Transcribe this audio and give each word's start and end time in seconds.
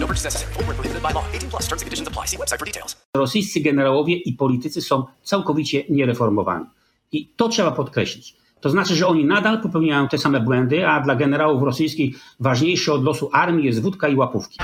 No 0.00 0.06
purchase 0.06 0.24
necessary. 0.24 0.52
Full 0.54 0.64
prohibited 0.64 1.02
by 1.02 1.12
law. 1.14 1.24
18 1.32 1.50
plus 1.50 1.68
terms 1.68 1.82
and 1.82 1.86
conditions 1.88 2.08
apply. 2.08 2.26
See 2.26 2.38
website 2.38 2.58
for 2.58 2.66
details. 2.66 2.96
Rosyjscy 3.14 3.60
generałowie 3.60 4.16
i 4.16 4.32
politycy 4.32 4.82
są 4.82 5.04
całkowicie 5.22 5.84
niereformowani. 5.90 6.64
I 7.12 7.28
to 7.36 7.48
trzeba 7.48 7.70
podkreślić. 7.70 8.36
To 8.60 8.70
znaczy, 8.70 8.94
że 8.94 9.06
oni 9.06 9.24
nadal 9.24 9.62
popełniają 9.62 10.08
te 10.08 10.18
same 10.18 10.40
błędy, 10.40 10.88
a 10.88 11.00
dla 11.00 11.16
generałów 11.16 11.62
rosyjskich 11.62 12.16
ważniejsze 12.40 12.92
od 12.92 13.04
losu 13.04 13.30
armii 13.32 13.66
jest 13.66 13.82
wódka 13.82 14.08
i 14.08 14.16
łapówki. 14.16 14.58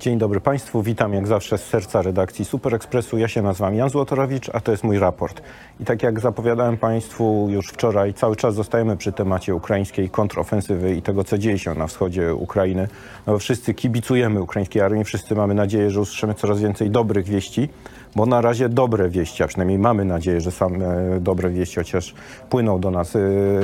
Dzień 0.00 0.18
dobry 0.18 0.40
Państwu, 0.40 0.82
witam 0.82 1.14
jak 1.14 1.26
zawsze 1.26 1.58
z 1.58 1.64
serca 1.66 2.02
redakcji 2.02 2.44
Super 2.44 2.74
Expressu. 2.74 3.18
Ja 3.18 3.28
się 3.28 3.42
nazywam 3.42 3.74
Jan 3.74 3.90
Złotorowicz, 3.90 4.50
a 4.52 4.60
to 4.60 4.70
jest 4.70 4.84
mój 4.84 4.98
raport. 4.98 5.42
I 5.80 5.84
tak 5.84 6.02
jak 6.02 6.20
zapowiadałem 6.20 6.76
Państwu 6.76 7.48
już 7.50 7.68
wczoraj, 7.68 8.14
cały 8.14 8.36
czas 8.36 8.54
zostajemy 8.54 8.96
przy 8.96 9.12
temacie 9.12 9.54
ukraińskiej 9.54 10.10
kontrofensywy 10.10 10.94
i 10.94 11.02
tego, 11.02 11.24
co 11.24 11.38
dzieje 11.38 11.58
się 11.58 11.74
na 11.74 11.86
wschodzie 11.86 12.34
Ukrainy. 12.34 12.88
No, 13.26 13.38
wszyscy 13.38 13.74
kibicujemy 13.74 14.42
ukraińskiej 14.42 14.82
armii, 14.82 15.04
wszyscy 15.04 15.34
mamy 15.34 15.54
nadzieję, 15.54 15.90
że 15.90 16.00
usłyszymy 16.00 16.34
coraz 16.34 16.60
więcej 16.60 16.90
dobrych 16.90 17.26
wieści, 17.26 17.68
bo 18.16 18.26
na 18.26 18.40
razie 18.40 18.68
dobre 18.68 19.08
wieści, 19.08 19.42
a 19.42 19.46
przynajmniej 19.46 19.78
mamy 19.78 20.04
nadzieję, 20.04 20.40
że 20.40 20.50
same 20.50 21.20
dobre 21.20 21.50
wieści 21.50 21.76
chociaż 21.76 22.14
płyną 22.50 22.80
do 22.80 22.90
nas 22.90 23.16
y, 23.16 23.18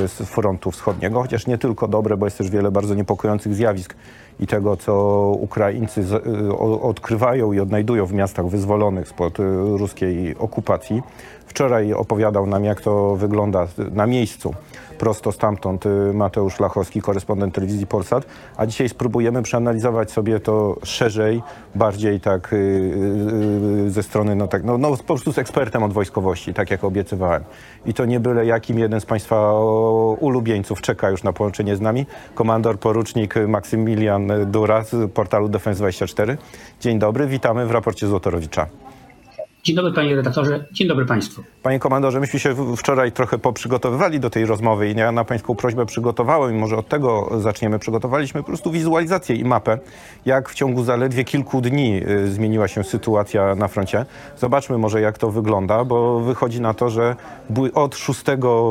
z 0.07 0.13
frontu 0.13 0.71
wschodniego, 0.71 1.23
chociaż 1.23 1.47
nie 1.47 1.59
tylko 1.59 1.89
dobre, 1.89 2.17
bo 2.17 2.27
jest 2.27 2.39
też 2.39 2.51
wiele 2.51 2.71
bardzo 2.71 2.95
niepokojących 2.95 3.55
zjawisk 3.55 3.95
i 4.41 4.47
tego, 4.47 4.77
co 4.77 4.93
Ukraińcy 5.41 6.01
y, 6.01 6.57
odkrywają 6.59 7.53
i 7.53 7.61
odnajdują 7.61 8.07
w 8.07 8.13
miastach 8.13 8.47
wyzwolonych 8.47 9.09
spod 9.09 9.41
y, 9.41 9.43
ruskiej 9.79 10.37
okupacji. 10.39 11.03
Wczoraj 11.47 11.93
opowiadał 11.93 12.47
nam, 12.47 12.65
jak 12.65 12.81
to 12.81 13.17
wygląda 13.17 13.67
na 13.93 14.07
miejscu. 14.07 14.55
Prosto 14.99 15.33
stamtąd 15.33 15.87
y, 15.87 16.13
Mateusz 16.15 16.61
Lachowski, 16.61 17.01
korespondent 17.03 17.55
telewizji 17.55 17.87
Polsat, 17.87 18.27
a 18.57 18.67
dzisiaj 18.67 18.89
spróbujemy 18.89 19.43
przeanalizować 19.43 20.11
sobie 20.11 20.41
to 20.41 20.77
szerzej, 20.83 21.43
bardziej 21.75 22.21
tak 22.21 22.53
y, 22.53 22.57
y, 23.87 23.91
ze 23.91 24.03
strony, 24.03 24.37
no 24.37 24.49
tak, 24.49 24.65
no, 24.65 24.79
no 24.79 24.97
po 24.97 25.05
prostu 25.05 25.33
z 25.33 25.39
ekspertem 25.39 25.83
od 25.83 25.93
wojskowości, 25.93 26.55
tak 26.55 26.71
jak 26.71 26.85
obiecywałem. 26.85 27.45
I 27.87 27.95
to 27.95 28.05
nie 28.05 28.21
byle 28.21 28.47
jakim 28.47 28.79
jeden 28.79 29.01
z 29.01 29.07
Państwa 29.07 29.61
ulubieńców 30.21 30.81
czeka 30.81 31.11
już 31.11 31.23
na 31.23 31.33
połączenie 31.33 31.77
z 31.77 31.81
nami, 31.81 32.07
komandor 32.35 32.79
porucznik 32.79 33.35
Maksymilian 33.49 34.33
Dura 34.47 34.85
z 34.85 35.13
portalu 35.13 35.49
Defense24. 35.49 36.37
Dzień 36.81 36.99
dobry, 36.99 37.27
witamy 37.27 37.67
w 37.67 37.71
raporcie 37.71 38.07
Złotorowicza. 38.07 38.67
Dzień 39.67 39.77
dobry 39.77 39.93
panie 39.93 40.17
redaktorze, 40.17 40.65
dzień 40.73 40.89
dobry 40.89 41.07
państwu. 41.07 41.43
Panie 41.63 41.79
komandorze, 41.79 42.21
myśmy 42.21 42.41
się 42.41 42.77
wczoraj 42.77 43.13
trochę 43.13 43.39
poprzygotowywali 43.39 44.21
do 44.21 44.31
tej 44.31 44.47
rozmowy 44.47 44.91
i 44.91 44.97
ja 44.97 45.13
na 45.13 45.25
pańską 45.25 45.55
prośbę 45.55 45.87
przygotowałem 45.87 46.57
i 46.57 46.59
może 46.59 46.77
od 46.77 46.89
tego 46.89 47.31
zaczniemy. 47.41 47.79
Przygotowaliśmy 47.79 48.41
po 48.43 48.47
prostu 48.47 48.71
wizualizację 48.71 49.37
i 49.37 49.45
mapę, 49.45 49.79
jak 50.27 50.49
w 50.49 50.55
ciągu 50.55 50.85
zaledwie 50.85 51.25
kilku 51.25 51.61
dni 51.61 52.03
y, 52.09 52.31
zmieniła 52.31 52.69
się 52.69 52.85
sytuacja 52.85 53.55
na 53.55 53.69
froncie. 53.69 54.07
Zobaczmy 54.39 54.79
może 54.79 55.01
jak 55.01 55.19
to 55.19 55.31
wygląda, 55.31 55.85
bo 55.85 56.21
wychodzi 56.21 56.61
na 56.61 56.75
to, 56.75 56.91
że 56.91 57.17
od 57.75 57.97
6 57.97 58.23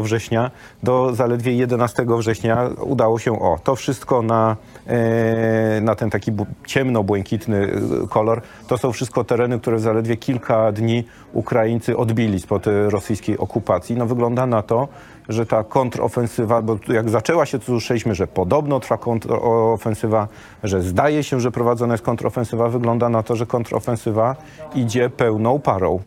września 0.01 0.51
do 0.83 1.15
zaledwie 1.15 1.53
11 1.53 2.05
września 2.17 2.69
udało 2.81 3.19
się 3.19 3.41
o 3.41 3.59
to 3.63 3.75
wszystko 3.75 4.21
na, 4.21 4.55
e, 4.87 5.81
na 5.81 5.95
ten 5.95 6.09
taki 6.09 6.31
ciemno-błękitny 6.65 7.63
y, 8.03 8.07
kolor. 8.09 8.41
To 8.67 8.77
są 8.77 8.91
wszystko 8.91 9.23
tereny, 9.23 9.59
które 9.59 9.79
zaledwie 9.79 10.17
kilka 10.17 10.71
dni 10.71 10.84
Ukraińcy 11.33 11.97
odbili 11.97 12.39
spod 12.39 12.67
y, 12.67 12.89
rosyjskiej 12.89 13.37
okupacji. 13.37 13.95
No 13.95 14.05
wygląda 14.05 14.45
na 14.45 14.61
to, 14.61 14.87
że 15.29 15.45
ta 15.45 15.63
kontrofensywa, 15.63 16.61
bo 16.61 16.77
jak 16.87 17.09
zaczęła 17.09 17.45
się, 17.45 17.59
to 17.59 17.65
słyszeliśmy, 17.65 18.15
że 18.15 18.27
podobno 18.27 18.79
trwa 18.79 18.97
kontrofensywa, 18.97 20.27
że 20.63 20.81
zdaje 20.81 21.23
się, 21.23 21.39
że 21.39 21.51
prowadzona 21.51 21.93
jest 21.93 22.03
kontrofensywa. 22.03 22.69
Wygląda 22.69 23.09
na 23.09 23.23
to, 23.23 23.35
że 23.35 23.45
kontrofensywa 23.45 24.35
idzie 24.75 25.09
pełną 25.09 25.59
parą. 25.59 25.99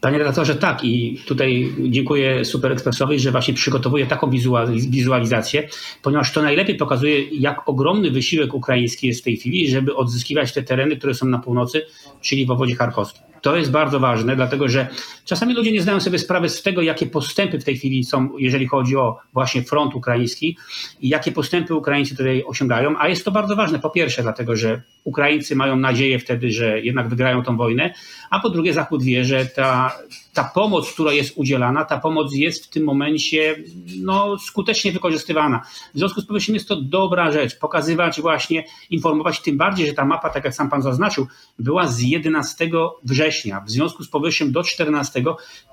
Panie 0.00 0.18
redaktorze, 0.18 0.54
tak 0.54 0.84
i 0.84 1.20
tutaj 1.26 1.72
dziękuję 1.78 2.44
Super 2.44 2.72
Expressowi, 2.72 3.18
że 3.18 3.30
właśnie 3.30 3.54
przygotowuje 3.54 4.06
taką 4.06 4.30
wizualiz- 4.30 4.90
wizualizację, 4.90 5.68
ponieważ 6.02 6.32
to 6.32 6.42
najlepiej 6.42 6.76
pokazuje, 6.76 7.22
jak 7.22 7.68
ogromny 7.68 8.10
wysiłek 8.10 8.54
ukraiński 8.54 9.06
jest 9.06 9.20
w 9.20 9.24
tej 9.24 9.36
chwili, 9.36 9.70
żeby 9.70 9.96
odzyskiwać 9.96 10.52
te 10.52 10.62
tereny, 10.62 10.96
które 10.96 11.14
są 11.14 11.26
na 11.26 11.38
północy, 11.38 11.86
czyli 12.20 12.46
w 12.46 12.50
obwodzie 12.50 12.74
charkowskim. 12.74 13.27
To 13.42 13.56
jest 13.56 13.70
bardzo 13.70 14.00
ważne, 14.00 14.36
dlatego 14.36 14.68
że 14.68 14.88
czasami 15.24 15.54
ludzie 15.54 15.72
nie 15.72 15.82
zdają 15.82 16.00
sobie 16.00 16.18
sprawy 16.18 16.48
z 16.48 16.62
tego, 16.62 16.82
jakie 16.82 17.06
postępy 17.06 17.58
w 17.58 17.64
tej 17.64 17.76
chwili 17.76 18.04
są, 18.04 18.38
jeżeli 18.38 18.66
chodzi 18.66 18.96
o 18.96 19.18
właśnie 19.32 19.62
front 19.62 19.94
ukraiński 19.94 20.56
i 21.00 21.08
jakie 21.08 21.32
postępy 21.32 21.74
Ukraińcy 21.74 22.16
tutaj 22.16 22.44
osiągają. 22.46 22.94
A 22.98 23.08
jest 23.08 23.24
to 23.24 23.30
bardzo 23.30 23.56
ważne, 23.56 23.78
po 23.78 23.90
pierwsze, 23.90 24.22
dlatego 24.22 24.56
że 24.56 24.82
Ukraińcy 25.04 25.56
mają 25.56 25.76
nadzieję 25.76 26.18
wtedy, 26.18 26.50
że 26.50 26.80
jednak 26.80 27.08
wygrają 27.08 27.42
tą 27.42 27.56
wojnę, 27.56 27.94
a 28.30 28.40
po 28.40 28.50
drugie 28.50 28.72
Zachód 28.72 29.02
wie, 29.02 29.24
że 29.24 29.46
ta, 29.46 29.98
ta 30.38 30.44
pomoc, 30.44 30.92
która 30.92 31.12
jest 31.12 31.32
udzielana, 31.36 31.84
ta 31.84 31.98
pomoc 32.00 32.34
jest 32.34 32.66
w 32.66 32.68
tym 32.68 32.84
momencie 32.84 33.64
no, 34.02 34.38
skutecznie 34.38 34.92
wykorzystywana. 34.92 35.62
W 35.94 35.98
związku 35.98 36.20
z 36.20 36.26
powyższym 36.26 36.54
jest 36.54 36.68
to 36.68 36.76
dobra 36.82 37.32
rzecz, 37.32 37.58
pokazywać 37.58 38.20
właśnie, 38.20 38.64
informować, 38.90 39.40
tym 39.40 39.56
bardziej, 39.56 39.86
że 39.86 39.92
ta 39.92 40.04
mapa, 40.04 40.30
tak 40.30 40.44
jak 40.44 40.54
sam 40.54 40.70
pan 40.70 40.82
zaznaczył, 40.82 41.26
była 41.58 41.86
z 41.86 42.00
11 42.00 42.70
września. 43.04 43.60
W 43.60 43.70
związku 43.70 44.04
z 44.04 44.08
powyższym 44.08 44.52
do 44.52 44.62
14 44.62 45.24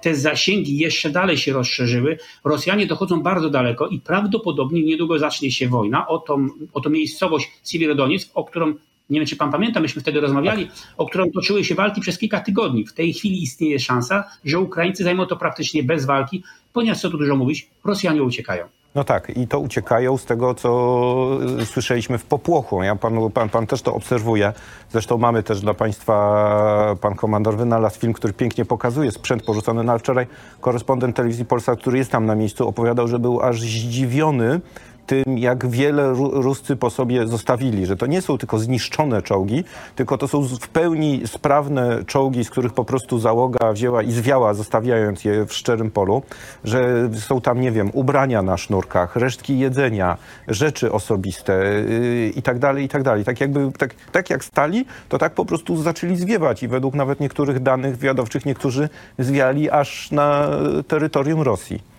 te 0.02 0.16
zasięgi 0.16 0.78
jeszcze 0.78 1.10
dalej 1.10 1.38
się 1.38 1.54
rozszerzyły. 1.54 2.18
Rosjanie 2.44 2.88
dochodzą 2.88 3.22
bardzo 3.22 3.50
daleko 3.50 3.88
i 3.88 4.00
prawdopodobnie 4.00 4.84
niedługo 4.84 5.20
zacznie 5.20 5.52
się 5.52 5.68
wojna 5.68 6.08
o 6.08 6.18
tą, 6.18 6.48
o 6.74 6.82
tą 6.82 6.90
miejscowość 6.90 7.52
Siewierodoniec, 7.64 8.32
o 8.34 8.44
którą 8.44 8.74
nie 9.10 9.20
wiem, 9.20 9.28
czy 9.28 9.36
pan 9.36 9.52
pamięta, 9.52 9.80
myśmy 9.80 10.02
wtedy 10.02 10.22
rozmawiali, 10.22 10.70
o 10.98 11.06
którą 11.06 11.32
toczyły 11.32 11.64
się 11.64 11.76
walki 11.76 12.02
przez 12.02 12.18
kilka 12.18 12.40
tygodni. 12.40 12.86
W 12.86 12.94
tej 12.94 13.14
chwili 13.14 13.44
istnieje 13.44 13.80
szansa, 13.80 14.24
że 14.46 14.60
Ukraińcy 14.60 15.04
zajmą 15.04 15.26
to 15.26 15.36
praktycznie 15.36 15.84
bez 15.84 16.06
walki, 16.06 16.44
ponieważ 16.74 17.02
co 17.02 17.10
tu 17.10 17.18
dużo 17.18 17.36
mówić, 17.36 17.68
Rosjanie 17.84 18.24
uciekają. 18.24 18.66
No 18.96 19.04
tak, 19.04 19.38
i 19.38 19.48
to 19.48 19.60
uciekają 19.60 20.18
z 20.18 20.26
tego, 20.26 20.54
co 20.54 21.40
y, 21.62 21.66
słyszeliśmy 21.66 22.18
w 22.18 22.26
popłochu. 22.26 22.84
Ja 22.84 22.96
panu, 22.96 23.30
pan, 23.30 23.50
pan 23.50 23.68
też 23.68 23.82
to 23.82 23.94
obserwuje. 23.94 24.54
Zresztą 24.92 25.18
mamy 25.18 25.44
też 25.44 25.62
dla 25.62 25.74
państwa, 25.74 26.96
pan 27.02 27.16
komandor 27.16 27.58
wynalazł 27.58 28.00
film, 28.00 28.14
który 28.14 28.34
pięknie 28.34 28.66
pokazuje 28.66 29.12
sprzęt 29.12 29.44
porzucony. 29.44 29.84
No, 29.84 29.94
a 29.94 29.98
wczoraj 29.98 30.28
korespondent 30.62 31.16
telewizji 31.16 31.46
Polsat, 31.46 31.80
który 31.80 31.98
jest 31.98 32.12
tam 32.12 32.26
na 32.26 32.36
miejscu, 32.36 32.68
opowiadał, 32.68 33.08
że 33.08 33.20
był 33.20 33.42
aż 33.42 33.62
zdziwiony 33.62 34.62
tym, 35.06 35.38
jak 35.38 35.68
wiele 35.68 36.10
Ru- 36.14 36.42
Ruscy 36.42 36.76
po 36.76 36.90
sobie 36.90 37.28
zostawili, 37.28 37.86
że 37.86 37.98
to 37.98 38.06
nie 38.06 38.22
są 38.22 38.38
tylko 38.38 38.60
zniszczone 38.60 39.22
czołgi, 39.22 39.64
tylko 39.96 40.18
to 40.18 40.28
są 40.28 40.44
w 40.44 40.68
pełni 40.68 41.22
sprawne 41.26 42.04
czołgi, 42.06 42.44
z 42.44 42.50
których 42.50 42.74
po 42.74 42.86
prostu 42.86 43.20
załoga 43.20 43.74
wzięła 43.74 44.04
i 44.04 44.12
zwiała, 44.12 44.54
zostawiając 44.54 45.26
je 45.26 45.46
w 45.46 45.54
szczerym 45.54 45.92
polu, 45.92 46.24
że 46.64 47.10
są 47.14 47.42
tam, 47.42 47.62
nie 47.62 47.72
wiem, 47.72 47.90
ubrania 47.94 48.42
na 48.42 48.58
sznurkach, 48.58 49.16
resztki 49.16 49.60
jedzenia, 49.60 50.18
rzeczy 50.48 50.92
osobiste 50.92 51.64
yy, 51.64 52.30
i 52.36 52.42
tak 52.42 52.60
dalej, 52.60 52.86
i 52.86 52.90
tak 52.90 53.04
dalej. 53.04 53.26
Tak 53.26 53.42
jakby, 53.42 53.72
tak, 53.78 53.96
tak 54.12 54.30
jak 54.30 54.46
stali, 54.46 54.86
to 55.10 55.18
tak 55.18 55.34
po 55.34 55.46
prostu 55.46 55.78
zaczęli 55.78 56.16
zwiewać 56.16 56.64
i 56.64 56.68
według 56.68 56.96
nawet 56.96 57.20
niektórych 57.20 57.60
danych 57.60 57.98
wywiadowczych 57.98 58.46
niektórzy 58.46 58.90
zwiali 59.20 59.70
aż 59.70 60.12
na 60.12 60.50
terytorium 60.88 61.42
Rosji. 61.42 61.95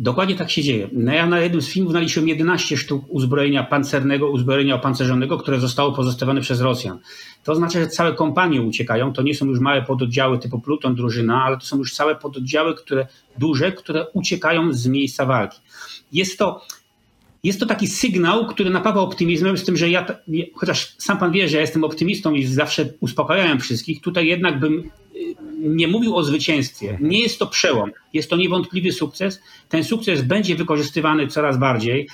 Dokładnie 0.00 0.34
tak 0.34 0.50
się 0.50 0.62
dzieje. 0.62 0.88
No 0.92 1.12
ja 1.12 1.26
na 1.26 1.40
jednym 1.40 1.62
z 1.62 1.68
filmów 1.68 1.92
naliczyłem 1.92 2.28
11 2.28 2.76
sztuk 2.76 3.04
uzbrojenia 3.08 3.64
pancernego, 3.64 4.30
uzbrojenia 4.30 4.74
opancerzonego, 4.74 5.38
które 5.38 5.60
zostało 5.60 5.92
pozostawione 5.92 6.40
przez 6.40 6.60
Rosjan. 6.60 6.98
To 7.44 7.52
oznacza, 7.52 7.80
że 7.80 7.88
całe 7.88 8.14
kompanie 8.14 8.62
uciekają. 8.62 9.12
To 9.12 9.22
nie 9.22 9.34
są 9.34 9.46
już 9.46 9.60
małe 9.60 9.82
pododdziały 9.82 10.38
typu 10.38 10.60
pluton, 10.60 10.94
drużyna, 10.94 11.44
ale 11.44 11.56
to 11.56 11.64
są 11.64 11.78
już 11.78 11.94
całe 11.94 12.16
pododdziały, 12.16 12.74
które 12.74 13.06
duże, 13.38 13.72
które 13.72 14.06
uciekają 14.12 14.72
z 14.72 14.86
miejsca 14.86 15.26
walki. 15.26 15.58
Jest 16.12 16.38
to 16.38 16.60
jest 17.44 17.60
to 17.60 17.66
taki 17.66 17.86
sygnał, 17.86 18.46
który 18.46 18.70
napawa 18.70 19.00
optymizmem, 19.00 19.58
z 19.58 19.64
tym, 19.64 19.76
że 19.76 19.90
ja, 19.90 20.06
chociaż 20.54 20.94
sam 20.98 21.18
pan 21.18 21.32
wie, 21.32 21.48
że 21.48 21.56
ja 21.56 21.60
jestem 21.60 21.84
optymistą 21.84 22.34
i 22.34 22.44
zawsze 22.44 22.88
uspokajałem 23.00 23.60
wszystkich, 23.60 24.00
tutaj 24.00 24.26
jednak 24.26 24.60
bym 24.60 24.90
nie 25.58 25.88
mówił 25.88 26.16
o 26.16 26.24
zwycięstwie. 26.24 26.98
Nie 27.00 27.20
jest 27.20 27.38
to 27.38 27.46
przełom, 27.46 27.90
jest 28.12 28.30
to 28.30 28.36
niewątpliwy 28.36 28.92
sukces. 28.92 29.40
Ten 29.68 29.84
sukces 29.84 30.22
będzie 30.22 30.54
wykorzystywany 30.54 31.28
coraz 31.28 31.58
bardziej. 31.58 32.08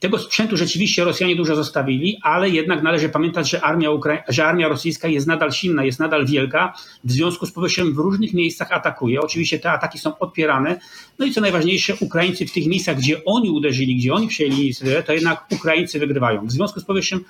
Tego 0.00 0.18
sprzętu 0.18 0.56
rzeczywiście 0.56 1.04
Rosjanie 1.04 1.36
dużo 1.36 1.56
zostawili, 1.56 2.18
ale 2.22 2.50
jednak 2.50 2.82
należy 2.82 3.08
pamiętać, 3.08 3.50
że 3.50 3.60
armia, 3.60 3.90
Ukra- 3.90 4.22
że 4.28 4.46
armia 4.46 4.68
rosyjska 4.68 5.08
jest 5.08 5.26
nadal 5.26 5.52
silna, 5.52 5.84
jest 5.84 6.00
nadal 6.00 6.26
wielka. 6.26 6.74
W 7.04 7.12
związku 7.12 7.46
z 7.46 7.52
powyższym 7.52 7.94
w 7.94 7.98
różnych 7.98 8.34
miejscach 8.34 8.72
atakuje. 8.72 9.20
Oczywiście 9.20 9.58
te 9.58 9.70
ataki 9.72 9.98
są 9.98 10.18
odpierane. 10.18 10.80
No 11.18 11.26
i 11.26 11.32
co 11.32 11.40
najważniejsze, 11.40 11.94
Ukraińcy 12.00 12.46
w 12.46 12.52
tych 12.52 12.66
miejscach, 12.66 12.96
gdzie 12.96 13.24
oni 13.24 13.50
uderzyli, 13.50 13.96
gdzie 13.96 14.14
oni 14.14 14.28
przejęli 14.28 14.60
inicjatywę, 14.60 15.02
to 15.02 15.12
jednak 15.12 15.46
Ukraińcy 15.50 15.98
wygrywają. 15.98 16.46
W 16.46 16.52
związku 16.52 16.80
z 16.80 16.84
powyższym 16.84 17.24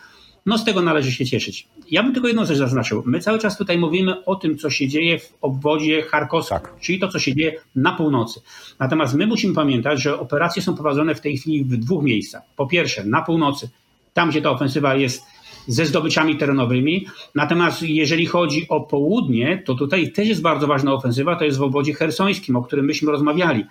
no 0.46 0.58
z 0.58 0.64
tego 0.64 0.82
należy 0.82 1.12
się 1.12 1.26
cieszyć. 1.26 1.68
Ja 1.90 2.02
bym 2.02 2.12
tylko 2.12 2.28
jedną 2.28 2.44
rzecz 2.44 2.58
zaznaczył. 2.58 3.02
My 3.06 3.20
cały 3.20 3.38
czas 3.38 3.58
tutaj 3.58 3.78
mówimy 3.78 4.24
o 4.24 4.36
tym, 4.36 4.58
co 4.58 4.70
się 4.70 4.88
dzieje 4.88 5.18
w 5.18 5.32
obwodzie 5.40 6.02
charkowskim, 6.02 6.58
tak. 6.58 6.80
czyli 6.80 6.98
to, 6.98 7.08
co 7.08 7.18
się 7.18 7.34
dzieje 7.34 7.60
na 7.76 7.92
północy. 7.92 8.40
Natomiast 8.78 9.14
my 9.14 9.26
musimy 9.26 9.54
pamiętać, 9.54 10.02
że 10.02 10.20
operacje 10.20 10.62
są 10.62 10.74
prowadzone 10.74 11.14
w 11.14 11.20
tej 11.20 11.38
chwili 11.38 11.64
w 11.64 11.76
dwóch 11.76 12.04
miejscach. 12.04 12.42
Po 12.56 12.66
pierwsze, 12.66 13.04
na 13.04 13.22
północy, 13.22 13.68
tam 14.14 14.30
gdzie 14.30 14.42
ta 14.42 14.50
ofensywa 14.50 14.94
jest 14.94 15.22
ze 15.66 15.86
zdobyczami 15.86 16.36
terenowymi. 16.36 17.06
Natomiast 17.34 17.82
jeżeli 17.82 18.26
chodzi 18.26 18.66
o 18.68 18.80
południe, 18.80 19.62
to 19.66 19.74
tutaj 19.74 20.12
też 20.12 20.28
jest 20.28 20.42
bardzo 20.42 20.66
ważna 20.66 20.92
ofensywa, 20.92 21.36
to 21.36 21.44
jest 21.44 21.58
w 21.58 21.62
obwodzie 21.62 21.94
hersońskim, 21.94 22.56
o 22.56 22.62
którym 22.62 22.86
myśmy 22.86 23.12
rozmawiali. 23.12 23.64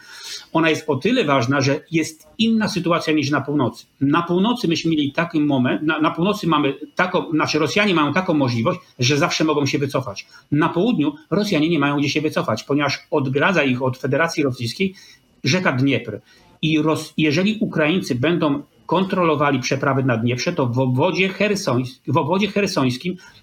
Ona 0.53 0.69
jest 0.69 0.89
o 0.89 0.95
tyle 0.95 1.25
ważna, 1.25 1.61
że 1.61 1.79
jest 1.91 2.27
inna 2.37 2.67
sytuacja 2.67 3.13
niż 3.13 3.29
na 3.31 3.41
północy. 3.41 3.85
Na 4.01 4.21
północy 4.21 4.67
myśmy 4.67 4.91
mieli 4.91 5.11
taki 5.11 5.41
moment, 5.41 5.81
na, 5.83 5.99
na 5.99 6.11
północy 6.11 6.47
mamy 6.47 6.73
taką, 6.95 7.31
znaczy 7.31 7.59
Rosjanie 7.59 7.93
mają 7.93 8.13
taką 8.13 8.33
możliwość, 8.33 8.79
że 8.99 9.17
zawsze 9.17 9.43
mogą 9.43 9.65
się 9.65 9.79
wycofać. 9.79 10.27
Na 10.51 10.69
południu 10.69 11.13
Rosjanie 11.31 11.69
nie 11.69 11.79
mają 11.79 11.97
gdzie 11.97 12.09
się 12.09 12.21
wycofać, 12.21 12.63
ponieważ 12.63 12.99
odgradza 13.11 13.63
ich 13.63 13.81
od 13.81 13.97
Federacji 13.97 14.43
Rosyjskiej 14.43 14.95
rzeka 15.43 15.71
Dniepr. 15.71 16.19
I 16.61 16.79
Ros- 16.81 17.13
jeżeli 17.17 17.57
Ukraińcy 17.59 18.15
będą 18.15 18.61
kontrolowali 18.89 19.59
przeprawy 19.59 20.03
na 20.03 20.17
Dnieprze, 20.17 20.53
to 20.53 20.65
w 20.65 20.79
obwodzie, 20.79 21.29
w 22.07 22.17
obwodzie 22.17 22.47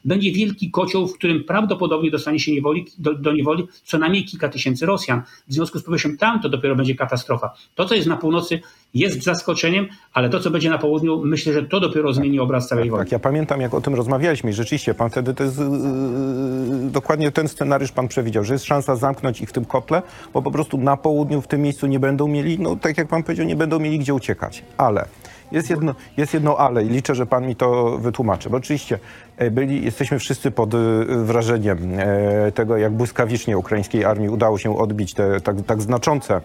będzie 0.04 0.32
wielki 0.32 0.70
kocioł, 0.70 1.08
w 1.08 1.14
którym 1.14 1.44
prawdopodobnie 1.44 2.10
dostanie 2.10 2.38
się 2.38 2.52
niewoli, 2.52 2.86
do, 2.98 3.14
do 3.14 3.32
niewoli 3.32 3.68
co 3.84 3.98
najmniej 3.98 4.24
kilka 4.24 4.48
tysięcy 4.48 4.86
Rosjan. 4.86 5.22
W 5.48 5.52
związku 5.52 5.78
z 5.78 5.82
powyższym 5.82 6.16
tam 6.18 6.40
to 6.40 6.48
dopiero 6.48 6.76
będzie 6.76 6.94
katastrofa. 6.94 7.54
To, 7.74 7.84
co 7.84 7.94
jest 7.94 8.08
na 8.08 8.16
północy, 8.16 8.60
jest 8.94 9.22
zaskoczeniem, 9.22 9.86
ale 10.12 10.30
to, 10.30 10.40
co 10.40 10.50
będzie 10.50 10.70
na 10.70 10.78
południu, 10.78 11.22
myślę, 11.24 11.52
że 11.52 11.62
to 11.62 11.80
dopiero 11.80 12.12
zmieni 12.12 12.40
obraz 12.40 12.68
całej 12.68 12.90
wojny. 12.90 13.04
Tak, 13.04 13.12
ja 13.12 13.18
pamiętam, 13.18 13.60
jak 13.60 13.74
o 13.74 13.80
tym 13.80 13.94
rozmawialiśmy 13.94 14.50
i 14.50 14.52
rzeczywiście 14.52 14.94
pan 14.94 15.10
wtedy 15.10 15.34
to 15.34 15.44
jest, 15.44 15.58
yy, 15.58 15.66
dokładnie 16.90 17.32
ten 17.32 17.48
scenariusz 17.48 17.92
pan 17.92 18.08
przewidział, 18.08 18.44
że 18.44 18.52
jest 18.52 18.64
szansa 18.64 18.96
zamknąć 18.96 19.40
ich 19.40 19.48
w 19.48 19.52
tym 19.52 19.64
kotle, 19.64 20.02
bo 20.34 20.42
po 20.42 20.50
prostu 20.50 20.78
na 20.78 20.96
południu 20.96 21.42
w 21.42 21.46
tym 21.46 21.62
miejscu 21.62 21.86
nie 21.86 22.00
będą 22.00 22.28
mieli, 22.28 22.58
no 22.58 22.76
tak 22.76 22.98
jak 22.98 23.08
pan 23.08 23.22
powiedział, 23.22 23.46
nie 23.46 23.56
będą 23.56 23.78
mieli 23.78 23.98
gdzie 23.98 24.14
uciekać. 24.14 24.62
Ale 24.76 25.08
jest 25.52 25.70
jedno, 25.70 25.94
jest 26.16 26.34
jedno 26.34 26.56
ale 26.58 26.84
i 26.84 26.88
liczę, 26.88 27.14
że 27.14 27.26
pan 27.26 27.46
mi 27.46 27.56
to 27.56 27.98
wytłumaczy, 27.98 28.50
bo 28.50 28.56
oczywiście 28.56 28.98
e, 29.36 29.50
byli, 29.50 29.84
jesteśmy 29.84 30.18
wszyscy 30.18 30.50
pod 30.50 30.74
e, 30.74 30.78
wrażeniem 31.08 31.78
e, 31.98 32.52
tego, 32.52 32.76
jak 32.76 32.92
błyskawicznie 32.92 33.58
ukraińskiej 33.58 34.04
armii 34.04 34.28
udało 34.28 34.58
się 34.58 34.78
odbić 34.78 35.14
te 35.14 35.40
tak, 35.40 35.56
tak 35.66 35.82
znaczące 35.82 36.40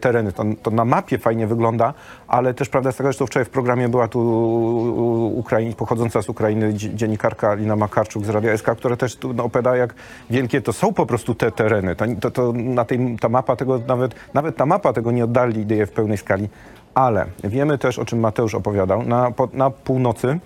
tereny. 0.00 0.32
To, 0.32 0.44
to, 0.62 0.70
na 0.70 0.84
mapie 0.84 1.18
fajnie 1.18 1.46
wygląda, 1.46 1.94
ale 2.28 2.54
też 2.54 2.68
prawda 2.68 2.88
jest 2.88 2.98
taka, 2.98 3.12
że 3.12 3.18
to 3.18 3.26
wczoraj 3.26 3.44
w 3.44 3.50
programie 3.50 3.88
była 3.88 4.08
tu 4.08 4.20
Ukraiń, 5.36 5.74
pochodząca 5.74 6.22
z 6.22 6.28
Ukrainy 6.28 6.74
dziennikarka 6.74 7.50
Alina 7.50 7.76
Makarczuk 7.76 8.24
z 8.24 8.28
Radia 8.28 8.56
SK, 8.56 8.66
która 8.76 8.96
też 8.96 9.16
tu 9.16 9.34
no, 9.34 9.44
opowiada, 9.44 9.76
jak 9.76 9.94
wielkie 10.30 10.60
to 10.60 10.72
są 10.72 10.92
po 10.92 11.06
prostu 11.06 11.34
te 11.34 11.52
tereny. 11.52 11.96
To, 11.96 12.04
to, 12.20 12.30
to 12.30 12.52
na 12.52 12.84
tej, 12.84 13.16
ta 13.20 13.28
mapa 13.28 13.56
tego 13.56 13.80
nawet, 13.86 14.14
nawet 14.34 14.56
ta 14.56 14.66
mapa 14.66 14.92
tego 14.92 15.12
nie 15.12 15.24
oddali 15.24 15.60
idei 15.60 15.86
w 15.86 15.90
pełnej 15.90 16.18
skali. 16.18 16.48
Ale 16.94 17.26
wiemy 17.44 17.78
też, 17.78 17.98
o 17.98 18.04
czym 18.04 18.20
Mateusz 18.20 18.54
opowiadał, 18.54 19.02
na, 19.02 19.32
na 19.52 19.70
północy 19.70 20.38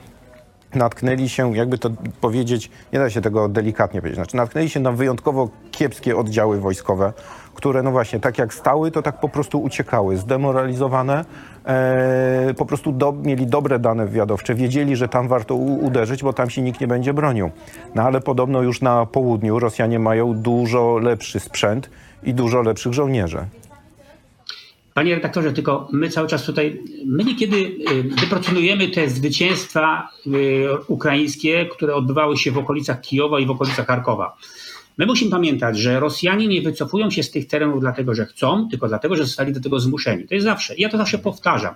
natknęli 0.74 1.28
się, 1.28 1.56
jakby 1.56 1.78
to 1.78 1.90
powiedzieć, 2.20 2.70
nie 2.92 2.98
da 2.98 3.10
się 3.10 3.20
tego 3.20 3.48
delikatnie 3.48 4.00
powiedzieć, 4.00 4.16
znaczy 4.16 4.36
natknęli 4.36 4.68
się 4.68 4.80
na 4.80 4.92
wyjątkowo 4.92 5.48
kiepskie 5.70 6.16
oddziały 6.16 6.60
wojskowe, 6.60 7.12
które 7.54 7.82
no 7.82 7.90
właśnie 7.90 8.20
tak 8.20 8.38
jak 8.38 8.54
stały, 8.54 8.90
to 8.90 9.02
tak 9.02 9.20
po 9.20 9.28
prostu 9.28 9.62
uciekały, 9.62 10.16
zdemoralizowane, 10.16 11.24
e, 11.66 12.54
po 12.56 12.66
prostu 12.66 12.92
do, 12.92 13.12
mieli 13.12 13.46
dobre 13.46 13.78
dane 13.78 14.06
wywiadowcze, 14.06 14.54
wiedzieli, 14.54 14.96
że 14.96 15.08
tam 15.08 15.28
warto 15.28 15.54
u, 15.54 15.84
uderzyć, 15.84 16.22
bo 16.22 16.32
tam 16.32 16.50
się 16.50 16.62
nikt 16.62 16.80
nie 16.80 16.86
będzie 16.86 17.14
bronił. 17.14 17.50
No 17.94 18.02
ale 18.02 18.20
podobno 18.20 18.62
już 18.62 18.80
na 18.80 19.06
południu 19.06 19.58
Rosjanie 19.58 19.98
mają 19.98 20.34
dużo 20.34 20.98
lepszy 20.98 21.40
sprzęt 21.40 21.90
i 22.22 22.34
dużo 22.34 22.62
lepszych 22.62 22.92
żołnierzy. 22.92 23.46
Panie 24.96 25.14
redaktorze, 25.14 25.52
tylko 25.52 25.88
my 25.92 26.10
cały 26.10 26.28
czas 26.28 26.44
tutaj, 26.44 26.82
my 27.06 27.24
niekiedy 27.24 27.56
y, 27.56 28.02
wypracowujemy 28.20 28.88
te 28.88 29.08
zwycięstwa 29.08 30.08
y, 30.26 30.30
ukraińskie, 30.86 31.66
które 31.66 31.94
odbywały 31.94 32.36
się 32.36 32.50
w 32.50 32.58
okolicach 32.58 33.00
Kijowa 33.00 33.40
i 33.40 33.46
w 33.46 33.50
okolicach 33.50 33.86
Charkowa. 33.86 34.36
My 34.98 35.06
musimy 35.06 35.30
pamiętać, 35.30 35.78
że 35.78 36.00
Rosjanie 36.00 36.48
nie 36.48 36.62
wycofują 36.62 37.10
się 37.10 37.22
z 37.22 37.30
tych 37.30 37.46
terenów 37.46 37.80
dlatego, 37.80 38.14
że 38.14 38.26
chcą, 38.26 38.68
tylko 38.68 38.88
dlatego, 38.88 39.16
że 39.16 39.24
zostali 39.24 39.52
do 39.52 39.60
tego 39.60 39.80
zmuszeni. 39.80 40.28
To 40.28 40.34
jest 40.34 40.44
zawsze, 40.44 40.74
ja 40.78 40.88
to 40.88 40.96
zawsze 40.96 41.18
powtarzam. 41.18 41.74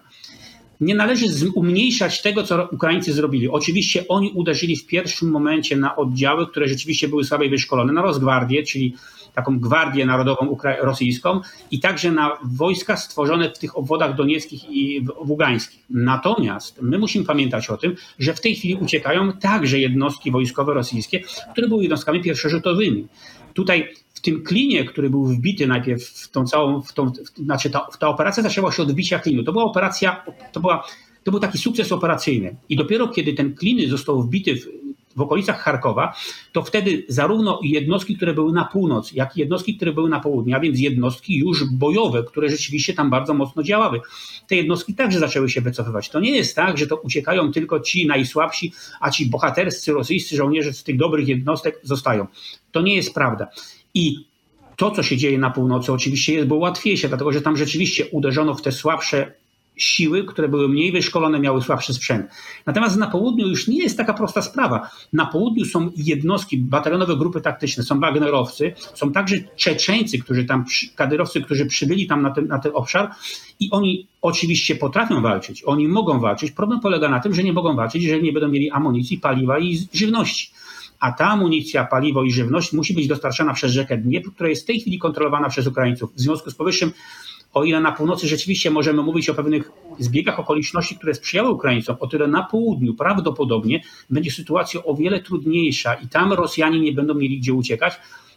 Nie 0.81 0.95
należy 0.95 1.27
umniejszać 1.55 2.23
tego, 2.23 2.43
co 2.43 2.69
Ukraińcy 2.73 3.13
zrobili. 3.13 3.49
Oczywiście 3.49 4.09
oni 4.09 4.31
uderzyli 4.35 4.77
w 4.77 4.87
pierwszym 4.87 5.31
momencie 5.31 5.77
na 5.77 5.97
oddziały, 5.97 6.47
które 6.47 6.69
rzeczywiście 6.69 7.09
były 7.09 7.25
słabiej 7.25 7.51
wyszkolone, 7.51 7.93
na 7.93 8.03
Rosgwardię, 8.03 8.63
czyli 8.63 8.95
taką 9.35 9.59
gwardię 9.59 10.07
narodową 10.07 10.57
rosyjską 10.81 11.41
i 11.71 11.81
także 11.81 12.13
na 12.13 12.39
wojska 12.45 12.97
stworzone 12.97 13.51
w 13.51 13.59
tych 13.59 13.79
obwodach 13.79 14.17
donieckich 14.17 14.71
i 14.71 15.07
ługańskich. 15.27 15.81
Natomiast 15.91 16.83
my 16.83 16.99
musimy 16.99 17.25
pamiętać 17.25 17.71
o 17.71 17.77
tym, 17.77 17.95
że 18.19 18.35
w 18.35 18.41
tej 18.41 18.55
chwili 18.55 18.75
uciekają 18.75 19.33
także 19.33 19.79
jednostki 19.79 20.31
wojskowe 20.31 20.75
rosyjskie, 20.75 21.21
które 21.53 21.69
były 21.69 21.83
jednostkami 21.83 22.23
pierwszorzutowymi. 22.23 23.07
Tutaj 23.55 23.95
w 24.15 24.21
tym 24.21 24.43
klinie, 24.43 24.85
który 24.85 25.11
był 25.11 25.25
wbity 25.25 25.67
najpierw 25.67 26.03
w 26.03 26.31
tą 26.31 26.45
całą, 26.45 26.83
w 26.83 26.93
tą, 26.93 27.11
w, 27.11 27.45
znaczy 27.45 27.71
ta, 27.71 27.87
ta 27.99 28.09
operacja 28.09 28.43
zaczęła 28.43 28.73
się 28.73 28.83
od 28.83 28.93
wbicia 28.93 29.19
klinu. 29.19 29.43
To 29.43 29.53
była 29.53 29.65
operacja, 29.65 30.25
to 30.53 30.61
była 30.61 30.85
to 31.25 31.31
był 31.31 31.41
taki 31.41 31.59
sukces 31.59 31.93
operacyjny. 31.93 32.57
I 32.69 32.77
dopiero 32.77 33.09
kiedy 33.09 33.33
ten 33.33 33.55
kliny 33.55 33.89
został 33.89 34.23
wbity 34.23 34.55
w, 34.55 34.67
w 35.17 35.21
okolicach 35.21 35.61
Charkowa, 35.61 36.15
to 36.53 36.63
wtedy 36.63 37.05
zarówno 37.09 37.61
jednostki, 37.63 38.17
które 38.17 38.35
były 38.35 38.53
na 38.53 38.65
północ, 38.65 39.13
jak 39.13 39.37
i 39.37 39.41
jednostki, 39.41 39.77
które 39.77 39.93
były 39.93 40.11
na 40.11 40.21
południe, 40.21 40.57
a 40.57 40.61
więc 40.61 40.81
jednostki 40.81 41.37
już 41.39 41.65
bojowe, 41.65 42.25
które 42.25 42.49
rzeczywiście 42.49 42.95
tam 42.95 43.11
bardzo 43.11 43.35
mocno 43.35 43.63
działały, 43.63 44.01
te 44.49 44.57
jednostki 44.57 44.95
także 44.95 45.19
zaczęły 45.19 45.51
się 45.51 45.61
wycofywać. 45.61 46.09
To 46.09 46.21
nie 46.21 46.37
jest 46.37 46.57
tak, 46.57 46.79
że 46.79 46.87
to 46.87 46.97
uciekają 46.97 47.53
tylko 47.53 47.81
ci 47.81 48.07
najsłabsi, 48.07 48.73
a 49.01 49.11
ci 49.11 49.27
bohaterscy 49.27 49.93
rosyjscy 49.93 50.37
żołnierze 50.37 50.73
z 50.73 50.85
tych 50.85 50.97
dobrych 50.97 51.29
jednostek 51.29 51.81
zostają. 51.83 52.27
To 52.73 52.81
nie 52.81 52.97
jest 52.97 53.15
prawda. 53.15 53.49
I 53.95 54.31
to, 54.77 54.91
co 54.91 55.03
się 55.03 55.17
dzieje 55.17 55.39
na 55.39 55.51
północy, 55.51 55.93
oczywiście 55.93 56.45
było 56.45 56.61
łatwiejsze, 56.61 57.09
dlatego 57.09 57.33
że 57.33 57.43
tam 57.43 57.57
rzeczywiście 57.57 58.07
uderzono 58.07 58.55
w 58.55 58.63
te 58.63 58.73
słabsze 58.73 59.33
siły, 59.83 60.25
które 60.25 60.49
były 60.49 60.69
mniej 60.69 60.93
wyszkolone, 60.93 61.41
miały 61.41 61.63
słabszy 61.63 61.95
sprzęt. 61.95 62.27
Natomiast 62.67 62.97
na 62.97 63.07
południu 63.07 63.49
już 63.49 63.69
nie 63.69 63.79
jest 63.79 63.97
taka 63.97 64.15
prosta 64.15 64.43
sprawa. 64.43 64.91
Na 65.13 65.27
południu 65.27 65.65
są 65.65 65.91
jednostki, 65.97 66.59
batalionowe 66.59 67.17
grupy 67.17 67.41
taktyczne, 67.41 67.83
są 67.83 68.01
Wagnerowcy, 68.01 68.75
są 68.95 69.13
także 69.13 69.37
Czeczeńcy, 69.57 70.19
którzy 70.19 70.45
tam, 70.45 70.65
kadyrowcy, 70.97 71.41
którzy 71.41 71.67
przybyli 71.67 72.07
tam 72.07 72.23
na 72.23 72.31
ten, 72.31 72.47
na 72.47 72.59
ten 72.59 72.73
obszar 72.75 73.11
i 73.61 73.71
oni 73.71 74.07
oczywiście 74.23 74.77
potrafią 74.77 75.23
walczyć, 75.23 75.65
oni 75.65 75.89
mogą 75.89 76.21
walczyć. 76.21 76.51
Problem 76.51 76.81
polega 76.81 77.09
na 77.09 77.21
tym, 77.21 77.35
że 77.35 77.45
nie 77.45 77.53
mogą 77.53 77.77
walczyć, 77.77 78.03
jeżeli 78.03 78.23
nie 78.23 78.33
będą 78.33 78.49
mieli 78.49 78.71
amunicji, 78.71 79.19
paliwa 79.19 79.59
i 79.59 79.79
żywności 79.93 80.51
a 81.01 81.13
ta 81.13 81.27
amunicja, 81.27 81.85
paliwo 81.85 82.23
i 82.23 82.31
żywność 82.31 82.73
musi 82.73 82.95
być 82.95 83.07
dostarczana 83.07 83.55
przez 83.55 83.73
rzekę 83.73 83.99
Dniepr, 83.99 84.31
która 84.35 84.49
jest 84.49 84.63
w 84.63 84.67
tej 84.67 84.81
chwili 84.81 84.99
kontrolowana 84.99 85.49
przez 85.49 85.67
Ukraińców. 85.67 86.15
W 86.15 86.21
związku 86.21 86.51
z 86.51 86.55
powyższym 86.55 86.93
o 87.55 87.65
ile 87.65 87.81
na 87.81 87.93
północy 87.93 88.29
rzeczywiście 88.29 88.71
możemy 88.71 89.03
mówić 89.03 89.29
o 89.29 89.35
pewnych 89.35 89.73
zbiegach 89.99 90.41
okoliczności, 90.41 90.97
które 90.97 91.15
sprzyjały 91.15 91.51
Ukraińcom, 91.51 91.97
o 92.01 92.07
tyle 92.07 92.27
na 92.27 92.43
południu 92.43 92.95
prawdopodobnie 92.95 93.83
będzie 94.11 94.31
sytuacja 94.31 94.85
o 94.85 94.95
wiele 94.95 95.21
trudniejsza 95.21 95.95
i 95.95 96.09
tam 96.09 96.33
Rosjanie 96.33 96.81
nie 96.81 96.93
będą 96.93 97.15
mieli 97.15 97.39
gdzie 97.39 97.55
uciekać, 97.55 97.95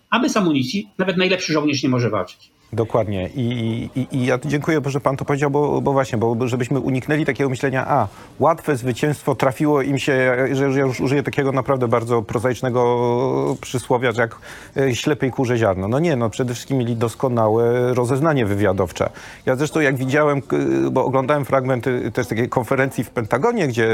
a 0.10 0.20
bez 0.20 0.38
amunicji 0.38 0.90
nawet 0.98 1.18
najlepszy 1.18 1.54
żołnierz 1.54 1.84
nie 1.84 1.90
może 1.90 2.10
walczyć. 2.10 2.52
Dokładnie. 2.74 3.30
I, 3.36 3.90
i, 3.96 4.08
I, 4.12 4.26
ja 4.26 4.40
dziękuję, 4.46 4.82
że 4.86 5.00
pan 5.00 5.18
to 5.18 5.26
powiedział, 5.26 5.50
bo, 5.52 5.82
bo 5.82 5.94
właśnie, 5.94 6.18
bo 6.18 6.48
żebyśmy 6.48 6.80
uniknęli 6.80 7.26
takiego 7.26 7.50
myślenia, 7.50 7.88
a 7.88 8.08
łatwe 8.40 8.76
zwycięstwo, 8.76 9.36
trafiło 9.36 9.82
im 9.82 10.00
się, 10.00 10.36
że 10.52 10.70
ja 10.70 10.86
już 10.86 11.00
użyję 11.00 11.24
takiego 11.24 11.52
naprawdę 11.52 11.88
bardzo 11.88 12.22
prozaicznego 12.22 13.56
przysłowia, 13.62 14.12
że 14.12 14.22
jak 14.22 14.36
e, 14.78 14.96
ślepej 14.96 15.32
kurze 15.32 15.58
ziarno. 15.58 15.88
No 15.88 16.00
nie, 16.00 16.16
no 16.16 16.30
przede 16.30 16.54
wszystkim 16.54 16.78
mieli 16.78 16.96
doskonałe 16.96 17.94
rozeznanie 17.94 18.46
wywiadowcze. 18.46 19.10
Ja 19.46 19.56
zresztą 19.56 19.80
jak 19.80 19.96
widziałem, 19.96 20.42
bo 20.92 21.06
oglądałem 21.06 21.46
fragment 21.46 21.86
też 22.14 22.28
takiej 22.28 22.50
konferencji 22.50 23.04
w 23.04 23.10
Pentagonie, 23.10 23.68
gdzie 23.68 23.88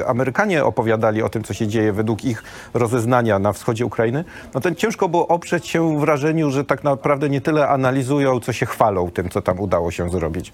e, 0.00 0.08
Amerykanie 0.08 0.64
opowiadali 0.64 1.22
o 1.22 1.28
tym, 1.28 1.44
co 1.44 1.54
się 1.54 1.66
dzieje 1.66 1.92
według 1.92 2.24
ich 2.24 2.42
rozeznania 2.74 3.38
na 3.38 3.52
wschodzie 3.52 3.86
Ukrainy, 3.86 4.24
no 4.54 4.60
to 4.60 4.74
ciężko 4.74 5.08
było 5.08 5.28
oprzeć 5.28 5.68
się 5.68 6.00
wrażeniu, 6.00 6.50
że 6.50 6.64
tak 6.64 6.84
naprawdę 6.84 7.28
nie 7.28 7.40
tyle 7.40 7.68
analizują, 7.94 8.40
co 8.40 8.52
się 8.52 8.66
chwalą 8.66 9.10
tym, 9.10 9.28
co 9.28 9.42
tam 9.42 9.60
udało 9.60 9.90
się 9.90 10.10
zrobić. 10.10 10.52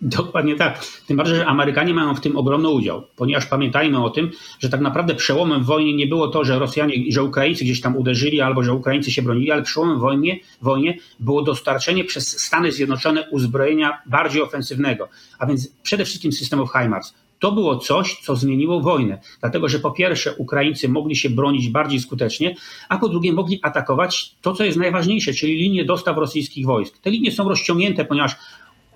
Dokładnie 0.00 0.56
tak. 0.56 0.84
Tym 1.06 1.16
bardziej, 1.16 1.36
że 1.36 1.46
Amerykanie 1.46 1.94
mają 1.94 2.14
w 2.14 2.20
tym 2.20 2.36
ogromny 2.36 2.68
udział, 2.68 3.02
ponieważ 3.16 3.46
pamiętajmy 3.46 4.04
o 4.04 4.10
tym, 4.10 4.30
że 4.58 4.68
tak 4.68 4.80
naprawdę 4.80 5.14
przełomem 5.14 5.62
w 5.62 5.66
wojnie 5.66 5.94
nie 5.94 6.06
było 6.06 6.28
to, 6.28 6.44
że 6.44 6.58
Rosjanie, 6.58 6.94
że 7.10 7.22
Ukraińcy 7.22 7.64
gdzieś 7.64 7.80
tam 7.80 7.96
uderzyli 7.96 8.40
albo 8.40 8.62
że 8.62 8.72
Ukraińcy 8.72 9.10
się 9.10 9.22
bronili, 9.22 9.50
ale 9.50 9.62
przełomem 9.62 9.98
wojnie, 9.98 10.40
wojnie 10.62 10.98
było 11.20 11.42
dostarczenie 11.42 12.04
przez 12.04 12.40
Stany 12.40 12.72
Zjednoczone 12.72 13.30
uzbrojenia 13.30 14.02
bardziej 14.06 14.42
ofensywnego, 14.42 15.08
a 15.38 15.46
więc 15.46 15.72
przede 15.82 16.04
wszystkim 16.04 16.32
systemów 16.32 16.70
HIMARS. 16.72 17.14
To 17.44 17.52
było 17.52 17.76
coś, 17.76 18.20
co 18.22 18.36
zmieniło 18.36 18.80
wojnę, 18.80 19.20
dlatego 19.40 19.68
że 19.68 19.78
po 19.78 19.90
pierwsze 19.90 20.34
Ukraińcy 20.34 20.88
mogli 20.88 21.16
się 21.16 21.30
bronić 21.30 21.68
bardziej 21.68 22.00
skutecznie, 22.00 22.54
a 22.88 22.98
po 22.98 23.08
drugie 23.08 23.32
mogli 23.32 23.58
atakować 23.62 24.34
to, 24.40 24.54
co 24.54 24.64
jest 24.64 24.78
najważniejsze, 24.78 25.32
czyli 25.32 25.56
linie 25.56 25.84
dostaw 25.84 26.16
rosyjskich 26.16 26.66
wojsk. 26.66 26.98
Te 26.98 27.10
linie 27.10 27.32
są 27.32 27.48
rozciągnięte, 27.48 28.04
ponieważ 28.04 28.36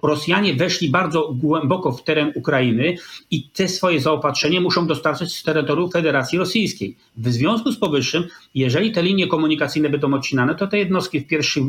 Rosjanie 0.03 0.55
weszli 0.55 0.91
bardzo 0.91 1.33
głęboko 1.35 1.93
w 1.93 2.05
teren 2.05 2.33
Ukrainy 2.35 2.97
i 3.31 3.43
te 3.43 3.69
swoje 3.69 4.01
zaopatrzenie 4.01 4.61
muszą 4.61 4.87
dostarczać 4.87 5.33
z 5.33 5.43
terytorium 5.43 5.91
Federacji 5.91 6.39
Rosyjskiej. 6.39 6.97
W 7.17 7.29
związku 7.29 7.73
z 7.73 7.79
powyższym, 7.79 8.25
jeżeli 8.55 8.93
te 8.93 9.03
linie 9.03 9.27
komunikacyjne 9.27 9.91
będą 9.91 10.15
odcinane, 10.15 10.55
to 10.55 10.67
te 10.67 10.79
jednostki 10.79 11.21
w 11.21 11.27
pierwszych, 11.27 11.63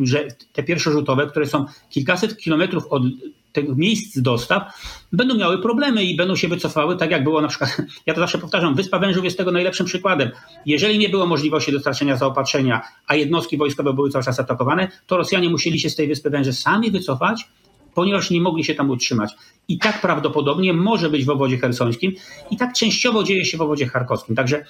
te 0.54 0.64
pierwszorzutowe, 0.64 1.28
które 1.28 1.46
są 1.46 1.66
kilkaset 1.90 2.38
kilometrów 2.38 2.88
od 2.90 3.04
tych 3.54 3.78
miejsc 3.78 4.20
dostaw, 4.20 4.64
będą 5.14 5.36
miały 5.36 5.62
problemy 5.62 6.04
i 6.04 6.16
będą 6.16 6.36
się 6.36 6.48
wycofały, 6.48 6.98
tak 6.98 7.12
jak 7.12 7.24
było 7.24 7.42
na 7.42 7.48
przykład, 7.48 7.78
ja 8.06 8.14
to 8.14 8.20
zawsze 8.20 8.38
powtarzam, 8.38 8.76
Wyspa 8.76 9.00
Wężów 9.00 9.24
jest 9.24 9.38
tego 9.38 9.52
najlepszym 9.52 9.86
przykładem. 9.86 10.32
Jeżeli 10.66 11.00
nie 11.00 11.10
było 11.10 11.26
możliwości 11.26 11.72
dostarczenia 11.72 12.18
zaopatrzenia, 12.18 12.82
a 13.08 13.16
jednostki 13.16 13.58
wojskowe 13.58 13.94
były 13.94 14.10
cały 14.10 14.24
czas 14.24 14.40
atakowane, 14.40 14.88
to 15.08 15.18
Rosjanie 15.18 15.50
musieli 15.50 15.80
się 15.80 15.90
z 15.90 15.96
tej 15.96 16.08
Wyspy 16.08 16.30
Węży 16.30 16.54
sami 16.54 16.92
wycofać, 16.92 17.48
ponieważ 17.96 18.30
nie 18.30 18.42
mogli 18.42 18.64
się 18.64 18.76
tam 18.76 18.90
utrzymać. 18.90 19.32
I 19.68 19.78
tak 19.78 20.02
prawdopodobnie 20.02 20.74
może 20.74 21.10
być 21.10 21.26
w 21.26 21.30
obozie 21.30 21.58
hersońskim 21.58 22.14
i 22.52 22.58
tak 22.58 22.74
częściowo 22.74 23.24
dzieje 23.24 23.46
się 23.46 23.58
w 23.58 23.62
obozie 23.62 23.88
charkowskim. 23.88 24.36
Także 24.36 24.66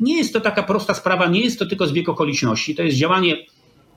nie 0.00 0.16
jest 0.18 0.32
to 0.32 0.40
taka 0.40 0.62
prosta 0.62 0.94
sprawa, 0.94 1.26
nie 1.26 1.40
jest 1.40 1.58
to 1.58 1.66
tylko 1.66 1.86
zbieg 1.86 2.08
okoliczności, 2.08 2.74
to 2.74 2.82
jest 2.82 2.96
działanie 2.96 3.36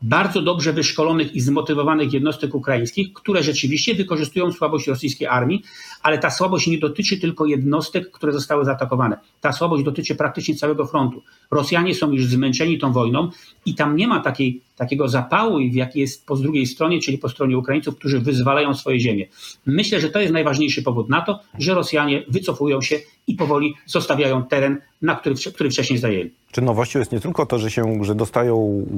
bardzo 0.02 0.42
dobrze 0.42 0.74
wyszkolonych 0.74 1.36
i 1.36 1.42
zmotywowanych 1.42 2.14
jednostek 2.14 2.56
ukraińskich, 2.56 3.14
które 3.14 3.44
rzeczywiście 3.44 3.96
wykorzystują 3.96 4.52
słabość 4.52 4.88
rosyjskiej 4.88 5.28
armii, 5.28 5.64
ale 6.04 6.18
ta 6.18 6.30
słabość 6.30 6.68
nie 6.68 6.78
dotyczy 6.78 7.20
tylko 7.20 7.46
jednostek, 7.46 8.12
które 8.12 8.34
zostały 8.34 8.66
zaatakowane. 8.66 9.18
Ta 9.42 9.52
słabość 9.52 9.84
dotyczy 9.84 10.16
praktycznie 10.16 10.56
całego 10.56 10.86
frontu. 10.86 11.24
Rosjanie 11.52 11.96
są 11.96 12.12
już 12.12 12.26
zmęczeni 12.26 12.80
tą 12.80 12.92
wojną 12.92 13.30
i 13.66 13.76
tam 13.76 13.96
nie 13.96 14.08
ma 14.08 14.20
takiej, 14.20 14.62
takiego 14.76 15.08
zapału, 15.08 15.60
jaki 15.60 16.00
jest 16.00 16.26
po 16.26 16.36
drugiej 16.36 16.66
stronie, 16.68 17.00
czyli 17.00 17.18
po 17.18 17.30
stronie 17.30 17.58
Ukraińców, 17.58 17.96
którzy 17.96 18.20
wyzwalają 18.20 18.74
swoje 18.74 19.00
ziemie. 19.00 19.28
Myślę, 19.66 20.02
że 20.02 20.10
to 20.10 20.20
jest 20.20 20.34
najważniejszy 20.34 20.84
powód 20.84 21.10
na 21.10 21.22
to, 21.22 21.40
że 21.60 21.74
Rosjanie 21.74 22.24
wycofują 22.28 22.82
się 22.82 23.00
i 23.28 23.36
powoli 23.36 23.74
zostawiają 23.86 24.44
teren, 24.44 24.78
na 25.02 25.16
który, 25.16 25.36
który 25.54 25.70
wcześniej 25.70 26.00
zajęli. 26.00 26.32
Czy 26.52 26.62
nowością 26.62 27.00
jest 27.00 27.12
nie 27.12 27.20
tylko 27.20 27.46
to, 27.46 27.60
że, 27.60 27.72
się, 27.72 28.04
że 28.04 28.16
dostają 28.16 28.56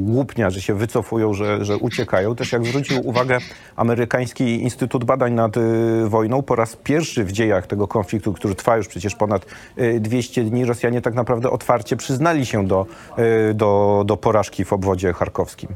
łupnia, 0.08 0.50
że 0.50 0.62
się 0.62 0.74
wycofują, 0.74 1.34
że, 1.34 1.66
że 1.66 1.78
uciekają, 1.78 2.36
też 2.36 2.52
jak 2.52 2.66
zwrócił 2.66 3.08
uwagę 3.08 3.38
amerykański 3.76 4.44
Instytut 4.44 5.04
Badań 5.04 5.34
nad 5.34 5.58
y, 5.58 5.62
Wojną, 6.10 6.42
po 6.42 6.56
raz 6.56 6.76
pierwszy 6.76 6.95
w 7.02 7.32
dziejach 7.32 7.68
tego 7.68 7.88
konfliktu, 7.88 8.34
który 8.34 8.56
trwa 8.56 8.78
już 8.78 8.88
przecież 8.88 9.16
ponad 9.16 9.46
200 10.00 10.42
y, 10.42 10.44
dni, 10.44 10.66
Rosjanie 10.66 11.02
tak 11.02 11.14
naprawdę 11.14 11.50
otwarcie 11.50 11.96
przyznali 11.96 12.46
się 12.46 12.68
do, 12.68 12.86
y, 13.50 13.54
do, 13.54 14.04
do 14.06 14.18
porażki 14.18 14.66
w 14.66 14.74
obwodzie 14.74 15.14
charkowskim. 15.14 15.70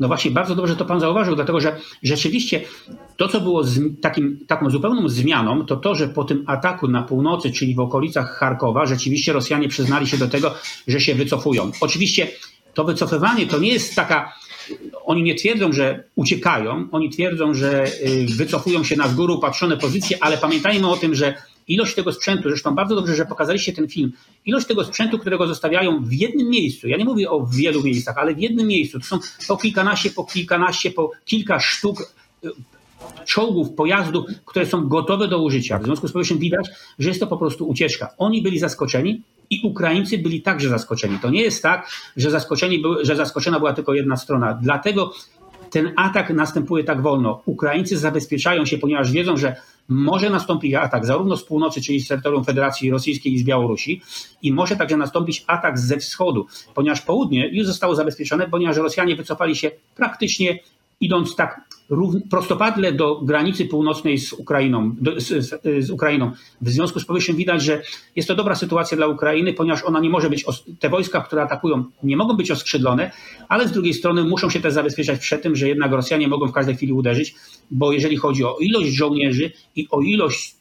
No 0.00 0.08
właśnie, 0.08 0.30
bardzo 0.30 0.54
dobrze 0.54 0.76
to 0.76 0.84
pan 0.84 1.00
zauważył, 1.00 1.36
dlatego 1.36 1.60
że 1.60 1.76
rzeczywiście 2.02 2.60
to, 3.16 3.28
co 3.28 3.40
było 3.40 3.62
takim, 4.02 4.38
taką 4.46 4.70
zupełną 4.70 5.08
zmianą, 5.08 5.66
to 5.66 5.76
to, 5.76 5.94
że 5.94 6.08
po 6.08 6.24
tym 6.24 6.44
ataku 6.46 6.88
na 6.88 7.02
północy, 7.02 7.50
czyli 7.50 7.74
w 7.74 7.80
okolicach 7.80 8.30
Charkowa, 8.30 8.86
rzeczywiście 8.86 9.32
Rosjanie 9.32 9.68
przyznali 9.68 10.06
się 10.06 10.18
do 10.18 10.28
tego, 10.28 10.54
że 10.88 11.00
się 11.00 11.14
wycofują. 11.14 11.70
Oczywiście 11.80 12.28
to 12.74 12.84
wycofywanie 12.84 13.46
to 13.46 13.58
nie 13.58 13.72
jest 13.72 13.94
taka. 13.94 14.32
Oni 15.04 15.22
nie 15.22 15.34
twierdzą, 15.34 15.72
że 15.72 16.04
uciekają, 16.16 16.88
oni 16.92 17.10
twierdzą, 17.10 17.54
że 17.54 17.86
y, 17.86 18.26
wycofują 18.36 18.84
się 18.84 18.96
na 18.96 19.08
z 19.08 19.14
góry 19.14 19.32
upatrzone 19.32 19.76
pozycje, 19.76 20.18
ale 20.20 20.38
pamiętajmy 20.38 20.90
o 20.90 20.96
tym, 20.96 21.14
że 21.14 21.34
ilość 21.68 21.94
tego 21.94 22.12
sprzętu, 22.12 22.48
zresztą 22.48 22.74
bardzo 22.74 22.94
dobrze, 22.94 23.14
że 23.14 23.26
pokazaliście 23.26 23.72
ten 23.72 23.88
film, 23.88 24.12
ilość 24.46 24.66
tego 24.66 24.84
sprzętu, 24.84 25.18
którego 25.18 25.46
zostawiają 25.46 26.04
w 26.04 26.12
jednym 26.12 26.48
miejscu, 26.48 26.88
ja 26.88 26.96
nie 26.96 27.04
mówię 27.04 27.30
o 27.30 27.46
wielu 27.46 27.82
miejscach, 27.82 28.18
ale 28.18 28.34
w 28.34 28.38
jednym 28.38 28.66
miejscu, 28.66 29.00
to 29.00 29.06
są 29.06 29.18
po 29.48 29.56
kilkanaście, 29.56 30.10
po 30.10 30.24
kilkanaście, 30.24 30.90
po 30.90 31.10
kilka 31.24 31.60
sztuk 31.60 32.14
y, 32.44 32.48
czołgów, 33.24 33.70
pojazdów, 33.70 34.24
które 34.44 34.66
są 34.66 34.88
gotowe 34.88 35.28
do 35.28 35.42
użycia. 35.42 35.78
W 35.78 35.84
związku 35.84 36.08
z 36.08 36.12
powyższym 36.12 36.38
widać, 36.38 36.68
że 36.98 37.08
jest 37.08 37.20
to 37.20 37.26
po 37.26 37.36
prostu 37.36 37.68
ucieczka. 37.68 38.14
Oni 38.18 38.42
byli 38.42 38.58
zaskoczeni 38.58 39.22
i 39.50 39.60
Ukraińcy 39.64 40.18
byli 40.18 40.42
także 40.42 40.68
zaskoczeni. 40.68 41.18
To 41.18 41.30
nie 41.30 41.42
jest 41.42 41.62
tak, 41.62 41.90
że, 42.16 42.30
zaskoczeni 42.30 42.82
że 43.02 43.16
zaskoczona 43.16 43.58
była 43.58 43.72
tylko 43.72 43.94
jedna 43.94 44.16
strona. 44.16 44.58
Dlatego 44.62 45.12
ten 45.70 45.92
atak 45.96 46.30
następuje 46.30 46.84
tak 46.84 47.02
wolno. 47.02 47.42
Ukraińcy 47.46 47.98
zabezpieczają 47.98 48.64
się, 48.64 48.78
ponieważ 48.78 49.12
wiedzą, 49.12 49.36
że 49.36 49.56
może 49.88 50.30
nastąpić 50.30 50.74
atak 50.74 51.06
zarówno 51.06 51.36
z 51.36 51.44
północy, 51.44 51.80
czyli 51.82 52.00
z 52.00 52.08
terytorium 52.08 52.44
Federacji 52.44 52.90
Rosyjskiej 52.90 53.32
i 53.32 53.38
z 53.38 53.44
Białorusi, 53.44 54.02
i 54.42 54.52
może 54.52 54.76
także 54.76 54.96
nastąpić 54.96 55.44
atak 55.46 55.78
ze 55.78 55.96
wschodu, 55.96 56.46
ponieważ 56.74 57.00
południe 57.00 57.48
już 57.48 57.66
zostało 57.66 57.94
zabezpieczone, 57.94 58.48
ponieważ 58.48 58.76
Rosjanie 58.76 59.16
wycofali 59.16 59.56
się 59.56 59.70
praktycznie 59.94 60.58
idąc 61.00 61.36
tak 61.36 61.68
prostopadle 62.30 62.92
do 62.92 63.20
granicy 63.20 63.64
północnej 63.64 64.18
z 64.18 64.32
Ukrainą, 64.32 64.94
do, 65.00 65.20
z, 65.20 65.54
z, 65.84 65.90
Ukrainą. 65.90 66.32
W 66.60 66.68
związku 66.68 67.00
z 67.00 67.04
powyższym 67.04 67.36
widać, 67.36 67.62
że 67.62 67.82
jest 68.16 68.28
to 68.28 68.34
dobra 68.34 68.54
sytuacja 68.54 68.96
dla 68.96 69.06
Ukrainy, 69.06 69.52
ponieważ 69.52 69.84
ona 69.84 70.00
nie 70.00 70.10
może 70.10 70.30
być, 70.30 70.44
te 70.78 70.88
wojska, 70.88 71.20
które 71.20 71.42
atakują, 71.42 71.84
nie 72.02 72.16
mogą 72.16 72.36
być 72.36 72.50
oskrzydlone, 72.50 73.10
ale 73.48 73.68
z 73.68 73.72
drugiej 73.72 73.94
strony 73.94 74.24
muszą 74.24 74.50
się 74.50 74.60
też 74.60 74.74
zabezpieczać 74.74 75.20
przed 75.20 75.42
tym, 75.42 75.56
że 75.56 75.68
jednak 75.68 75.92
Rosjanie 75.92 76.28
mogą 76.28 76.48
w 76.48 76.52
każdej 76.52 76.76
chwili 76.76 76.92
uderzyć, 76.92 77.34
bo 77.70 77.92
jeżeli 77.92 78.16
chodzi 78.16 78.44
o 78.44 78.56
ilość 78.60 78.88
żołnierzy 78.88 79.52
i 79.76 79.86
o 79.90 80.00
ilość 80.00 80.54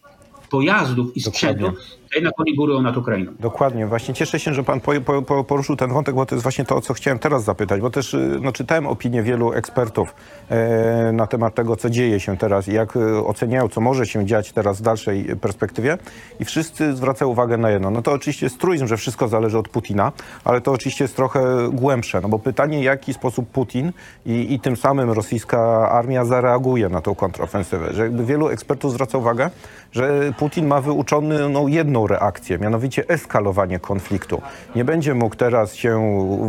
pojazdów 0.49 1.17
i 1.17 1.21
sprzętu, 1.21 1.65
Dokładnie 1.65 1.97
jednak 2.15 2.33
oni 2.39 2.55
górują 2.55 2.81
nad 2.81 2.97
Ukrainą. 2.97 3.31
Dokładnie. 3.39 3.87
Właśnie 3.87 4.13
cieszę 4.13 4.39
się, 4.39 4.53
że 4.53 4.63
pan 4.63 4.79
po, 4.79 5.21
po, 5.25 5.43
poruszył 5.43 5.75
ten 5.75 5.93
wątek, 5.93 6.15
bo 6.15 6.25
to 6.25 6.35
jest 6.35 6.43
właśnie 6.43 6.65
to, 6.65 6.75
o 6.75 6.81
co 6.81 6.93
chciałem 6.93 7.19
teraz 7.19 7.43
zapytać, 7.43 7.81
bo 7.81 7.89
też 7.89 8.13
y, 8.13 8.39
no, 8.41 8.51
czytałem 8.51 8.87
opinię 8.87 9.23
wielu 9.23 9.53
ekspertów 9.53 10.15
e, 10.49 11.11
na 11.11 11.27
temat 11.27 11.55
tego, 11.55 11.75
co 11.75 11.89
dzieje 11.89 12.19
się 12.19 12.37
teraz 12.37 12.67
i 12.67 12.73
jak 12.73 12.97
e, 12.97 13.25
oceniają, 13.25 13.69
co 13.69 13.81
może 13.81 14.05
się 14.05 14.25
dziać 14.25 14.51
teraz 14.51 14.79
w 14.79 14.81
dalszej 14.81 15.25
perspektywie 15.41 15.97
i 16.39 16.45
wszyscy 16.45 16.95
zwracają 16.95 17.31
uwagę 17.31 17.57
na 17.57 17.69
jedno. 17.69 17.91
No 17.91 18.01
to 18.01 18.11
oczywiście 18.11 18.45
jest 18.45 18.59
truizm, 18.59 18.87
że 18.87 18.97
wszystko 18.97 19.27
zależy 19.27 19.57
od 19.57 19.69
Putina, 19.69 20.11
ale 20.43 20.61
to 20.61 20.71
oczywiście 20.71 21.03
jest 21.03 21.15
trochę 21.15 21.69
głębsze, 21.71 22.21
no 22.21 22.29
bo 22.29 22.39
pytanie, 22.39 22.83
jaki 22.83 23.13
sposób 23.13 23.49
Putin 23.49 23.91
i, 24.25 24.53
i 24.53 24.59
tym 24.59 24.77
samym 24.77 25.11
rosyjska 25.11 25.91
armia 25.91 26.25
zareaguje 26.25 26.89
na 26.89 27.01
tą 27.01 27.15
kontrofensywę. 27.15 27.93
Że 27.93 28.09
wielu 28.09 28.49
ekspertów 28.49 28.91
zwraca 28.91 29.17
uwagę, 29.17 29.49
że 29.91 30.33
Putin 30.39 30.67
ma 30.67 30.81
wyuczony 30.81 31.49
no, 31.49 31.67
jedną 31.97 32.07
reakcję, 32.07 32.57
mianowicie 32.57 33.09
eskalowanie 33.09 33.79
konfliktu. 33.79 34.41
Nie 34.75 34.85
będzie 34.85 35.13
mógł 35.13 35.35
teraz 35.35 35.75
się 35.75 35.99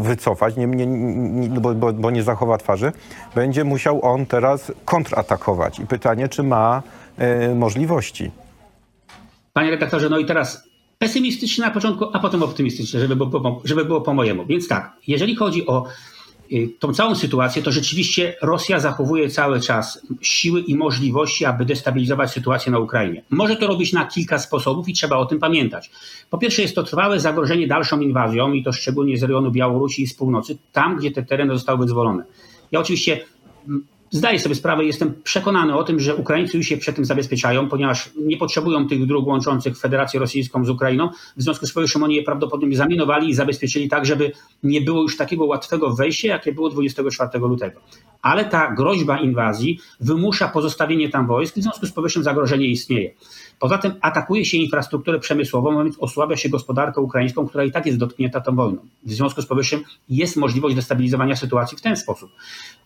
wycofać, 0.03 0.57
nie, 0.57 0.67
nie, 0.67 0.87
nie, 0.87 1.61
bo, 1.61 1.75
bo, 1.75 1.93
bo 1.93 2.11
nie 2.11 2.23
zachowa 2.23 2.59
twarzy. 2.59 2.93
Będzie 3.35 3.65
musiał 3.65 4.05
on 4.05 4.27
teraz 4.27 4.73
kontratakować. 4.85 5.79
I 5.79 5.87
pytanie, 5.87 6.29
czy 6.29 6.43
ma 6.43 6.83
e, 7.19 7.55
możliwości. 7.55 8.31
Panie 9.53 9.71
redaktorze, 9.71 10.09
no 10.09 10.19
i 10.19 10.27
teraz 10.27 10.69
pesymistycznie 10.99 11.65
na 11.65 11.71
początku, 11.71 12.05
a 12.13 12.19
potem 12.19 12.43
optymistycznie, 12.43 13.01
żeby 13.01 13.17
żeby 13.65 13.85
było 13.85 14.01
po 14.01 14.15
mojemu. 14.15 14.47
Więc 14.47 14.69
tak, 14.69 14.93
jeżeli 15.07 15.37
chodzi 15.37 15.67
o 15.67 15.85
tą 16.79 16.95
całą 16.95 17.15
sytuację, 17.15 17.63
to 17.63 17.73
rzeczywiście 17.73 18.35
Rosja 18.43 18.81
zachowuje 18.81 19.31
cały 19.31 19.61
czas 19.61 20.07
siły 20.21 20.61
i 20.61 20.75
możliwości, 20.75 21.45
aby 21.45 21.65
destabilizować 21.65 22.31
sytuację 22.31 22.73
na 22.73 22.79
Ukrainie. 22.79 23.23
Może 23.31 23.57
to 23.57 23.67
robić 23.67 23.93
na 23.93 24.07
kilka 24.07 24.39
sposobów 24.39 24.89
i 24.89 24.93
trzeba 24.93 25.17
o 25.17 25.27
tym 25.27 25.39
pamiętać. 25.39 25.91
Po 26.31 26.39
pierwsze 26.39 26.63
jest 26.63 26.75
to 26.75 26.83
trwałe 26.83 27.21
zagrożenie 27.21 27.67
dalszą 27.67 28.01
inwazją 28.01 28.53
i 28.53 28.65
to 28.65 28.73
szczególnie 28.73 29.19
z 29.19 29.23
rejonu 29.23 29.51
Białorusi 29.51 30.03
i 30.03 30.07
z 30.07 30.15
północy, 30.15 30.59
tam 30.73 30.97
gdzie 30.97 31.11
te 31.11 31.23
tereny 31.23 31.55
zostały 31.55 31.79
wyzwolone. 31.79 32.25
Ja 32.73 32.81
oczywiście 32.81 33.25
Zdaję 34.11 34.39
sobie 34.39 34.55
sprawę, 34.55 34.85
jestem 34.85 35.15
przekonany 35.25 35.77
o 35.77 35.85
tym, 35.85 36.01
że 36.01 36.17
Ukraińcy 36.17 36.57
już 36.57 36.67
się 36.67 36.77
przed 36.77 36.97
tym 36.97 37.05
zabezpieczają, 37.05 37.69
ponieważ 37.69 38.11
nie 38.17 38.37
potrzebują 38.37 38.89
tych 38.89 39.07
dróg 39.07 39.27
łączących 39.27 39.79
Federację 39.79 40.21
Rosyjską 40.21 40.65
z 40.65 40.71
Ukrainą. 40.71 41.11
W 41.37 41.43
związku 41.43 41.67
z 41.67 41.73
powyższym 41.73 42.03
oni 42.03 42.15
je 42.15 42.23
prawdopodobnie 42.23 42.77
zaminowali 42.77 43.29
i 43.29 43.35
zabezpieczyli 43.35 43.89
tak, 43.89 44.07
żeby 44.07 44.33
nie 44.63 44.81
było 44.81 45.03
już 45.03 45.17
takiego 45.17 45.45
łatwego 45.45 45.95
wejścia, 45.95 46.29
jakie 46.29 46.53
było 46.53 46.71
24 46.71 47.39
lutego. 47.39 47.81
Ale 48.23 48.45
ta 48.45 48.75
groźba 48.75 49.19
inwazji 49.21 49.81
wymusza 50.01 50.49
pozostawienie 50.49 51.09
tam 51.09 51.27
wojsk, 51.27 51.57
w 51.57 51.63
związku 51.63 51.87
z 51.87 51.93
powyższym 51.93 52.23
zagrożenie 52.23 52.67
istnieje. 52.67 53.15
Poza 53.59 53.79
tym 53.79 53.93
atakuje 54.01 54.45
się 54.45 54.57
infrastrukturę 54.57 55.19
przemysłową, 55.19 55.85
więc 55.85 55.99
osłabia 55.99 56.37
się 56.37 56.49
gospodarkę 56.49 57.01
ukraińską, 57.01 57.49
która 57.49 57.65
i 57.65 57.73
tak 57.73 57.87
jest 57.87 57.99
dotknięta 57.99 58.41
tą 58.41 58.57
wojną. 58.57 58.79
W 59.05 59.13
związku 59.13 59.43
z 59.43 59.47
powyższym 59.47 59.83
jest 60.09 60.37
możliwość 60.37 60.77
destabilizowania 60.77 61.37
sytuacji 61.37 61.79
w 61.79 61.81
ten 61.81 61.97
sposób. 61.97 62.31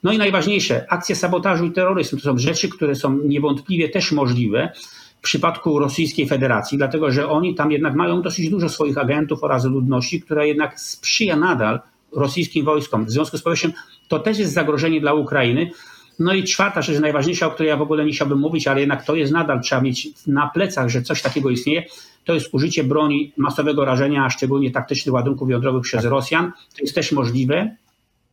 No 0.02 0.12
i 0.12 0.18
najważniejsze, 0.18 0.86
akcje 1.12 1.20
sabotażu 1.20 1.64
i 1.64 1.72
terroryzmu 1.72 2.18
to 2.18 2.24
są 2.24 2.38
rzeczy, 2.38 2.68
które 2.68 2.94
są 2.94 3.18
niewątpliwie 3.18 3.88
też 3.88 4.12
możliwe 4.12 4.72
w 5.18 5.22
przypadku 5.22 5.78
Rosyjskiej 5.78 6.26
Federacji, 6.26 6.78
dlatego 6.78 7.10
że 7.10 7.28
oni 7.28 7.54
tam 7.54 7.72
jednak 7.72 7.94
mają 7.94 8.22
dosyć 8.22 8.50
dużo 8.50 8.68
swoich 8.68 8.98
agentów 8.98 9.44
oraz 9.44 9.64
ludności, 9.64 10.20
która 10.20 10.44
jednak 10.44 10.80
sprzyja 10.80 11.36
nadal 11.36 11.80
rosyjskim 12.12 12.64
wojskom. 12.64 13.04
W 13.04 13.10
związku 13.10 13.38
z 13.38 13.42
powyższym 13.42 13.72
to 14.08 14.18
też 14.18 14.38
jest 14.38 14.52
zagrożenie 14.52 15.00
dla 15.00 15.14
Ukrainy. 15.14 15.70
No 16.18 16.34
i 16.34 16.44
czwarta 16.44 16.82
rzecz, 16.82 17.00
najważniejsza, 17.00 17.46
o 17.46 17.50
której 17.50 17.68
ja 17.68 17.76
w 17.76 17.82
ogóle 17.82 18.04
nie 18.04 18.12
chciałbym 18.12 18.38
mówić, 18.38 18.68
ale 18.68 18.80
jednak 18.80 19.04
to 19.04 19.14
jest 19.14 19.32
nadal, 19.32 19.60
trzeba 19.60 19.80
mieć 19.82 20.08
na 20.26 20.50
plecach, 20.54 20.88
że 20.88 21.02
coś 21.02 21.22
takiego 21.22 21.50
istnieje, 21.50 21.84
to 22.24 22.34
jest 22.34 22.54
użycie 22.54 22.84
broni 22.84 23.32
masowego 23.36 23.84
rażenia, 23.84 24.24
a 24.24 24.30
szczególnie 24.30 24.70
taktycznych 24.70 25.14
ładunków 25.14 25.50
jądrowych 25.50 25.82
przez 25.82 26.04
Rosjan. 26.04 26.52
To 26.76 26.82
jest 26.82 26.94
też 26.94 27.12
możliwe. 27.12 27.76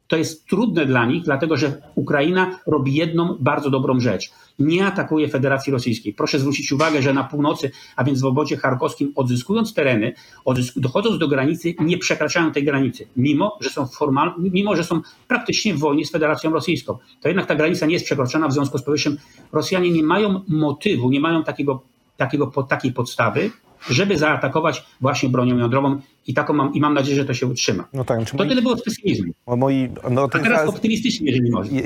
To 0.09 0.17
jest 0.17 0.47
trudne 0.47 0.85
dla 0.85 1.05
nich, 1.05 1.23
dlatego 1.23 1.57
że 1.57 1.81
Ukraina 1.95 2.59
robi 2.67 2.93
jedną 2.93 3.37
bardzo 3.39 3.69
dobrą 3.69 3.99
rzecz. 3.99 4.31
Nie 4.59 4.85
atakuje 4.85 5.27
Federacji 5.27 5.73
Rosyjskiej. 5.73 6.13
Proszę 6.13 6.39
zwrócić 6.39 6.71
uwagę, 6.71 7.01
że 7.01 7.13
na 7.13 7.23
północy, 7.23 7.71
a 7.95 8.03
więc 8.03 8.21
w 8.21 8.25
obozie 8.25 8.57
charkowskim, 8.57 9.11
odzyskując 9.15 9.73
tereny, 9.73 10.13
odzysku, 10.45 10.79
dochodząc 10.79 11.17
do 11.17 11.27
granicy, 11.27 11.75
nie 11.79 11.97
przekraczają 11.97 12.51
tej 12.51 12.63
granicy, 12.63 13.07
mimo 13.17 13.57
że 13.61 13.69
są 13.69 13.87
formal, 13.87 14.33
mimo 14.37 14.75
że 14.75 14.83
są 14.83 15.01
praktycznie 15.27 15.73
w 15.73 15.79
wojnie 15.79 16.05
z 16.05 16.11
Federacją 16.11 16.51
Rosyjską. 16.51 16.97
To 17.21 17.27
jednak 17.27 17.45
ta 17.45 17.55
granica 17.55 17.85
nie 17.85 17.93
jest 17.93 18.05
przekroczona, 18.05 18.47
w 18.47 18.53
związku 18.53 18.77
z 18.77 18.83
powyższym 18.83 19.17
Rosjanie 19.51 19.91
nie 19.91 20.03
mają 20.03 20.41
motywu, 20.47 21.09
nie 21.09 21.19
mają 21.19 21.43
takiego, 21.43 21.81
takiego, 22.17 22.47
takiej 22.69 22.93
podstawy, 22.93 23.51
żeby 23.89 24.17
zaatakować 24.17 24.85
właśnie 25.01 25.29
bronią 25.29 25.57
jądrową 25.57 25.99
i 26.29 26.33
taką 26.33 26.53
mam, 26.53 26.73
i 26.73 26.79
mam 26.79 26.93
nadzieję, 26.93 27.15
że 27.15 27.25
to 27.25 27.33
się 27.33 27.47
utrzyma. 27.47 27.87
No 27.93 28.03
tak, 28.03 28.31
to 28.31 28.37
moi... 28.37 28.49
tyle 28.49 28.61
było 28.61 28.77
z 28.77 28.83
pesymizmu. 28.83 29.33
Moi, 29.47 29.89
no 30.09 30.27
to 30.27 30.39
A 30.39 30.41
teraz 30.41 30.59
zaraz, 30.59 30.69
optymistycznie, 30.69 31.31
jeżeli 31.31 31.51
można. 31.51 31.79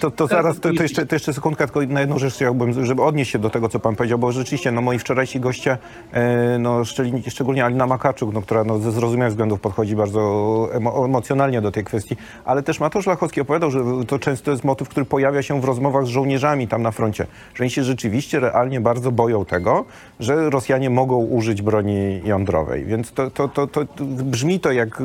To, 0.00 0.10
to 0.10 0.26
zaraz, 0.26 0.60
to, 0.60 0.72
to, 0.74 0.82
jeszcze, 0.82 1.06
to 1.06 1.14
jeszcze 1.14 1.32
sekundka, 1.32 1.66
tylko 1.66 1.92
na 1.92 2.00
jedną 2.00 2.18
rzecz 2.18 2.34
chciałbym, 2.34 2.86
żeby 2.86 3.02
odnieść 3.02 3.30
się 3.30 3.38
do 3.38 3.50
tego, 3.50 3.68
co 3.68 3.80
pan 3.80 3.96
powiedział, 3.96 4.18
bo 4.18 4.32
rzeczywiście, 4.32 4.72
no 4.72 4.82
moi 4.82 4.98
wczorajsi 4.98 5.40
goście, 5.40 5.78
e, 6.12 6.58
no 6.58 6.82
szczególnie 7.28 7.64
Alina 7.64 7.86
Makaczuk, 7.86 8.34
no, 8.34 8.42
która 8.42 8.64
no, 8.64 8.78
ze 8.78 8.92
zrozumiałych 8.92 9.32
względów 9.32 9.60
podchodzi 9.60 9.96
bardzo 9.96 10.68
emo, 10.72 11.04
emocjonalnie 11.04 11.60
do 11.60 11.70
tej 11.70 11.84
kwestii, 11.84 12.16
ale 12.44 12.62
też 12.62 12.80
Mateusz 12.80 13.06
Lachowski 13.06 13.40
opowiadał, 13.40 13.70
że 13.70 13.84
to 14.06 14.18
często 14.18 14.50
jest 14.50 14.64
motyw, 14.64 14.88
który 14.88 15.06
pojawia 15.06 15.42
się 15.42 15.60
w 15.60 15.64
rozmowach 15.64 16.06
z 16.06 16.08
żołnierzami 16.08 16.68
tam 16.68 16.82
na 16.82 16.90
froncie, 16.90 17.26
że 17.54 17.64
oni 17.64 17.70
się 17.70 17.84
rzeczywiście 17.84 18.40
realnie 18.40 18.80
bardzo 18.80 19.12
boją 19.12 19.44
tego, 19.44 19.84
że 20.20 20.50
Rosjanie 20.50 20.90
mogą 20.90 21.16
użyć 21.24 21.62
broni 21.62 22.20
jądrowej, 22.24 22.84
więc 22.84 23.12
to, 23.12 23.30
to, 23.30 23.48
to 23.48 23.61
to, 23.66 23.84
to 23.84 24.04
brzmi 24.04 24.60
to 24.60 24.72
jak 24.72 25.00
e, 25.00 25.04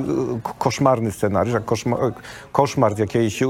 koszmarny 0.57 1.11
scenariusz, 1.11 1.53
jak 1.53 1.65
koszmar, 1.65 1.99
koszmar 2.51 2.95
z 2.95 2.99
jakiejś 2.99 3.41
yy, 3.41 3.47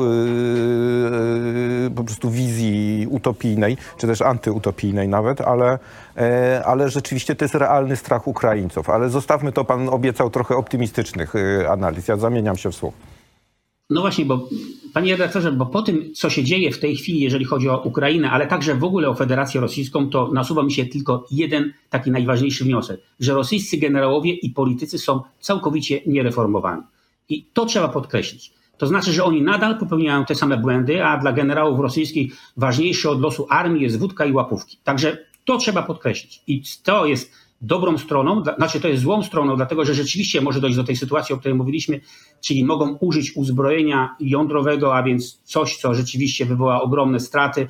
yy, 1.83 1.91
po 1.95 2.03
prostu 2.03 2.29
wizji 2.29 3.07
utopijnej, 3.09 3.77
czy 3.97 4.07
też 4.07 4.21
antyutopijnej 4.21 5.07
nawet, 5.07 5.41
ale, 5.41 5.79
yy, 6.15 6.23
ale 6.65 6.89
rzeczywiście 6.89 7.35
to 7.35 7.45
jest 7.45 7.55
realny 7.55 7.95
strach 7.95 8.27
Ukraińców. 8.27 8.89
Ale 8.89 9.09
zostawmy 9.09 9.51
to, 9.51 9.65
pan 9.65 9.89
obiecał 9.89 10.29
trochę 10.29 10.55
optymistycznych 10.55 11.33
analiz. 11.69 12.07
Ja 12.07 12.17
zamieniam 12.17 12.57
się 12.57 12.71
w 12.71 12.75
słów. 12.75 12.93
No 13.89 14.01
właśnie, 14.01 14.25
bo 14.25 14.49
panie 14.97 15.11
redaktorze, 15.11 15.51
bo 15.51 15.65
po 15.65 15.81
tym, 15.81 16.13
co 16.13 16.29
się 16.29 16.43
dzieje 16.43 16.71
w 16.71 16.79
tej 16.79 16.95
chwili, 16.95 17.19
jeżeli 17.19 17.45
chodzi 17.45 17.69
o 17.69 17.81
Ukrainę, 17.81 18.31
ale 18.31 18.47
także 18.47 18.75
w 18.75 18.83
ogóle 18.83 19.09
o 19.09 19.15
Federację 19.15 19.61
Rosyjską, 19.61 20.09
to 20.09 20.31
nasuwa 20.33 20.63
mi 20.63 20.71
się 20.71 20.85
tylko 20.85 21.25
jeden 21.31 21.73
taki 21.89 22.11
najważniejszy 22.11 22.63
wniosek, 22.63 23.01
że 23.19 23.33
rosyjscy 23.33 23.77
generałowie 23.77 24.33
i 24.33 24.49
politycy 24.49 24.97
są 24.97 25.21
całkowicie 25.39 26.01
niereformowani. 26.05 26.81
I 27.29 27.45
to 27.53 27.65
trzeba 27.65 27.87
podkreślić. 27.87 28.53
To 28.77 28.87
znaczy, 28.87 29.11
że 29.11 29.23
oni 29.23 29.41
nadal 29.41 29.79
popełniają 29.79 30.25
te 30.25 30.35
same 30.35 30.57
błędy, 30.57 31.05
a 31.05 31.17
dla 31.17 31.33
generałów 31.33 31.79
rosyjskich 31.79 32.33
ważniejsze 32.57 33.09
od 33.09 33.21
losu 33.21 33.47
armii 33.49 33.83
jest 33.83 33.99
wódka 33.99 34.25
i 34.25 34.31
łapówki. 34.31 34.77
Także 34.83 35.17
to 35.45 35.57
trzeba 35.57 35.83
podkreślić. 35.83 36.41
I 36.47 36.61
to 36.83 37.05
jest 37.05 37.33
dobrą 37.61 37.97
stroną, 37.97 38.43
znaczy 38.57 38.79
to 38.79 38.87
jest 38.87 39.03
złą 39.03 39.23
stroną, 39.23 39.55
dlatego 39.55 39.85
że 39.85 39.93
rzeczywiście 39.93 40.41
może 40.41 40.61
dojść 40.61 40.77
do 40.77 40.83
tej 40.83 40.95
sytuacji, 40.95 41.35
o 41.35 41.37
której 41.37 41.57
mówiliśmy, 41.57 41.99
czyli 42.45 42.65
mogą 42.65 42.97
użyć 42.97 43.35
uzbrojenia 43.35 44.15
jądrowego, 44.19 44.95
a 44.95 45.03
więc 45.03 45.41
coś, 45.43 45.77
co 45.77 45.93
rzeczywiście 45.93 46.45
wywoła 46.45 46.81
ogromne 46.81 47.19
straty, 47.19 47.67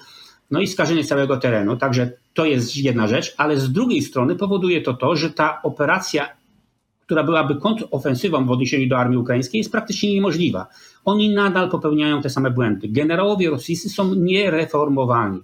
no 0.51 0.61
i 0.61 0.67
skażenie 0.67 1.03
całego 1.03 1.37
terenu. 1.37 1.77
Także 1.77 2.11
to 2.33 2.45
jest 2.45 2.77
jedna 2.77 3.07
rzecz, 3.07 3.33
ale 3.37 3.57
z 3.57 3.71
drugiej 3.71 4.01
strony 4.01 4.35
powoduje 4.35 4.81
to 4.81 4.93
to, 4.93 5.15
że 5.15 5.29
ta 5.29 5.61
operacja, 5.61 6.29
która 7.05 7.23
byłaby 7.23 7.55
kontrofensywą 7.55 8.45
w 8.45 8.51
odniesieniu 8.51 8.89
do 8.89 8.97
armii 8.97 9.17
ukraińskiej, 9.17 9.59
jest 9.59 9.71
praktycznie 9.71 10.13
niemożliwa. 10.13 10.67
Oni 11.05 11.29
nadal 11.29 11.69
popełniają 11.69 12.21
te 12.21 12.29
same 12.29 12.51
błędy. 12.51 12.87
Generałowie 12.87 13.49
rosyjscy 13.49 13.89
są 13.89 14.13
niereformowani. 14.15 15.39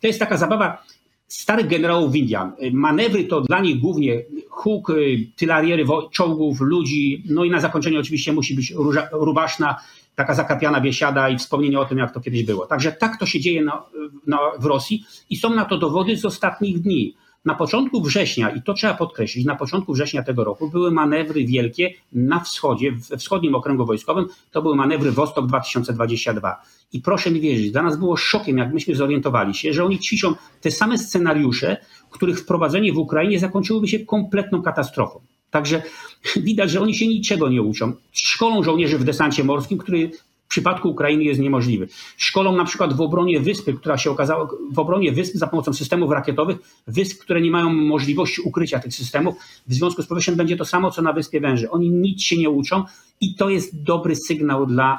To 0.00 0.06
jest 0.06 0.18
taka 0.18 0.36
zabawa 0.36 0.82
starych 1.28 1.66
generałów 1.66 2.16
Indian. 2.16 2.52
Manewry 2.72 3.24
to 3.24 3.40
dla 3.40 3.60
nich 3.60 3.80
głównie 3.80 4.22
huk, 4.48 4.90
y, 4.90 5.26
tylariery 5.36 5.84
czołgów, 6.10 6.60
ludzi, 6.60 7.22
no 7.28 7.44
i 7.44 7.50
na 7.50 7.60
zakończenie 7.60 7.98
oczywiście 7.98 8.32
musi 8.32 8.54
być 8.54 8.74
rubaszna, 9.12 9.80
taka 10.14 10.34
zakapiana 10.34 10.80
biesiada 10.80 11.28
i 11.28 11.38
wspomnienie 11.38 11.80
o 11.80 11.84
tym, 11.84 11.98
jak 11.98 12.14
to 12.14 12.20
kiedyś 12.20 12.42
było. 12.42 12.66
Także 12.66 12.92
tak 12.92 13.18
to 13.18 13.26
się 13.26 13.40
dzieje 13.40 13.64
na, 13.64 13.82
na, 14.26 14.38
w 14.58 14.64
Rosji 14.64 15.04
i 15.30 15.36
są 15.36 15.54
na 15.54 15.64
to 15.64 15.78
dowody 15.78 16.16
z 16.16 16.24
ostatnich 16.24 16.78
dni. 16.78 17.14
Na 17.44 17.54
początku 17.54 18.02
września, 18.02 18.50
i 18.50 18.62
to 18.62 18.74
trzeba 18.74 18.94
podkreślić, 18.94 19.46
na 19.46 19.56
początku 19.56 19.92
września 19.92 20.22
tego 20.22 20.44
roku 20.44 20.70
były 20.70 20.90
manewry 20.90 21.44
wielkie 21.44 21.94
na 22.12 22.40
wschodzie, 22.40 22.92
we 22.92 23.16
wschodnim 23.16 23.54
okręgu 23.54 23.86
wojskowym. 23.86 24.26
To 24.50 24.62
były 24.62 24.76
manewry 24.76 25.12
Wostok 25.12 25.46
2022. 25.46 26.56
I 26.92 27.00
proszę 27.00 27.30
mi 27.30 27.40
wierzyć, 27.40 27.70
dla 27.70 27.82
nas 27.82 27.96
było 27.96 28.16
szokiem, 28.16 28.58
jak 28.58 28.74
myśmy 28.74 28.94
zorientowali 28.94 29.54
się, 29.54 29.72
że 29.72 29.84
oni 29.84 29.98
ćwiczą 29.98 30.34
te 30.60 30.70
same 30.70 30.98
scenariusze, 30.98 31.76
których 32.10 32.40
wprowadzenie 32.40 32.92
w 32.92 32.98
Ukrainie 32.98 33.38
zakończyłoby 33.38 33.88
się 33.88 33.98
kompletną 33.98 34.62
katastrofą. 34.62 35.20
Także 35.50 35.82
widać, 36.36 36.70
że 36.70 36.80
oni 36.80 36.94
się 36.94 37.06
niczego 37.06 37.48
nie 37.48 37.62
uczą. 37.62 37.92
Szkolą 38.12 38.62
żołnierzy 38.62 38.98
w 38.98 39.04
desancie 39.04 39.44
morskim, 39.44 39.78
który 39.78 40.10
w 40.48 40.50
przypadku 40.50 40.90
Ukrainy 40.90 41.24
jest 41.24 41.40
niemożliwy. 41.40 41.88
Szkolą 42.16 42.56
na 42.56 42.64
przykład 42.64 42.92
w 42.92 43.00
obronie 43.00 43.40
wyspy, 43.40 43.74
która 43.74 43.98
się 43.98 44.10
okazała, 44.10 44.48
w 44.72 44.78
obronie 44.78 45.12
wysp 45.12 45.34
za 45.36 45.46
pomocą 45.46 45.72
systemów 45.72 46.10
rakietowych, 46.10 46.56
wysp, 46.86 47.22
które 47.22 47.40
nie 47.40 47.50
mają 47.50 47.72
możliwości 47.72 48.40
ukrycia 48.42 48.78
tych 48.78 48.94
systemów. 48.94 49.34
W 49.66 49.74
związku 49.74 50.02
z 50.02 50.06
powyższym 50.06 50.36
będzie 50.36 50.56
to 50.56 50.64
samo, 50.64 50.90
co 50.90 51.02
na 51.02 51.12
Wyspie 51.12 51.40
Węży. 51.40 51.70
Oni 51.70 51.90
nic 51.90 52.22
się 52.22 52.36
nie 52.36 52.50
uczą 52.50 52.84
i 53.20 53.34
to 53.34 53.50
jest 53.50 53.82
dobry 53.82 54.16
sygnał 54.16 54.66
dla 54.66 54.98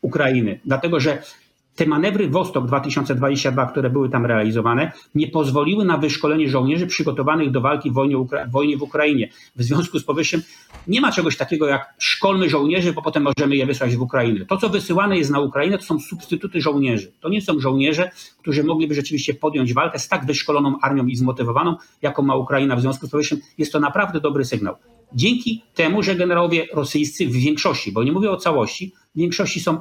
Ukrainy, 0.00 0.60
dlatego 0.64 1.00
że 1.00 1.22
te 1.76 1.86
manewry 1.86 2.28
Wostok 2.28 2.66
2022, 2.66 3.66
które 3.66 3.90
były 3.90 4.08
tam 4.08 4.26
realizowane, 4.26 4.92
nie 5.14 5.28
pozwoliły 5.28 5.84
na 5.84 5.98
wyszkolenie 5.98 6.48
żołnierzy 6.48 6.86
przygotowanych 6.86 7.50
do 7.50 7.60
walki 7.60 7.90
w 7.90 7.94
wojnie, 7.94 8.16
w 8.16 8.50
wojnie 8.50 8.76
w 8.76 8.82
Ukrainie. 8.82 9.28
W 9.56 9.62
związku 9.62 9.98
z 9.98 10.04
powyższym 10.04 10.42
nie 10.88 11.00
ma 11.00 11.12
czegoś 11.12 11.36
takiego 11.36 11.66
jak 11.66 11.94
szkolmy 11.98 12.50
żołnierzy, 12.50 12.92
bo 12.92 13.02
potem 13.02 13.22
możemy 13.22 13.56
je 13.56 13.66
wysłać 13.66 13.96
w 13.96 14.02
Ukrainę. 14.02 14.46
To, 14.46 14.56
co 14.56 14.68
wysyłane 14.68 15.18
jest 15.18 15.30
na 15.30 15.40
Ukrainę, 15.40 15.78
to 15.78 15.84
są 15.84 16.00
substytuty 16.00 16.60
żołnierzy. 16.60 17.12
To 17.20 17.28
nie 17.28 17.42
są 17.42 17.60
żołnierze, 17.60 18.10
którzy 18.38 18.64
mogliby 18.64 18.94
rzeczywiście 18.94 19.34
podjąć 19.34 19.74
walkę 19.74 19.98
z 19.98 20.08
tak 20.08 20.26
wyszkoloną 20.26 20.78
armią 20.82 21.06
i 21.06 21.16
zmotywowaną, 21.16 21.76
jaką 22.02 22.22
ma 22.22 22.36
Ukraina. 22.36 22.76
W 22.76 22.80
związku 22.80 23.06
z 23.06 23.10
powyższym 23.10 23.40
jest 23.58 23.72
to 23.72 23.80
naprawdę 23.80 24.20
dobry 24.20 24.44
sygnał. 24.44 24.74
Dzięki 25.12 25.62
temu, 25.74 26.02
że 26.02 26.14
generałowie 26.14 26.66
rosyjscy 26.72 27.26
w 27.26 27.32
większości, 27.32 27.92
bo 27.92 28.04
nie 28.04 28.12
mówię 28.12 28.30
o 28.30 28.36
całości, 28.36 28.92
w 29.14 29.18
większości 29.18 29.60
są 29.60 29.80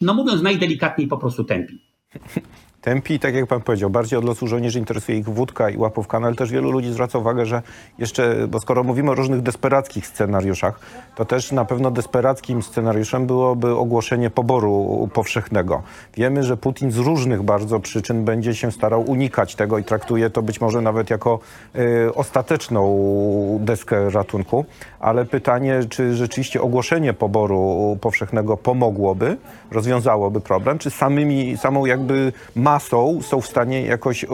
no 0.00 0.14
mówiąc 0.14 0.42
najdelikatniej, 0.42 1.08
po 1.08 1.18
prostu 1.18 1.44
tępi. 1.44 1.82
tępi. 2.80 3.18
Tak 3.18 3.34
jak 3.34 3.46
pan 3.46 3.60
powiedział, 3.60 3.90
bardziej 3.90 4.18
od 4.18 4.24
losu 4.24 4.46
żołnierzy 4.46 4.78
interesuje 4.78 5.18
ich 5.18 5.28
wódka 5.28 5.70
i 5.70 5.76
łapówka, 5.76 6.18
ale 6.18 6.34
też 6.34 6.50
wielu 6.50 6.70
ludzi 6.70 6.92
zwraca 6.92 7.18
uwagę, 7.18 7.46
że 7.46 7.62
jeszcze, 7.98 8.48
bo 8.48 8.60
skoro 8.60 8.84
mówimy 8.84 9.10
o 9.10 9.14
różnych 9.14 9.42
desperackich 9.42 10.06
scenariuszach, 10.06 10.80
to 11.16 11.24
też 11.24 11.52
na 11.52 11.64
pewno 11.64 11.90
desperackim 11.90 12.62
scenariuszem 12.62 13.26
byłoby 13.26 13.76
ogłoszenie 13.76 14.30
poboru 14.30 15.08
powszechnego. 15.12 15.82
Wiemy, 16.16 16.42
że 16.42 16.56
Putin 16.56 16.90
z 16.90 16.96
różnych 16.96 17.42
bardzo 17.42 17.80
przyczyn 17.80 18.24
będzie 18.24 18.54
się 18.54 18.72
starał 18.72 19.10
unikać 19.10 19.54
tego 19.54 19.78
i 19.78 19.84
traktuje 19.84 20.30
to 20.30 20.42
być 20.42 20.60
może 20.60 20.80
nawet 20.80 21.10
jako 21.10 21.38
y, 21.76 22.14
ostateczną 22.14 23.58
deskę 23.60 24.10
ratunku, 24.10 24.64
ale 25.00 25.24
pytanie, 25.24 25.80
czy 25.88 26.14
rzeczywiście 26.14 26.62
ogłoszenie 26.62 27.12
poboru 27.12 27.98
powszechnego 28.00 28.56
pomogłoby, 28.56 29.36
rozwiązałoby 29.70 30.40
problem, 30.40 30.78
czy 30.78 30.90
samymi, 30.90 31.56
samą 31.56 31.86
jakby 31.86 32.32
masą 32.68 33.22
są 33.22 33.40
w 33.40 33.46
stanie 33.46 33.82
jakoś 33.82 34.24
y, 34.24 34.28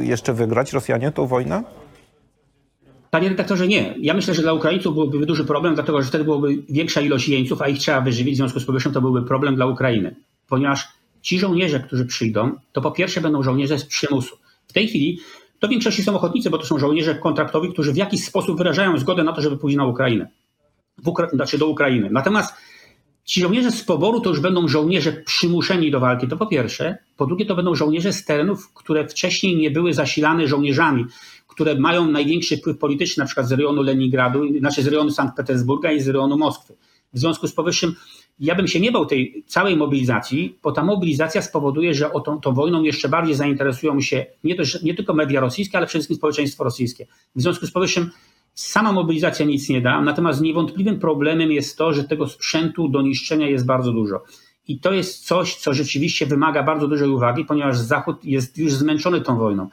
jeszcze 0.00 0.32
wygrać 0.34 0.72
Rosjanie 0.72 1.12
tą 1.12 1.26
wojnę? 1.26 1.62
Panie 3.10 3.28
redaktorze, 3.28 3.68
nie. 3.68 3.94
Ja 4.00 4.14
myślę, 4.14 4.34
że 4.34 4.42
dla 4.42 4.52
Ukraińców 4.52 4.94
byłby 4.94 5.26
duży 5.26 5.44
problem, 5.44 5.74
dlatego 5.74 6.02
że 6.02 6.08
wtedy 6.08 6.24
byłoby 6.24 6.48
większa 6.68 7.00
ilość 7.00 7.28
jeńców, 7.28 7.62
a 7.62 7.68
ich 7.68 7.78
trzeba 7.78 8.00
wyżywić. 8.00 8.34
W 8.34 8.36
związku 8.36 8.60
z 8.60 8.64
powyższym 8.64 8.92
to 8.92 9.00
byłby 9.00 9.22
problem 9.22 9.54
dla 9.56 9.66
Ukrainy. 9.66 10.16
Ponieważ 10.48 10.88
ci 11.22 11.38
żołnierze, 11.38 11.80
którzy 11.80 12.04
przyjdą, 12.06 12.52
to 12.72 12.80
po 12.80 12.90
pierwsze 12.90 13.20
będą 13.20 13.42
żołnierze 13.42 13.78
z 13.78 13.84
przymusu. 13.84 14.36
W 14.66 14.72
tej 14.72 14.88
chwili 14.88 15.18
to 15.58 15.66
w 15.66 15.70
większości 15.70 16.02
są 16.02 16.14
ochotnicy, 16.14 16.50
bo 16.50 16.58
to 16.58 16.66
są 16.66 16.78
żołnierze 16.78 17.14
kontraktowi, 17.14 17.72
którzy 17.72 17.92
w 17.92 17.96
jakiś 17.96 18.24
sposób 18.24 18.58
wyrażają 18.58 18.98
zgodę 18.98 19.24
na 19.24 19.32
to, 19.32 19.40
żeby 19.42 19.56
pójść 19.56 19.76
na 19.76 19.86
Ukrainę. 19.86 20.28
Ukra 21.04 21.28
znaczy 21.28 21.58
do 21.58 21.66
Ukrainy. 21.66 22.08
Natomiast 22.12 22.54
Ci 23.28 23.40
żołnierze 23.40 23.70
z 23.70 23.84
poboru 23.84 24.20
to 24.20 24.30
już 24.30 24.40
będą 24.40 24.68
żołnierze 24.68 25.12
przymuszeni 25.12 25.90
do 25.90 26.00
walki, 26.00 26.28
to 26.28 26.36
po 26.36 26.46
pierwsze. 26.46 26.98
Po 27.16 27.26
drugie, 27.26 27.46
to 27.46 27.56
będą 27.56 27.74
żołnierze 27.74 28.12
z 28.12 28.24
terenów, 28.24 28.72
które 28.74 29.08
wcześniej 29.08 29.56
nie 29.56 29.70
były 29.70 29.94
zasilane 29.94 30.48
żołnierzami, 30.48 31.04
które 31.48 31.74
mają 31.74 32.10
największy 32.10 32.56
wpływ 32.56 32.78
polityczny, 32.78 33.20
na 33.20 33.26
przykład 33.26 33.48
z 33.48 33.52
rejonu 33.52 33.82
Leningradu, 33.82 34.58
znaczy 34.58 34.82
z 34.82 34.86
rejonu 34.86 35.10
Sankt 35.10 35.36
Petersburga 35.36 35.92
i 35.92 36.00
z 36.00 36.08
rejonu 36.08 36.38
Moskwy. 36.38 36.74
W 37.12 37.18
związku 37.18 37.48
z 37.48 37.52
powyższym 37.52 37.94
ja 38.40 38.54
bym 38.54 38.68
się 38.68 38.80
nie 38.80 38.92
bał 38.92 39.06
tej 39.06 39.44
całej 39.46 39.76
mobilizacji, 39.76 40.58
bo 40.62 40.72
ta 40.72 40.84
mobilizacja 40.84 41.42
spowoduje, 41.42 41.94
że 41.94 42.12
o 42.12 42.20
tą, 42.20 42.40
tą 42.40 42.54
wojną 42.54 42.82
jeszcze 42.82 43.08
bardziej 43.08 43.34
zainteresują 43.34 44.00
się 44.00 44.26
nie, 44.44 44.56
nie 44.82 44.94
tylko 44.94 45.14
media 45.14 45.40
rosyjskie, 45.40 45.78
ale 45.78 45.86
przede 45.86 46.00
wszystkim 46.00 46.16
społeczeństwo 46.16 46.64
rosyjskie. 46.64 47.06
W 47.36 47.42
związku 47.42 47.66
z 47.66 47.70
powyższym 47.70 48.10
Sama 48.58 48.92
mobilizacja 48.92 49.46
nic 49.46 49.68
nie 49.68 49.80
da, 49.80 50.00
natomiast 50.00 50.40
niewątpliwym 50.40 50.98
problemem 51.00 51.52
jest 51.52 51.78
to, 51.78 51.92
że 51.92 52.04
tego 52.04 52.28
sprzętu 52.28 52.88
do 52.88 53.02
niszczenia 53.02 53.48
jest 53.48 53.66
bardzo 53.66 53.92
dużo. 53.92 54.22
I 54.68 54.80
to 54.80 54.92
jest 54.92 55.26
coś, 55.26 55.56
co 55.56 55.74
rzeczywiście 55.74 56.26
wymaga 56.26 56.62
bardzo 56.62 56.88
dużej 56.88 57.08
uwagi, 57.08 57.44
ponieważ 57.44 57.78
Zachód 57.78 58.24
jest 58.24 58.58
już 58.58 58.72
zmęczony 58.72 59.20
tą 59.20 59.38
wojną. 59.38 59.68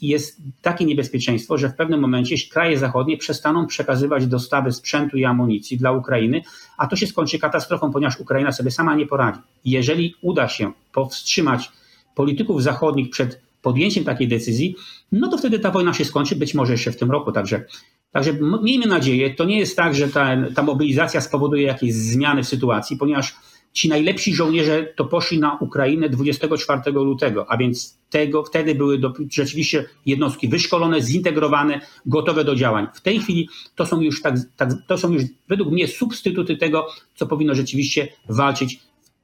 I 0.00 0.08
jest 0.08 0.42
takie 0.62 0.84
niebezpieczeństwo, 0.84 1.58
że 1.58 1.68
w 1.68 1.76
pewnym 1.76 2.00
momencie 2.00 2.36
kraje 2.52 2.78
zachodnie 2.78 3.16
przestaną 3.16 3.66
przekazywać 3.66 4.26
dostawy 4.26 4.72
sprzętu 4.72 5.16
i 5.16 5.24
amunicji 5.24 5.78
dla 5.78 5.92
Ukrainy, 5.92 6.42
a 6.78 6.86
to 6.86 6.96
się 6.96 7.06
skończy 7.06 7.38
katastrofą, 7.38 7.92
ponieważ 7.92 8.20
Ukraina 8.20 8.52
sobie 8.52 8.70
sama 8.70 8.94
nie 8.94 9.06
poradzi. 9.06 9.40
Jeżeli 9.64 10.14
uda 10.22 10.48
się 10.48 10.72
powstrzymać 10.92 11.72
polityków 12.14 12.62
zachodnich 12.62 13.10
przed 13.10 13.40
podjęciem 13.62 14.04
takiej 14.04 14.28
decyzji, 14.28 14.76
no 15.12 15.28
to 15.28 15.38
wtedy 15.38 15.58
ta 15.58 15.70
wojna 15.70 15.94
się 15.94 16.04
skończy, 16.04 16.36
być 16.36 16.54
może 16.54 16.72
jeszcze 16.72 16.92
w 16.92 16.96
tym 16.96 17.10
roku. 17.10 17.32
Także 17.32 17.64
Także 18.12 18.32
miejmy 18.62 18.86
nadzieję, 18.86 19.34
to 19.34 19.44
nie 19.44 19.58
jest 19.58 19.76
tak, 19.76 19.94
że 19.94 20.08
ta, 20.08 20.36
ta 20.54 20.62
mobilizacja 20.62 21.20
spowoduje 21.20 21.62
jakieś 21.62 21.94
zmiany 21.94 22.42
w 22.42 22.48
sytuacji, 22.48 22.96
ponieważ 22.96 23.34
ci 23.72 23.88
najlepsi 23.88 24.34
żołnierze 24.34 24.92
to 24.96 25.04
poszli 25.04 25.38
na 25.38 25.58
Ukrainę 25.60 26.08
24 26.08 26.92
lutego, 26.92 27.46
a 27.48 27.56
więc 27.56 27.98
tego, 28.10 28.44
wtedy 28.44 28.74
były 28.74 28.98
do, 28.98 29.12
rzeczywiście 29.32 29.84
jednostki 30.06 30.48
wyszkolone, 30.48 31.00
zintegrowane, 31.00 31.80
gotowe 32.06 32.44
do 32.44 32.54
działań. 32.54 32.86
W 32.94 33.00
tej 33.00 33.20
chwili 33.20 33.48
to 33.74 33.86
są 33.86 34.00
już 34.00 34.22
tak, 34.22 34.34
tak, 34.56 34.70
to 34.86 34.98
są 34.98 35.12
już 35.12 35.22
według 35.48 35.70
mnie 35.70 35.88
substytuty 35.88 36.56
tego, 36.56 36.86
co 37.14 37.26
powinno 37.26 37.54
rzeczywiście 37.54 38.08
walczyć 38.28 38.80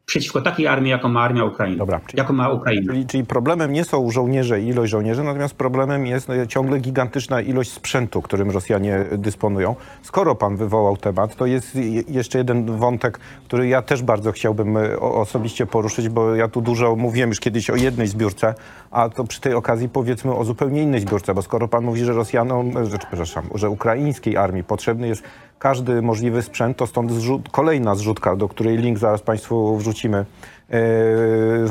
przeciwko 0.06 0.40
takiej 0.40 0.66
armii, 0.66 0.90
jaką 0.90 1.08
ma 1.08 1.20
armia 1.20 1.44
Ukrainy. 1.44 1.76
Dobra, 1.76 2.00
czyli, 2.06 2.18
jaką 2.18 2.32
ma 2.32 2.48
Ukraina. 2.48 2.92
Czyli, 2.92 3.06
czyli, 3.06 3.24
problemem 3.24 3.72
nie 3.72 3.84
są 3.84 4.10
żołnierze 4.10 4.60
i 4.60 4.68
ilość 4.68 4.90
żołnierzy, 4.90 5.22
natomiast 5.22 5.54
problemem 5.54 6.06
jest 6.06 6.28
no, 6.28 6.46
ciągle 6.46 6.78
gigantyczna 6.78 7.40
ilość 7.40 7.72
sprzętu, 7.72 8.22
którym 8.22 8.50
Rosjanie 8.50 9.04
dysponują. 9.18 9.74
Skoro 10.02 10.34
pan 10.34 10.56
wywołał 10.56 10.96
temat, 10.96 11.36
to 11.36 11.46
jest 11.46 11.78
jeszcze 12.08 12.38
jeden 12.38 12.76
wątek, 12.76 13.18
który 13.44 13.68
ja 13.68 13.82
też 13.82 14.02
bardzo 14.02 14.32
chciałbym 14.32 14.76
e, 14.76 15.00
osobiście 15.00 15.66
poruszyć, 15.66 16.08
bo 16.08 16.34
ja 16.34 16.48
tu 16.48 16.60
dużo 16.60 16.96
mówiłem 16.96 17.28
już 17.28 17.40
kiedyś 17.40 17.70
o 17.70 17.76
jednej 17.76 18.06
zbiórce, 18.06 18.54
a 18.90 19.08
to 19.08 19.24
przy 19.24 19.40
tej 19.40 19.54
okazji 19.54 19.88
powiedzmy 19.88 20.34
o 20.34 20.44
zupełnie 20.44 20.82
innej 20.82 21.00
zbiórce, 21.00 21.34
bo 21.34 21.42
skoro 21.42 21.68
pan 21.68 21.84
mówi, 21.84 22.04
że 22.04 22.12
Rosjanom, 22.12 22.76
e, 22.76 22.86
że, 22.86 22.98
przepraszam, 22.98 23.44
że 23.54 23.70
ukraińskiej 23.70 24.36
armii 24.36 24.64
potrzebny 24.64 25.08
jest 25.08 25.22
każdy 25.58 26.02
możliwy 26.02 26.42
sprzęt, 26.42 26.76
to 26.76 26.86
stąd 26.86 27.12
zrzut, 27.12 27.48
kolejna 27.48 27.94
zrzutka, 27.94 28.36
do 28.36 28.48
której 28.48 28.76
link 28.76 28.98
zaraz 28.98 29.22
Państwu 29.22 29.76
wrzucimy 29.76 30.18
e, 30.18 30.24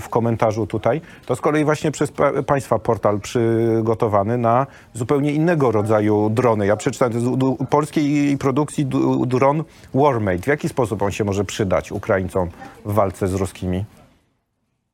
w 0.01 0.05
komentarzu 0.09 0.67
tutaj. 0.67 1.01
To 1.25 1.35
z 1.35 1.41
kolei 1.41 1.65
właśnie 1.65 1.91
przez 1.91 2.13
Państwa 2.47 2.79
portal 2.79 3.19
przygotowany 3.19 4.37
na 4.37 4.67
zupełnie 4.93 5.31
innego 5.31 5.71
rodzaju 5.71 6.29
drony. 6.29 6.65
Ja 6.65 6.75
przeczytałem 6.75 7.19
z 7.19 7.37
polskiej 7.69 8.37
produkcji 8.37 8.85
dron 9.27 9.63
Warmate. 9.93 10.37
W 10.37 10.47
jaki 10.47 10.69
sposób 10.69 11.01
on 11.01 11.11
się 11.11 11.23
może 11.23 11.45
przydać 11.45 11.91
Ukraińcom 11.91 12.49
w 12.85 12.93
walce 12.93 13.27
z 13.27 13.33
ruskimi? 13.33 13.85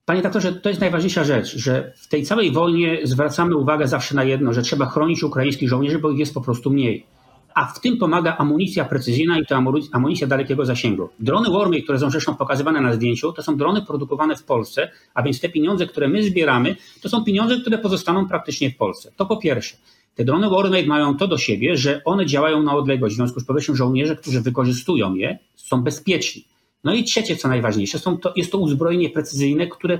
Panie 0.05 0.21
doktorze, 0.21 0.53
to 0.53 0.69
jest 0.69 0.81
najważniejsza 0.81 1.23
rzecz, 1.23 1.57
że 1.57 1.93
w 1.95 2.07
tej 2.07 2.23
całej 2.23 2.51
wojnie 2.51 2.99
zwracamy 3.03 3.55
uwagę 3.55 3.87
zawsze 3.87 4.15
na 4.15 4.23
jedno, 4.23 4.53
że 4.53 4.61
trzeba 4.61 4.85
chronić 4.85 5.23
ukraińskich 5.23 5.69
żołnierzy, 5.69 5.99
bo 5.99 6.11
ich 6.11 6.19
jest 6.19 6.33
po 6.33 6.41
prostu 6.41 6.69
mniej 6.69 7.05
a 7.55 7.65
w 7.65 7.81
tym 7.81 7.97
pomaga 7.97 8.37
amunicja 8.37 8.85
precyzyjna 8.85 9.39
i 9.39 9.45
to 9.45 9.63
amunicja 9.91 10.27
dalekiego 10.27 10.65
zasięgu. 10.65 11.09
Drony 11.19 11.49
Warmate, 11.49 11.81
które 11.81 11.99
są 11.99 12.09
zresztą 12.09 12.35
pokazywane 12.35 12.81
na 12.81 12.93
zdjęciu, 12.93 13.33
to 13.33 13.43
są 13.43 13.57
drony 13.57 13.81
produkowane 13.81 14.35
w 14.35 14.43
Polsce, 14.43 14.91
a 15.13 15.23
więc 15.23 15.39
te 15.39 15.49
pieniądze, 15.49 15.87
które 15.87 16.07
my 16.07 16.23
zbieramy, 16.23 16.75
to 17.01 17.09
są 17.09 17.23
pieniądze, 17.23 17.57
które 17.57 17.77
pozostaną 17.77 18.27
praktycznie 18.27 18.71
w 18.71 18.77
Polsce. 18.77 19.11
To 19.15 19.25
po 19.25 19.37
pierwsze. 19.37 19.77
Te 20.15 20.25
drony 20.25 20.49
Warmate 20.49 20.85
mają 20.85 21.17
to 21.17 21.27
do 21.27 21.37
siebie, 21.37 21.77
że 21.77 22.01
one 22.05 22.25
działają 22.25 22.63
na 22.63 22.75
odległość, 22.75 23.15
w 23.15 23.17
związku 23.17 23.39
z 23.39 23.45
powyższym 23.45 23.75
żołnierze, 23.75 24.15
którzy 24.15 24.41
wykorzystują 24.41 25.15
je, 25.15 25.39
są 25.55 25.81
bezpieczni. 25.81 26.45
No 26.83 26.93
i 26.93 27.03
trzecie, 27.03 27.35
co 27.35 27.47
najważniejsze, 27.47 27.99
są 27.99 28.17
to, 28.17 28.33
jest 28.35 28.51
to 28.51 28.57
uzbrojenie 28.57 29.09
precyzyjne, 29.09 29.67
które 29.67 29.99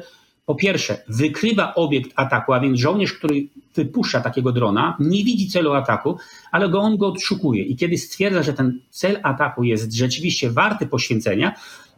po 0.52 0.56
pierwsze, 0.56 0.98
wykrywa 1.08 1.76
obiekt 1.76 2.12
ataku, 2.16 2.54
a 2.54 2.60
więc 2.60 2.80
żołnierz, 2.80 3.14
który 3.14 3.48
wypuszcza 3.76 4.22
takiego 4.22 4.52
drona, 4.52 4.98
nie 5.00 5.24
widzi 5.24 5.48
celu 5.48 5.74
ataku, 5.74 6.18
ale 6.52 6.70
go 6.70 6.80
on 6.80 6.98
go 6.98 7.08
odszukuje. 7.08 7.64
I 7.64 7.76
kiedy 7.76 7.98
stwierdza, 7.98 8.44
że 8.44 8.54
ten 8.54 8.80
cel 8.90 9.20
ataku 9.24 9.64
jest 9.64 9.94
rzeczywiście 9.94 10.50
warty 10.50 10.86
poświęcenia, 10.86 11.56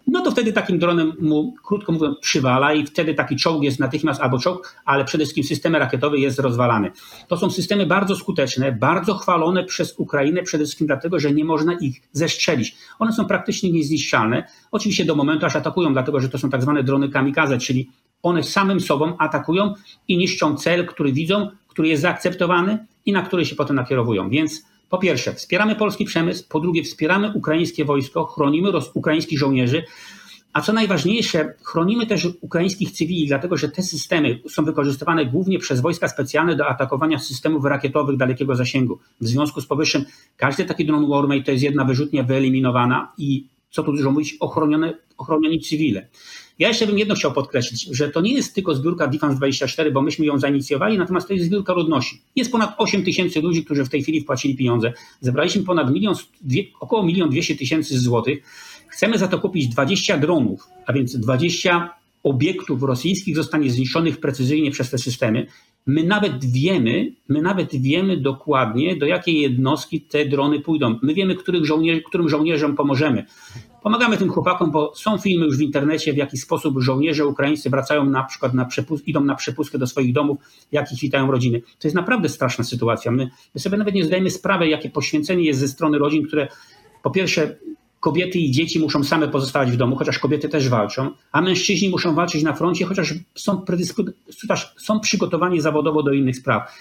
no 0.07 0.21
to 0.21 0.31
wtedy 0.31 0.53
takim 0.53 0.79
dronem 0.79 1.13
mu, 1.19 1.53
krótko 1.63 1.91
mówiąc, 1.91 2.17
przywala 2.19 2.73
i 2.73 2.85
wtedy 2.85 3.13
taki 3.13 3.35
czołg 3.35 3.63
jest 3.63 3.79
natychmiast 3.79 4.21
albo 4.21 4.39
czołg, 4.39 4.75
ale 4.85 5.05
przede 5.05 5.23
wszystkim 5.23 5.43
system 5.43 5.75
rakietowy 5.75 6.19
jest 6.19 6.39
rozwalany. 6.39 6.91
To 7.27 7.37
są 7.37 7.49
systemy 7.49 7.85
bardzo 7.85 8.15
skuteczne, 8.15 8.71
bardzo 8.71 9.13
chwalone 9.13 9.63
przez 9.63 9.99
Ukrainę, 9.99 10.43
przede 10.43 10.63
wszystkim 10.63 10.87
dlatego, 10.87 11.19
że 11.19 11.31
nie 11.31 11.45
można 11.45 11.73
ich 11.73 12.01
zestrzelić. 12.11 12.75
One 12.99 13.13
są 13.13 13.25
praktycznie 13.25 13.71
niezniszczalne, 13.71 14.47
oczywiście 14.71 15.05
do 15.05 15.15
momentu 15.15 15.45
aż 15.45 15.55
atakują, 15.55 15.93
dlatego 15.93 16.19
że 16.19 16.29
to 16.29 16.37
są 16.37 16.49
tak 16.49 16.61
zwane 16.61 16.83
drony 16.83 17.09
kamikaze, 17.09 17.57
czyli 17.57 17.89
one 18.23 18.43
samym 18.43 18.79
sobą 18.79 19.17
atakują 19.17 19.73
i 20.07 20.17
niszczą 20.17 20.55
cel, 20.55 20.87
który 20.87 21.13
widzą, 21.13 21.49
który 21.67 21.87
jest 21.87 22.01
zaakceptowany 22.01 22.85
i 23.05 23.11
na 23.11 23.21
który 23.21 23.45
się 23.45 23.55
potem 23.55 23.75
nakierowują. 23.75 24.29
Więc 24.29 24.65
po 24.89 24.97
pierwsze, 24.97 25.33
wspieramy 25.33 25.75
polski 25.75 26.05
przemysł, 26.05 26.43
po 26.49 26.59
drugie, 26.59 26.83
wspieramy 26.83 27.31
ukraińskie 27.35 27.85
wojsko, 27.85 28.25
chronimy 28.25 28.71
ukraińskich 28.93 29.39
żołnierzy, 29.39 29.83
a 30.53 30.61
co 30.61 30.73
najważniejsze, 30.73 31.53
chronimy 31.63 32.07
też 32.07 32.27
ukraińskich 32.41 32.91
cywili, 32.91 33.27
dlatego 33.27 33.57
że 33.57 33.69
te 33.69 33.83
systemy 33.83 34.39
są 34.49 34.65
wykorzystywane 34.65 35.25
głównie 35.25 35.59
przez 35.59 35.81
wojska 35.81 36.07
specjalne 36.07 36.55
do 36.55 36.67
atakowania 36.67 37.19
systemów 37.19 37.65
rakietowych 37.65 38.17
dalekiego 38.17 38.55
zasięgu. 38.55 38.99
W 39.21 39.27
związku 39.27 39.61
z 39.61 39.65
powyższym 39.65 40.05
każdy 40.37 40.65
taki 40.65 40.85
dron 40.85 41.09
Warmate 41.09 41.43
to 41.43 41.51
jest 41.51 41.63
jedna 41.63 41.85
wyrzutnia 41.85 42.23
wyeliminowana 42.23 43.13
i 43.17 43.47
co 43.69 43.83
tu 43.83 43.91
dużo 43.91 44.11
mówić, 44.11 44.37
ochronione, 44.39 44.93
ochronieni 45.23 45.59
cywile. 45.59 46.07
Ja 46.59 46.67
jeszcze 46.67 46.87
bym 46.87 46.99
jedno 46.99 47.15
chciał 47.15 47.33
podkreślić, 47.33 47.87
że 47.91 48.09
to 48.09 48.21
nie 48.21 48.33
jest 48.33 48.55
tylko 48.55 48.75
zbiórka 48.75 49.07
Defense 49.07 49.37
24, 49.37 49.91
bo 49.91 50.01
myśmy 50.01 50.25
ją 50.25 50.39
zainicjowali, 50.39 50.97
natomiast 50.97 51.27
to 51.27 51.33
jest 51.33 51.45
zbiórka 51.45 51.73
ludności. 51.73 52.21
Jest 52.35 52.51
ponad 52.51 52.75
8 52.77 53.03
tysięcy 53.03 53.41
ludzi, 53.41 53.65
którzy 53.65 53.85
w 53.85 53.89
tej 53.89 54.03
chwili 54.03 54.21
wpłacili 54.21 54.55
pieniądze. 54.55 54.93
Zebraliśmy 55.21 55.63
ponad 55.63 55.93
milion, 55.93 56.15
około 56.79 57.03
milion 57.03 57.29
dwieście 57.29 57.55
tysięcy 57.55 57.99
złotych. 57.99 58.43
Chcemy 58.87 59.17
za 59.17 59.27
to 59.27 59.39
kupić 59.39 59.67
20 59.67 60.17
dronów, 60.17 60.67
a 60.85 60.93
więc 60.93 61.15
20 61.17 61.89
obiektów 62.23 62.83
rosyjskich 62.83 63.35
zostanie 63.35 63.69
zniszczonych 63.69 64.19
precyzyjnie 64.19 64.71
przez 64.71 64.89
te 64.89 64.97
systemy. 64.97 65.47
My 65.85 66.03
nawet 66.03 66.45
wiemy, 66.45 67.13
my 67.29 67.41
nawet 67.41 67.75
wiemy 67.81 68.17
dokładnie, 68.17 68.95
do 68.95 69.05
jakiej 69.05 69.41
jednostki 69.41 70.01
te 70.01 70.25
drony 70.25 70.59
pójdą. 70.59 70.99
My 71.01 71.13
wiemy, 71.13 71.35
których 71.35 71.65
żołnierzy, 71.65 72.01
którym 72.01 72.29
żołnierzom 72.29 72.75
pomożemy. 72.75 73.25
Pomagamy 73.83 74.17
tym 74.17 74.29
chłopakom, 74.29 74.71
bo 74.71 74.95
są 74.95 75.17
filmy 75.17 75.45
już 75.45 75.57
w 75.57 75.61
internecie, 75.61 76.13
w 76.13 76.17
jaki 76.17 76.37
sposób 76.37 76.81
żołnierze 76.81 77.25
ukraińscy 77.25 77.69
wracają 77.69 78.05
na 78.05 78.23
przykład 78.23 78.53
na 78.53 78.65
przepust- 78.65 79.03
idą 79.05 79.23
na 79.23 79.35
przepustkę 79.35 79.77
do 79.77 79.87
swoich 79.87 80.13
domów, 80.13 80.37
jak 80.71 80.91
ich 80.91 80.99
witają 80.99 81.31
rodziny. 81.31 81.61
To 81.61 81.87
jest 81.87 81.95
naprawdę 81.95 82.29
straszna 82.29 82.63
sytuacja. 82.63 83.11
My, 83.11 83.29
my 83.55 83.61
sobie 83.61 83.77
nawet 83.77 83.95
nie 83.95 84.05
zdajemy 84.05 84.29
sprawy, 84.29 84.67
jakie 84.67 84.89
poświęcenie 84.89 85.43
jest 85.43 85.59
ze 85.59 85.67
strony 85.67 85.97
rodzin, 85.97 86.27
które 86.27 86.47
po 87.03 87.11
pierwsze 87.11 87.55
kobiety 87.99 88.39
i 88.39 88.51
dzieci 88.51 88.79
muszą 88.79 89.03
same 89.03 89.27
pozostawać 89.27 89.71
w 89.71 89.75
domu, 89.75 89.95
chociaż 89.95 90.19
kobiety 90.19 90.49
też 90.49 90.69
walczą, 90.69 91.11
a 91.31 91.41
mężczyźni 91.41 91.89
muszą 91.89 92.15
walczyć 92.15 92.43
na 92.43 92.53
froncie, 92.53 92.85
chociaż 92.85 93.13
są, 93.35 93.65
chociaż 94.41 94.73
są 94.77 94.99
przygotowani 94.99 95.61
zawodowo 95.61 96.03
do 96.03 96.13
innych 96.13 96.35
spraw. 96.35 96.71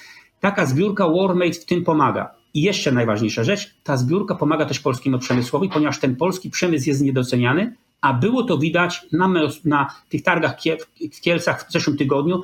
Taka 0.41 0.67
zbiórka 0.67 1.09
Warmate 1.09 1.53
w 1.53 1.65
tym 1.65 1.85
pomaga. 1.85 2.42
I 2.55 2.63
jeszcze 2.63 2.93
najważniejsza 2.93 3.45
rzecz, 3.45 3.75
ta 3.85 3.97
zbiórka 3.97 4.35
pomaga 4.35 4.67
też 4.67 4.81
polskiemu 4.81 5.19
przemysłowi, 5.19 5.69
ponieważ 5.69 6.01
ten 6.01 6.17
polski 6.17 6.51
przemysł 6.51 6.89
jest 6.89 7.03
niedoceniany, 7.03 7.77
a 8.01 8.13
było 8.13 8.43
to 8.43 8.59
widać 8.59 9.07
na, 9.13 9.29
na 9.65 9.95
tych 10.09 10.23
targach 10.23 10.57
w 11.13 11.21
Kielcach 11.21 11.69
w 11.69 11.73
zeszłym 11.73 11.97
tygodniu, 11.97 12.43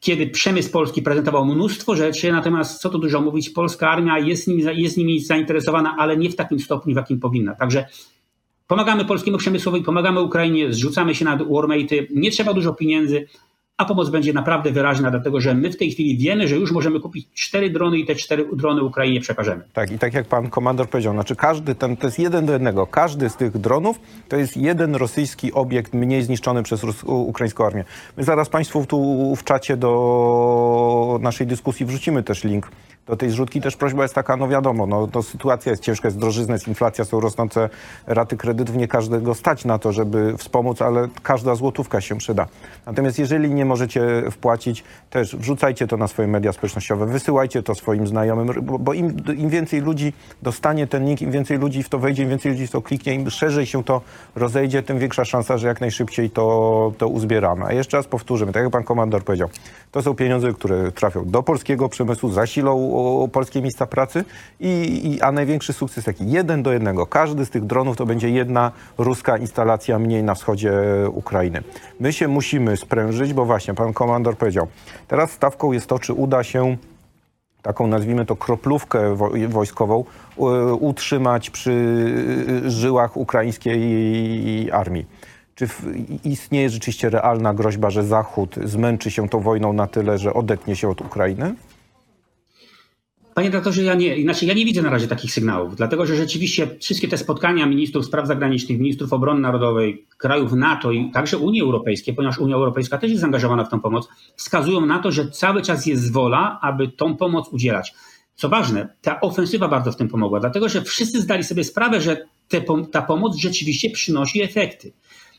kiedy 0.00 0.26
przemysł 0.26 0.70
polski 0.70 1.02
prezentował 1.02 1.46
mnóstwo 1.46 1.96
rzeczy, 1.96 2.32
natomiast 2.32 2.80
co 2.80 2.90
tu 2.90 2.98
dużo 2.98 3.20
mówić, 3.20 3.50
polska 3.50 3.90
armia 3.90 4.18
jest 4.18 4.48
nimi, 4.48 4.62
jest 4.74 4.96
nimi 4.96 5.20
zainteresowana, 5.20 5.96
ale 5.98 6.16
nie 6.16 6.30
w 6.30 6.36
takim 6.36 6.60
stopniu, 6.60 6.94
w 6.94 6.96
jakim 6.96 7.20
powinna. 7.20 7.54
Także 7.54 7.86
pomagamy 8.66 9.04
polskiemu 9.04 9.38
przemysłowi, 9.38 9.82
pomagamy 9.82 10.20
Ukrainie, 10.20 10.72
zrzucamy 10.72 11.14
się 11.14 11.24
na 11.24 11.36
warmate, 11.36 11.94
nie 12.10 12.30
trzeba 12.30 12.54
dużo 12.54 12.74
pieniędzy, 12.74 13.26
a 13.76 13.84
pomoc 13.84 14.10
będzie 14.10 14.32
naprawdę 14.32 14.70
wyraźna, 14.70 15.10
dlatego 15.10 15.40
że 15.40 15.54
my 15.54 15.70
w 15.70 15.76
tej 15.76 15.90
chwili 15.90 16.18
wiemy, 16.18 16.48
że 16.48 16.56
już 16.56 16.72
możemy 16.72 17.00
kupić 17.00 17.28
cztery 17.34 17.70
drony 17.70 17.98
i 17.98 18.06
te 18.06 18.14
cztery 18.14 18.48
drony 18.52 18.82
Ukrainie 18.82 19.20
przekażemy. 19.20 19.64
Tak, 19.72 19.92
i 19.92 19.98
tak 19.98 20.14
jak 20.14 20.26
pan 20.26 20.50
komandor 20.50 20.88
powiedział, 20.88 21.12
znaczy 21.12 21.36
każdy 21.36 21.74
ten, 21.74 21.96
to 21.96 22.06
jest 22.06 22.18
jeden 22.18 22.46
do 22.46 22.52
jednego, 22.52 22.86
każdy 22.86 23.30
z 23.30 23.36
tych 23.36 23.58
dronów 23.58 24.00
to 24.28 24.36
jest 24.36 24.56
jeden 24.56 24.94
rosyjski 24.94 25.52
obiekt 25.52 25.94
mniej 25.94 26.22
zniszczony 26.22 26.62
przez 26.62 26.84
ukraińską 27.04 27.66
armię. 27.66 27.84
My 28.16 28.24
zaraz 28.24 28.48
państwu 28.48 28.86
tu 28.86 29.32
w 29.36 29.44
czacie 29.44 29.76
do 29.76 31.18
naszej 31.22 31.46
dyskusji 31.46 31.86
wrzucimy 31.86 32.22
też 32.22 32.44
link 32.44 32.70
do 33.06 33.16
tej 33.16 33.30
zrzutki 33.30 33.60
też 33.60 33.76
prośba 33.76 34.02
jest 34.02 34.14
taka, 34.14 34.36
no 34.36 34.48
wiadomo, 34.48 34.86
no, 34.86 35.06
to 35.06 35.22
sytuacja 35.22 35.70
jest 35.70 35.82
ciężka, 35.82 36.08
jest 36.08 36.18
drożyzna, 36.18 36.54
jest 36.54 36.68
inflacja, 36.68 37.04
są 37.04 37.20
rosnące 37.20 37.68
raty 38.06 38.36
kredytów, 38.36 38.76
nie 38.76 38.88
każdego 38.88 39.34
stać 39.34 39.64
na 39.64 39.78
to, 39.78 39.92
żeby 39.92 40.34
wspomóc, 40.38 40.82
ale 40.82 41.08
każda 41.22 41.54
złotówka 41.54 42.00
się 42.00 42.16
przyda. 42.18 42.46
Natomiast 42.86 43.18
jeżeli 43.18 43.54
nie 43.54 43.64
możecie 43.64 44.22
wpłacić, 44.30 44.84
też 45.10 45.36
wrzucajcie 45.36 45.86
to 45.86 45.96
na 45.96 46.08
swoje 46.08 46.28
media 46.28 46.52
społecznościowe, 46.52 47.06
wysyłajcie 47.06 47.62
to 47.62 47.74
swoim 47.74 48.06
znajomym, 48.06 48.50
bo, 48.62 48.78
bo 48.78 48.92
im, 48.92 49.16
im, 49.36 49.48
więcej 49.48 49.80
ludzi 49.80 50.12
dostanie 50.42 50.86
ten 50.86 51.06
link, 51.06 51.22
im 51.22 51.30
więcej 51.30 51.58
ludzi 51.58 51.82
w 51.82 51.88
to 51.88 51.98
wejdzie, 51.98 52.22
im 52.22 52.28
więcej 52.28 52.52
ludzi 52.52 52.66
w 52.66 52.70
to 52.70 52.82
kliknie, 52.82 53.14
im 53.14 53.30
szerzej 53.30 53.66
się 53.66 53.84
to 53.84 54.00
rozejdzie, 54.34 54.82
tym 54.82 54.98
większa 54.98 55.24
szansa, 55.24 55.58
że 55.58 55.68
jak 55.68 55.80
najszybciej 55.80 56.30
to, 56.30 56.92
to 56.98 57.08
uzbieramy. 57.08 57.64
A 57.64 57.72
jeszcze 57.72 57.96
raz 57.96 58.06
powtórzymy, 58.06 58.52
tak 58.52 58.62
jak 58.62 58.72
pan 58.72 58.84
komandor 58.84 59.24
powiedział, 59.24 59.48
to 59.92 60.02
są 60.02 60.14
pieniądze, 60.14 60.52
które 60.52 60.92
trafią 60.92 61.24
do 61.24 61.42
polskiego 61.42 61.88
przemysłu, 61.88 62.30
zasilą 62.30 62.93
o, 62.94 63.28
polskie 63.28 63.62
miejsca 63.62 63.86
pracy, 63.86 64.24
i, 64.60 65.00
i, 65.12 65.20
a 65.20 65.32
największy 65.32 65.72
sukces 65.72 66.04
taki 66.04 66.30
jeden 66.30 66.62
do 66.62 66.72
jednego. 66.72 67.06
Każdy 67.06 67.46
z 67.46 67.50
tych 67.50 67.64
dronów 67.64 67.96
to 67.96 68.06
będzie 68.06 68.30
jedna 68.30 68.72
ruska 68.98 69.36
instalacja 69.36 69.98
mniej 69.98 70.22
na 70.22 70.34
wschodzie 70.34 70.72
Ukrainy. 71.12 71.62
My 72.00 72.12
się 72.12 72.28
musimy 72.28 72.76
sprężyć, 72.76 73.32
bo 73.32 73.44
właśnie 73.44 73.74
pan 73.74 73.92
komandor 73.92 74.36
powiedział, 74.36 74.66
teraz 75.08 75.30
stawką 75.30 75.72
jest 75.72 75.86
to, 75.86 75.98
czy 75.98 76.12
uda 76.12 76.42
się 76.42 76.76
taką 77.62 77.86
nazwijmy 77.86 78.26
to 78.26 78.36
kroplówkę 78.36 79.16
wojskową 79.48 80.04
utrzymać 80.80 81.50
przy 81.50 81.74
żyłach 82.66 83.16
ukraińskiej 83.16 84.72
armii. 84.72 85.06
Czy 85.54 85.68
istnieje 86.24 86.70
rzeczywiście 86.70 87.10
realna 87.10 87.54
groźba, 87.54 87.90
że 87.90 88.04
Zachód 88.04 88.56
zmęczy 88.64 89.10
się 89.10 89.28
tą 89.28 89.40
wojną 89.40 89.72
na 89.72 89.86
tyle, 89.86 90.18
że 90.18 90.34
odetnie 90.34 90.76
się 90.76 90.88
od 90.88 91.00
Ukrainy? 91.00 91.54
Panie 93.34 93.50
doktorze, 93.50 93.82
ja 93.82 93.94
nie, 93.94 94.22
znaczy 94.22 94.46
ja 94.46 94.54
nie 94.54 94.64
widzę 94.64 94.82
na 94.82 94.90
razie 94.90 95.08
takich 95.08 95.32
sygnałów, 95.32 95.76
dlatego 95.76 96.06
że 96.06 96.16
rzeczywiście 96.16 96.68
wszystkie 96.80 97.08
te 97.08 97.18
spotkania 97.18 97.66
ministrów 97.66 98.06
spraw 98.06 98.26
zagranicznych, 98.26 98.78
ministrów 98.78 99.12
obrony 99.12 99.40
narodowej, 99.40 100.06
krajów 100.18 100.52
NATO 100.52 100.92
i 100.92 101.10
także 101.10 101.38
Unii 101.38 101.60
Europejskiej, 101.60 102.14
ponieważ 102.14 102.38
Unia 102.38 102.54
Europejska 102.54 102.98
też 102.98 103.10
jest 103.10 103.20
zaangażowana 103.20 103.64
w 103.64 103.68
tą 103.68 103.80
pomoc, 103.80 104.08
wskazują 104.36 104.86
na 104.86 104.98
to, 104.98 105.12
że 105.12 105.30
cały 105.30 105.62
czas 105.62 105.86
jest 105.86 106.12
wola, 106.12 106.58
aby 106.62 106.88
tą 106.88 107.16
pomoc 107.16 107.48
udzielać. 107.48 107.94
Co 108.34 108.48
ważne, 108.48 108.88
ta 109.02 109.20
ofensywa 109.20 109.68
bardzo 109.68 109.92
w 109.92 109.96
tym 109.96 110.08
pomogła, 110.08 110.40
dlatego 110.40 110.68
że 110.68 110.82
wszyscy 110.82 111.20
zdali 111.20 111.44
sobie 111.44 111.64
sprawę, 111.64 112.00
że 112.00 112.26
te, 112.48 112.64
ta 112.92 113.02
pomoc 113.02 113.36
rzeczywiście 113.36 113.90
przynosi 113.90 114.42
efekty. 114.42 114.92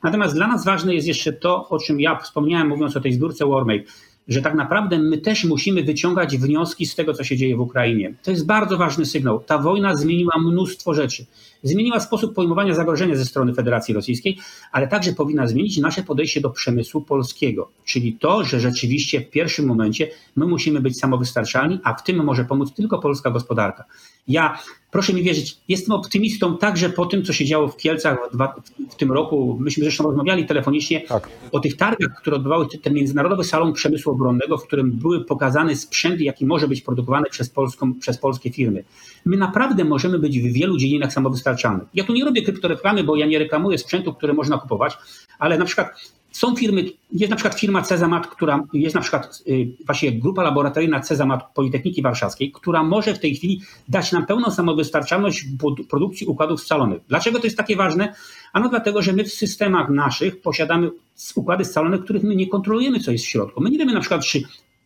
Natomiast 0.04 0.36
dla 0.36 0.48
nas 0.48 0.66
ważne 0.66 0.96
jest 0.96 1.08
jeszcze 1.08 1.34
to, 1.34 1.70
o 1.70 1.80
czym 1.80 2.02
ja 2.02 2.20
wspomniałem, 2.20 2.68
mówiąc 2.68 2.98
o 2.98 3.02
tej 3.02 3.14
zbiórce 3.14 3.46
Warmate 3.46 3.84
że 4.28 4.42
tak 4.42 4.56
naprawdę 4.56 5.00
my 5.00 5.18
też 5.18 5.44
musimy 5.44 5.84
wyciągać 5.84 6.38
wnioski 6.38 6.86
z 6.86 6.96
tego, 6.96 7.14
co 7.14 7.24
się 7.24 7.38
dzieje 7.38 7.56
w 7.56 7.60
Ukrainie. 7.60 8.14
To 8.24 8.32
jest 8.32 8.46
bardzo 8.46 8.78
ważny 8.78 9.06
sygnał. 9.06 9.40
Ta 9.40 9.58
wojna 9.58 9.96
zmieniła 9.96 10.40
mnóstwo 10.40 10.94
rzeczy. 10.94 11.26
Zmieniła 11.66 12.00
sposób 12.00 12.34
pojmowania 12.34 12.74
zagrożenia 12.74 13.16
ze 13.16 13.26
strony 13.26 13.54
Federacji 13.54 13.94
Rosyjskiej, 13.94 14.38
ale 14.72 14.88
także 14.88 15.14
powinna 15.14 15.48
zmienić 15.48 15.78
nasze 15.78 16.04
podejście 16.04 16.42
do 16.42 16.50
przemysłu 16.50 17.02
polskiego. 17.02 17.70
Czyli 17.86 18.14
to, 18.14 18.44
że 18.44 18.60
rzeczywiście 18.60 19.22
w 19.22 19.30
pierwszym 19.30 19.66
momencie 19.66 20.10
my 20.36 20.46
musimy 20.48 20.82
być 20.82 21.00
samowystarczalni, 21.00 21.80
a 21.84 21.94
w 21.94 22.04
tym 22.04 22.24
może 22.24 22.46
pomóc 22.46 22.74
tylko 22.74 23.00
polska 23.00 23.32
gospodarka. 23.32 23.84
Ja, 24.28 24.60
proszę 24.92 25.14
mi 25.14 25.24
wierzyć, 25.24 25.58
jestem 25.68 25.96
optymistą 25.96 26.58
także 26.58 26.90
po 26.90 27.06
tym, 27.06 27.24
co 27.24 27.34
się 27.34 27.46
działo 27.46 27.68
w 27.68 27.78
Kielcach 27.78 28.18
w, 28.30 28.34
dwa, 28.34 28.56
w 28.90 28.96
tym 28.96 29.12
roku. 29.12 29.58
Myśmy 29.60 29.84
zresztą 29.84 30.04
rozmawiali 30.04 30.46
telefonicznie 30.46 31.02
tak. 31.02 31.30
o 31.52 31.60
tych 31.60 31.78
targach, 31.78 32.18
które 32.18 32.36
odbywały 32.36 32.68
ten 32.84 32.94
Międzynarodowy 32.94 33.44
Salon 33.44 33.74
Przemysłu 33.74 34.12
Obronnego, 34.12 34.58
w 34.58 34.68
którym 34.68 34.92
były 34.92 35.26
pokazane 35.26 35.76
sprzęty, 35.76 36.24
jaki 36.24 36.46
może 36.46 36.68
być 36.68 36.82
produkowany 36.82 37.26
przez, 37.30 37.50
polską, 37.50 37.94
przez 37.94 38.18
polskie 38.18 38.52
firmy. 38.52 38.84
My 39.26 39.38
naprawdę 39.38 39.84
możemy 39.84 40.20
być 40.20 40.40
w 40.40 40.54
wielu 40.54 40.78
dziedzinach 40.78 41.14
samowystarczalnych. 41.14 41.88
Ja 41.94 42.04
tu 42.04 42.14
nie 42.14 42.26
robię 42.26 42.42
kryptoreklamy, 42.42 43.04
bo 43.04 43.16
ja 43.16 43.26
nie 43.26 43.40
reklamuję 43.40 43.78
sprzętu, 43.78 44.14
które 44.14 44.34
można 44.34 44.58
kupować, 44.58 44.98
ale 45.40 45.58
na 45.58 45.66
przykład 45.66 46.16
są 46.36 46.56
firmy, 46.56 46.86
jest 47.12 47.30
na 47.30 47.36
przykład 47.36 47.60
firma 47.60 47.82
Cezamat, 47.82 48.28
która 48.28 48.64
jest 48.74 48.96
na 48.96 49.02
przykład 49.02 49.44
y, 49.48 49.68
właśnie 49.86 50.12
grupa 50.12 50.44
laboratoryjna 50.44 51.00
Cezamat 51.00 51.54
Politechniki 51.54 52.02
Warszawskiej, 52.02 52.52
która 52.52 52.84
może 52.84 53.14
w 53.14 53.20
tej 53.20 53.36
chwili 53.36 53.62
dać 53.90 54.12
nam 54.12 54.26
pełną 54.26 54.52
samowystarczalność 54.52 55.46
produkcji 55.90 56.28
układów 56.28 56.62
scalonych. 56.62 57.02
Dlaczego 57.08 57.40
to 57.40 57.48
jest 57.48 57.58
takie 57.58 57.76
ważne? 57.76 58.14
Ano 58.54 58.70
dlatego, 58.70 59.02
że 59.02 59.14
my 59.14 59.24
w 59.24 59.34
systemach 59.34 59.90
naszych 59.90 60.42
posiadamy 60.42 60.90
układy 61.36 61.66
scalone, 61.66 62.00
których 62.00 62.24
my 62.24 62.36
nie 62.36 62.48
kontrolujemy, 62.48 63.00
co 63.00 63.12
jest 63.12 63.26
w 63.26 63.28
środku. 63.28 63.62
My 63.62 63.70
nie 63.70 63.78
wiemy 63.78 63.94
na 63.94 64.00
przykład, 64.00 64.26
czy 64.26 64.42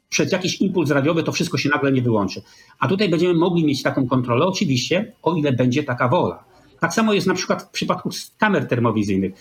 przez 0.09 0.31
jakiś 0.31 0.61
impuls 0.61 0.91
radiowy 0.91 1.23
to 1.23 1.31
wszystko 1.31 1.57
się 1.57 1.69
nagle 1.69 1.91
nie 1.91 2.01
wyłączy. 2.01 2.41
A 2.79 2.87
tutaj 2.87 3.09
będziemy 3.09 3.33
mogli 3.33 3.65
mieć 3.65 3.83
taką 3.83 4.07
kontrolę, 4.07 4.45
oczywiście, 4.45 5.13
o 5.23 5.35
ile 5.35 5.53
będzie 5.53 5.83
taka 5.83 6.07
wola. 6.07 6.43
Tak 6.79 6.93
samo 6.93 7.13
jest 7.13 7.27
na 7.27 7.33
przykład 7.33 7.63
w 7.63 7.69
przypadku 7.69 8.09
kamer 8.37 8.67
termowizyjnych. 8.67 9.33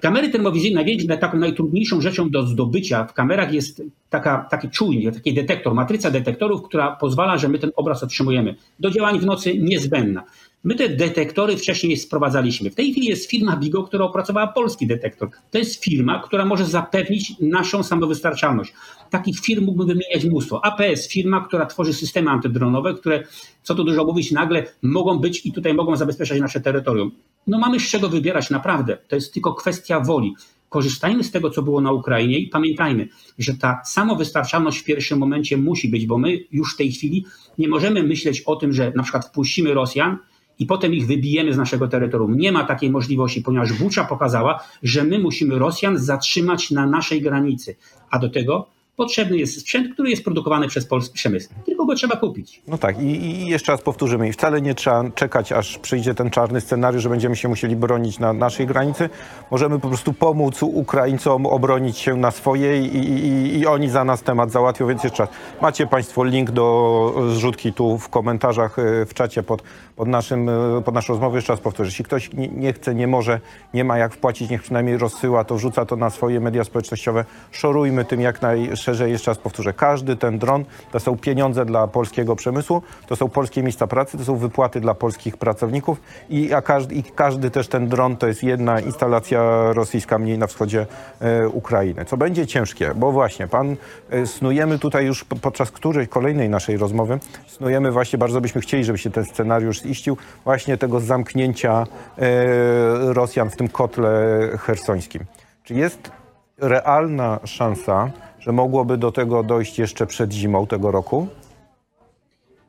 Kamery 0.00 0.28
termowizyjne, 0.28 0.84
taką 1.20 1.38
najtrudniejszą 1.38 2.00
rzeczą 2.00 2.30
do 2.30 2.46
zdobycia 2.46 3.04
w 3.04 3.12
kamerach 3.12 3.52
jest 3.52 3.82
taka, 4.10 4.46
taki 4.50 4.70
czujnik, 4.70 5.14
taki 5.14 5.34
detektor, 5.34 5.74
matryca 5.74 6.10
detektorów, 6.10 6.62
która 6.62 6.96
pozwala, 6.96 7.38
że 7.38 7.48
my 7.48 7.58
ten 7.58 7.70
obraz 7.76 8.02
otrzymujemy. 8.02 8.56
Do 8.80 8.90
działań 8.90 9.20
w 9.20 9.26
nocy 9.26 9.58
niezbędna. 9.58 10.24
My 10.64 10.74
te 10.74 10.88
detektory 10.88 11.56
wcześniej 11.56 11.96
sprowadzaliśmy. 11.96 12.70
W 12.70 12.74
tej 12.74 12.92
chwili 12.92 13.06
jest 13.06 13.30
firma 13.30 13.56
Bigo, 13.56 13.82
która 13.82 14.04
opracowała 14.04 14.46
polski 14.46 14.86
detektor. 14.86 15.28
To 15.50 15.58
jest 15.58 15.84
firma, 15.84 16.22
która 16.22 16.44
może 16.44 16.64
zapewnić 16.64 17.32
naszą 17.40 17.82
samowystarczalność. 17.82 18.72
Takich 19.10 19.40
firm 19.40 19.64
mógłbym 19.64 19.86
wymieniać 19.86 20.24
mnóstwo. 20.24 20.64
APS, 20.64 21.08
firma, 21.08 21.44
która 21.48 21.66
tworzy 21.66 21.94
systemy 21.94 22.30
antydronowe, 22.30 22.94
które, 22.94 23.22
co 23.62 23.74
tu 23.74 23.84
dużo 23.84 24.04
mówić, 24.04 24.32
nagle 24.32 24.64
mogą 24.82 25.18
być 25.18 25.46
i 25.46 25.52
tutaj 25.52 25.74
mogą 25.74 25.96
zabezpieczać 25.96 26.40
nasze 26.40 26.60
terytorium. 26.60 27.10
No 27.48 27.58
mamy 27.58 27.80
z 27.80 27.90
czego 27.90 28.08
wybierać, 28.08 28.50
naprawdę. 28.50 28.98
To 29.08 29.14
jest 29.14 29.34
tylko 29.34 29.54
kwestia 29.54 30.00
woli. 30.00 30.34
Korzystajmy 30.68 31.24
z 31.24 31.30
tego, 31.30 31.50
co 31.50 31.62
było 31.62 31.80
na 31.80 31.92
Ukrainie 31.92 32.38
i 32.38 32.48
pamiętajmy, 32.48 33.08
że 33.38 33.54
ta 33.54 33.80
samowystarczalność 33.84 34.78
w 34.78 34.84
pierwszym 34.84 35.18
momencie 35.18 35.56
musi 35.56 35.88
być, 35.88 36.06
bo 36.06 36.18
my 36.18 36.38
już 36.52 36.74
w 36.74 36.76
tej 36.76 36.92
chwili 36.92 37.24
nie 37.58 37.68
możemy 37.68 38.02
myśleć 38.02 38.40
o 38.40 38.56
tym, 38.56 38.72
że 38.72 38.92
na 38.96 39.02
przykład 39.02 39.26
wpuścimy 39.26 39.74
Rosjan 39.74 40.18
i 40.58 40.66
potem 40.66 40.94
ich 40.94 41.06
wybijemy 41.06 41.52
z 41.52 41.56
naszego 41.56 41.88
terytorium. 41.88 42.38
Nie 42.38 42.52
ma 42.52 42.64
takiej 42.64 42.90
możliwości, 42.90 43.42
ponieważ 43.42 43.72
Bucza 43.72 44.04
pokazała, 44.04 44.64
że 44.82 45.04
my 45.04 45.18
musimy 45.18 45.58
Rosjan 45.58 45.98
zatrzymać 45.98 46.70
na 46.70 46.86
naszej 46.86 47.22
granicy, 47.22 47.76
a 48.10 48.18
do 48.18 48.28
tego 48.28 48.68
Potrzebny 48.98 49.36
jest 49.36 49.60
sprzęt, 49.60 49.94
który 49.94 50.10
jest 50.10 50.24
produkowany 50.24 50.68
przez 50.68 50.86
polski 50.86 51.14
przemysł. 51.14 51.48
Tylko 51.66 51.86
go 51.86 51.94
trzeba 51.94 52.16
kupić. 52.16 52.62
No 52.68 52.78
tak, 52.78 53.02
i, 53.02 53.06
i 53.06 53.46
jeszcze 53.46 53.72
raz 53.72 53.82
powtórzymy, 53.82 54.28
i 54.28 54.32
wcale 54.32 54.60
nie 54.60 54.74
trzeba 54.74 55.10
czekać, 55.10 55.52
aż 55.52 55.78
przyjdzie 55.78 56.14
ten 56.14 56.30
czarny 56.30 56.60
scenariusz, 56.60 57.02
że 57.02 57.08
będziemy 57.08 57.36
się 57.36 57.48
musieli 57.48 57.76
bronić 57.76 58.18
na 58.18 58.32
naszej 58.32 58.66
granicy. 58.66 59.08
Możemy 59.50 59.80
po 59.80 59.88
prostu 59.88 60.12
pomóc 60.12 60.62
Ukraińcom 60.62 61.46
obronić 61.46 61.98
się 61.98 62.16
na 62.16 62.30
swojej 62.30 62.96
i, 62.96 62.98
i, 62.98 63.58
i 63.58 63.66
oni 63.66 63.90
za 63.90 64.04
nas 64.04 64.22
temat 64.22 64.50
załatwią, 64.50 64.86
więc 64.86 65.04
jeszcze 65.04 65.22
raz. 65.22 65.34
Macie 65.62 65.86
Państwo 65.86 66.24
link 66.24 66.50
do 66.50 67.14
zrzutki 67.32 67.72
tu 67.72 67.98
w 67.98 68.08
komentarzach, 68.08 68.78
e, 68.78 69.06
w 69.06 69.14
czacie 69.14 69.42
pod, 69.42 69.62
pod, 69.96 70.08
naszym, 70.08 70.48
e, 70.48 70.82
pod 70.84 70.94
naszą 70.94 71.12
rozmową. 71.12 71.36
Jeszcze 71.36 71.52
raz 71.52 71.60
powtórzę, 71.60 71.88
jeśli 71.88 72.04
ktoś 72.04 72.32
nie, 72.32 72.48
nie 72.48 72.72
chce, 72.72 72.94
nie 72.94 73.06
może, 73.06 73.40
nie 73.74 73.84
ma 73.84 73.98
jak 73.98 74.14
wpłacić, 74.14 74.50
niech 74.50 74.62
przynajmniej 74.62 74.98
rozsyła, 74.98 75.44
to 75.44 75.54
wrzuca 75.54 75.86
to 75.86 75.96
na 75.96 76.10
swoje 76.10 76.40
media 76.40 76.64
społecznościowe. 76.64 77.24
Szorujmy 77.50 78.04
tym 78.04 78.20
jak 78.20 78.38
najszerzej. 78.88 79.12
Jeszcze 79.12 79.30
raz 79.30 79.38
powtórzę, 79.38 79.72
każdy 79.72 80.16
ten 80.16 80.38
dron 80.38 80.64
to 80.92 81.00
są 81.00 81.16
pieniądze 81.16 81.64
dla 81.64 81.86
polskiego 81.86 82.36
przemysłu, 82.36 82.82
to 83.06 83.16
są 83.16 83.28
polskie 83.28 83.62
miejsca 83.62 83.86
pracy, 83.86 84.18
to 84.18 84.24
są 84.24 84.36
wypłaty 84.36 84.80
dla 84.80 84.94
polskich 84.94 85.36
pracowników 85.36 86.00
i, 86.30 86.52
a 86.52 86.62
każdy, 86.62 86.94
i 86.94 87.02
każdy 87.02 87.50
też 87.50 87.68
ten 87.68 87.88
dron 87.88 88.16
to 88.16 88.26
jest 88.26 88.42
jedna 88.42 88.80
instalacja 88.80 89.72
rosyjska 89.72 90.18
mniej 90.18 90.38
na 90.38 90.46
wschodzie 90.46 90.86
e, 91.20 91.48
Ukrainy. 91.48 92.04
Co 92.04 92.16
będzie 92.16 92.46
ciężkie, 92.46 92.94
bo 92.96 93.12
właśnie 93.12 93.46
pan 93.46 93.76
e, 94.10 94.26
snujemy 94.26 94.78
tutaj 94.78 95.06
już 95.06 95.24
podczas 95.24 95.70
którejś 95.70 96.08
kolejnej 96.08 96.48
naszej 96.48 96.76
rozmowy, 96.76 97.18
snujemy 97.46 97.92
właśnie, 97.92 98.18
bardzo 98.18 98.40
byśmy 98.40 98.60
chcieli, 98.60 98.84
żeby 98.84 98.98
się 98.98 99.10
ten 99.10 99.24
scenariusz 99.24 99.82
ziścił, 99.82 100.16
właśnie 100.44 100.76
tego 100.76 101.00
zamknięcia 101.00 101.86
e, 102.18 103.12
Rosjan 103.12 103.50
w 103.50 103.56
tym 103.56 103.68
kotle 103.68 104.38
hersońskim. 104.58 105.24
Czy 105.64 105.74
jest 105.74 106.10
realna 106.58 107.40
szansa, 107.44 108.10
że 108.40 108.52
mogłoby 108.52 108.98
do 108.98 109.12
tego 109.12 109.42
dojść 109.42 109.78
jeszcze 109.78 110.06
przed 110.06 110.32
zimą 110.32 110.66
tego 110.66 110.90
roku? 110.90 111.28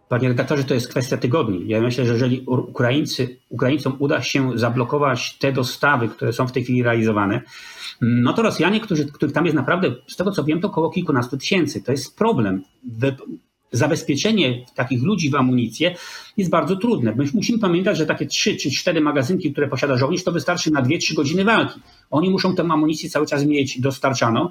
Panie 0.10 0.28
redaktorze, 0.28 0.64
to 0.64 0.74
jest 0.74 0.88
kwestia 0.88 1.18
tygodni. 1.18 1.68
Ja 1.68 1.82
myślę, 1.82 2.06
że 2.06 2.14
jeżeli 2.14 2.46
Ukraińcy, 2.48 3.38
Ukraińcom 3.50 3.96
uda 4.00 4.22
się 4.22 4.52
zablokować 4.56 5.38
te 5.38 5.52
dostawy, 5.52 6.10
które 6.10 6.34
są 6.34 6.48
w 6.48 6.52
tej 6.52 6.64
chwili 6.64 6.84
realizowane, 6.84 7.42
no 8.02 8.34
to 8.34 8.42
Rosjanie, 8.42 8.80
którzy, 8.80 9.06
których 9.06 9.34
tam 9.34 9.46
jest 9.46 9.56
naprawdę, 9.56 9.92
z 10.08 10.16
tego 10.16 10.32
co 10.32 10.44
wiem, 10.44 10.62
to 10.62 10.68
około 10.68 10.90
kilkunastu 10.90 11.38
tysięcy. 11.38 11.84
To 11.84 11.92
jest 11.92 12.18
problem. 12.18 12.64
Zabezpieczenie 13.72 14.66
takich 14.76 15.04
ludzi 15.04 15.30
w 15.30 15.36
amunicję 15.36 15.96
jest 16.38 16.50
bardzo 16.50 16.76
trudne. 16.76 17.16
My 17.16 17.26
musimy 17.34 17.60
pamiętać, 17.60 17.98
że 17.98 18.06
takie 18.06 18.26
trzy 18.26 18.56
czy 18.56 18.72
cztery 18.72 19.02
magazynki, 19.02 19.52
które 19.52 19.68
posiada 19.68 19.98
żołnierz, 19.98 20.24
to 20.24 20.32
wystarczy 20.32 20.72
na 20.72 20.82
dwie, 20.82 20.98
trzy 20.98 21.16
godziny 21.16 21.44
walki. 21.44 21.80
Oni 22.12 22.30
muszą 22.30 22.56
tę 22.56 22.64
amunicję 22.64 23.10
cały 23.10 23.26
czas 23.28 23.46
mieć 23.46 23.82
dostarczaną, 23.82 24.50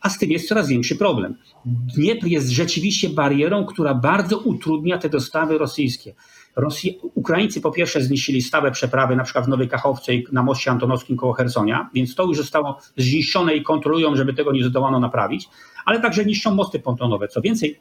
a 0.00 0.08
z 0.08 0.18
tym 0.18 0.30
jest 0.30 0.48
coraz 0.48 0.68
większy 0.68 0.96
problem. 0.96 1.34
Dniepr 1.64 2.26
jest 2.26 2.48
rzeczywiście 2.48 3.08
barierą, 3.08 3.64
która 3.64 3.94
bardzo 3.94 4.38
utrudnia 4.38 4.98
te 4.98 5.08
dostawy 5.08 5.58
rosyjskie. 5.58 6.14
Rosji, 6.56 6.98
Ukraińcy 7.14 7.60
po 7.60 7.72
pierwsze 7.72 8.02
zniszczyli 8.02 8.42
stałe 8.42 8.70
przeprawy, 8.70 9.16
na 9.16 9.24
przykład 9.24 9.44
w 9.44 9.48
Nowej 9.48 9.68
Kachowce 9.68 10.14
i 10.14 10.26
na 10.32 10.42
moście 10.42 10.70
antonowskim 10.70 11.16
koło 11.16 11.32
Hersonia, 11.32 11.90
więc 11.94 12.14
to 12.14 12.26
już 12.26 12.36
zostało 12.36 12.78
zniszczone 12.96 13.54
i 13.54 13.62
kontrolują, 13.62 14.16
żeby 14.16 14.34
tego 14.34 14.52
nie 14.52 14.64
zdołano 14.64 15.00
naprawić, 15.00 15.48
ale 15.84 16.00
także 16.00 16.24
niszczą 16.24 16.54
mosty 16.54 16.80
pontonowe. 16.80 17.28
Co 17.28 17.40
więcej, 17.40 17.80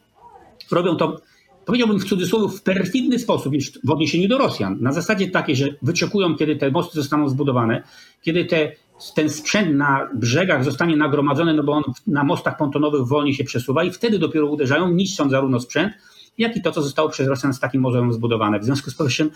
robią 0.72 0.96
to, 0.96 1.22
powiedziałbym 1.66 2.00
w 2.00 2.06
cudzysłowie, 2.06 2.58
w 2.58 2.62
perfidny 2.62 3.20
sposób 3.20 3.54
w 3.84 3.92
odniesieniu 3.92 4.28
do 4.28 4.38
Rosjan. 4.38 4.78
Na 4.82 4.94
zasadzie 4.94 5.28
takiej, 5.28 5.56
że 5.56 5.68
wyczekują, 5.82 6.36
kiedy 6.36 6.56
te 6.56 6.72
mosty 6.72 6.96
zostaną 6.96 7.30
zbudowane, 7.30 7.84
kiedy 8.22 8.46
te 8.46 8.72
ten 9.16 9.30
sprzęt 9.30 9.76
na 9.76 10.10
brzegach 10.16 10.64
zostanie 10.64 10.98
nagromadzony, 10.98 11.54
no 11.54 11.64
bo 11.64 11.72
on 11.72 11.84
na 12.08 12.24
mostach 12.24 12.58
pontonowych 12.58 13.08
wolniej 13.08 13.34
się 13.34 13.44
przesuwa 13.44 13.84
i 13.84 13.92
wtedy 13.92 14.20
dopiero 14.20 14.48
uderzają, 14.48 14.90
niszcząc 14.92 15.32
zarówno 15.32 15.60
sprzęt, 15.60 15.94
jak 16.38 16.58
i 16.58 16.62
to, 16.62 16.72
co 16.72 16.82
zostało 16.82 17.10
przez 17.10 17.28
Rosjan 17.28 17.54
z 17.54 17.60
takim 17.60 17.82
mozołem 17.82 18.14
zbudowane. 18.14 18.60
W 18.60 18.64
związku 18.64 18.92
z 18.92 18.96
powyższym, 18.96 19.32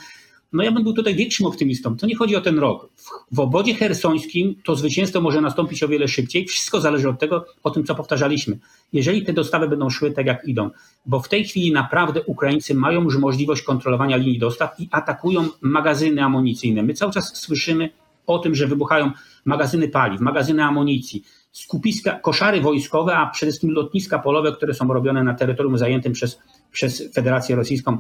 no 0.54 0.64
ja 0.64 0.72
bym 0.72 0.84
był 0.84 0.94
tutaj 0.94 1.16
większym 1.16 1.46
optymistą. 1.46 1.98
To 1.98 2.08
nie 2.08 2.16
chodzi 2.16 2.36
o 2.36 2.42
ten 2.42 2.60
rok. 2.60 2.90
W, 2.96 3.36
w 3.36 3.40
obodzie 3.40 3.76
hersońskim 3.76 4.56
to 4.66 4.76
zwycięstwo 4.76 5.22
może 5.22 5.42
nastąpić 5.42 5.84
o 5.84 5.88
wiele 5.88 6.08
szybciej. 6.08 6.46
Wszystko 6.46 6.82
zależy 6.82 7.10
od 7.10 7.20
tego, 7.20 7.46
o 7.64 7.72
tym, 7.72 7.84
co 7.84 7.96
powtarzaliśmy. 7.96 8.60
Jeżeli 8.94 9.26
te 9.26 9.34
dostawy 9.34 9.68
będą 9.68 9.90
szły 9.90 10.12
tak, 10.12 10.26
jak 10.26 10.48
idą, 10.48 10.70
bo 11.06 11.20
w 11.20 11.30
tej 11.30 11.46
chwili 11.46 11.72
naprawdę 11.72 12.24
Ukraińcy 12.24 12.76
mają 12.76 13.04
już 13.04 13.18
możliwość 13.18 13.62
kontrolowania 13.62 14.18
linii 14.18 14.40
dostaw 14.40 14.80
i 14.80 14.88
atakują 14.92 15.48
magazyny 15.62 16.24
amunicyjne. 16.24 16.84
My 16.84 16.94
cały 16.94 17.12
czas 17.12 17.36
słyszymy 17.36 17.90
o 18.28 18.40
tym, 18.40 18.56
że 18.56 18.68
wybuchają 18.68 19.12
magazyny 19.46 19.88
paliw, 19.88 20.22
magazyny 20.22 20.64
amunicji, 20.64 21.24
skupiska, 21.52 22.20
koszary 22.20 22.62
wojskowe, 22.62 23.18
a 23.18 23.30
przede 23.30 23.52
wszystkim 23.52 23.72
lotniska 23.72 24.20
polowe, 24.20 24.52
które 24.52 24.74
są 24.74 24.88
robione 24.88 25.24
na 25.24 25.34
terytorium 25.34 25.78
zajętym 25.78 26.14
przez, 26.14 26.40
przez 26.72 27.14
Federację 27.14 27.56
Rosyjską. 27.56 27.98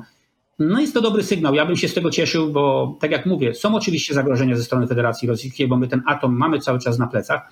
No 0.59 0.81
jest 0.81 0.93
to 0.93 1.01
dobry 1.01 1.23
sygnał. 1.23 1.55
Ja 1.55 1.65
bym 1.65 1.75
się 1.75 1.87
z 1.87 1.93
tego 1.93 2.11
cieszył, 2.11 2.51
bo 2.51 2.97
tak 3.01 3.11
jak 3.11 3.25
mówię, 3.25 3.53
są 3.53 3.75
oczywiście 3.75 4.13
zagrożenia 4.13 4.55
ze 4.55 4.63
strony 4.63 4.87
Federacji 4.87 5.27
Rosyjskiej, 5.27 5.67
bo 5.67 5.77
my 5.77 5.87
ten 5.87 6.01
atom 6.07 6.37
mamy 6.37 6.59
cały 6.59 6.79
czas 6.79 6.99
na 6.99 7.07
plecach, 7.07 7.51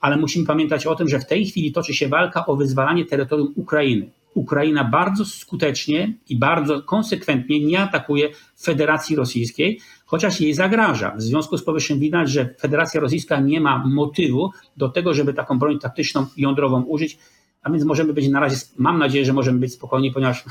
ale 0.00 0.16
musimy 0.16 0.46
pamiętać 0.46 0.86
o 0.86 0.94
tym, 0.94 1.08
że 1.08 1.18
w 1.18 1.26
tej 1.26 1.46
chwili 1.46 1.72
toczy 1.72 1.94
się 1.94 2.08
walka 2.08 2.46
o 2.46 2.56
wyzwalanie 2.56 3.04
terytorium 3.04 3.52
Ukrainy. 3.56 4.10
Ukraina 4.34 4.84
bardzo 4.84 5.24
skutecznie 5.24 6.14
i 6.28 6.38
bardzo 6.38 6.82
konsekwentnie 6.82 7.60
nie 7.60 7.80
atakuje 7.80 8.28
Federacji 8.62 9.16
Rosyjskiej, 9.16 9.80
chociaż 10.10 10.40
jej 10.40 10.54
zagraża. 10.54 11.14
W 11.16 11.22
związku 11.22 11.58
z 11.58 11.64
powyższym 11.64 11.98
widać, 11.98 12.30
że 12.30 12.54
Federacja 12.60 13.00
Rosyjska 13.00 13.40
nie 13.40 13.60
ma 13.60 13.78
motywu 13.86 14.50
do 14.76 14.88
tego, 14.88 15.14
żeby 15.14 15.34
taką 15.34 15.58
broń 15.58 15.78
taktyczną 15.78 16.26
jądrową 16.36 16.82
użyć, 16.82 17.18
a 17.62 17.70
więc 17.70 17.84
możemy 17.84 18.12
być 18.12 18.28
na 18.28 18.40
razie, 18.40 18.56
mam 18.76 18.98
nadzieję, 18.98 19.24
że 19.24 19.32
możemy 19.32 19.58
być 19.58 19.72
spokojni, 19.72 20.12
ponieważ 20.12 20.44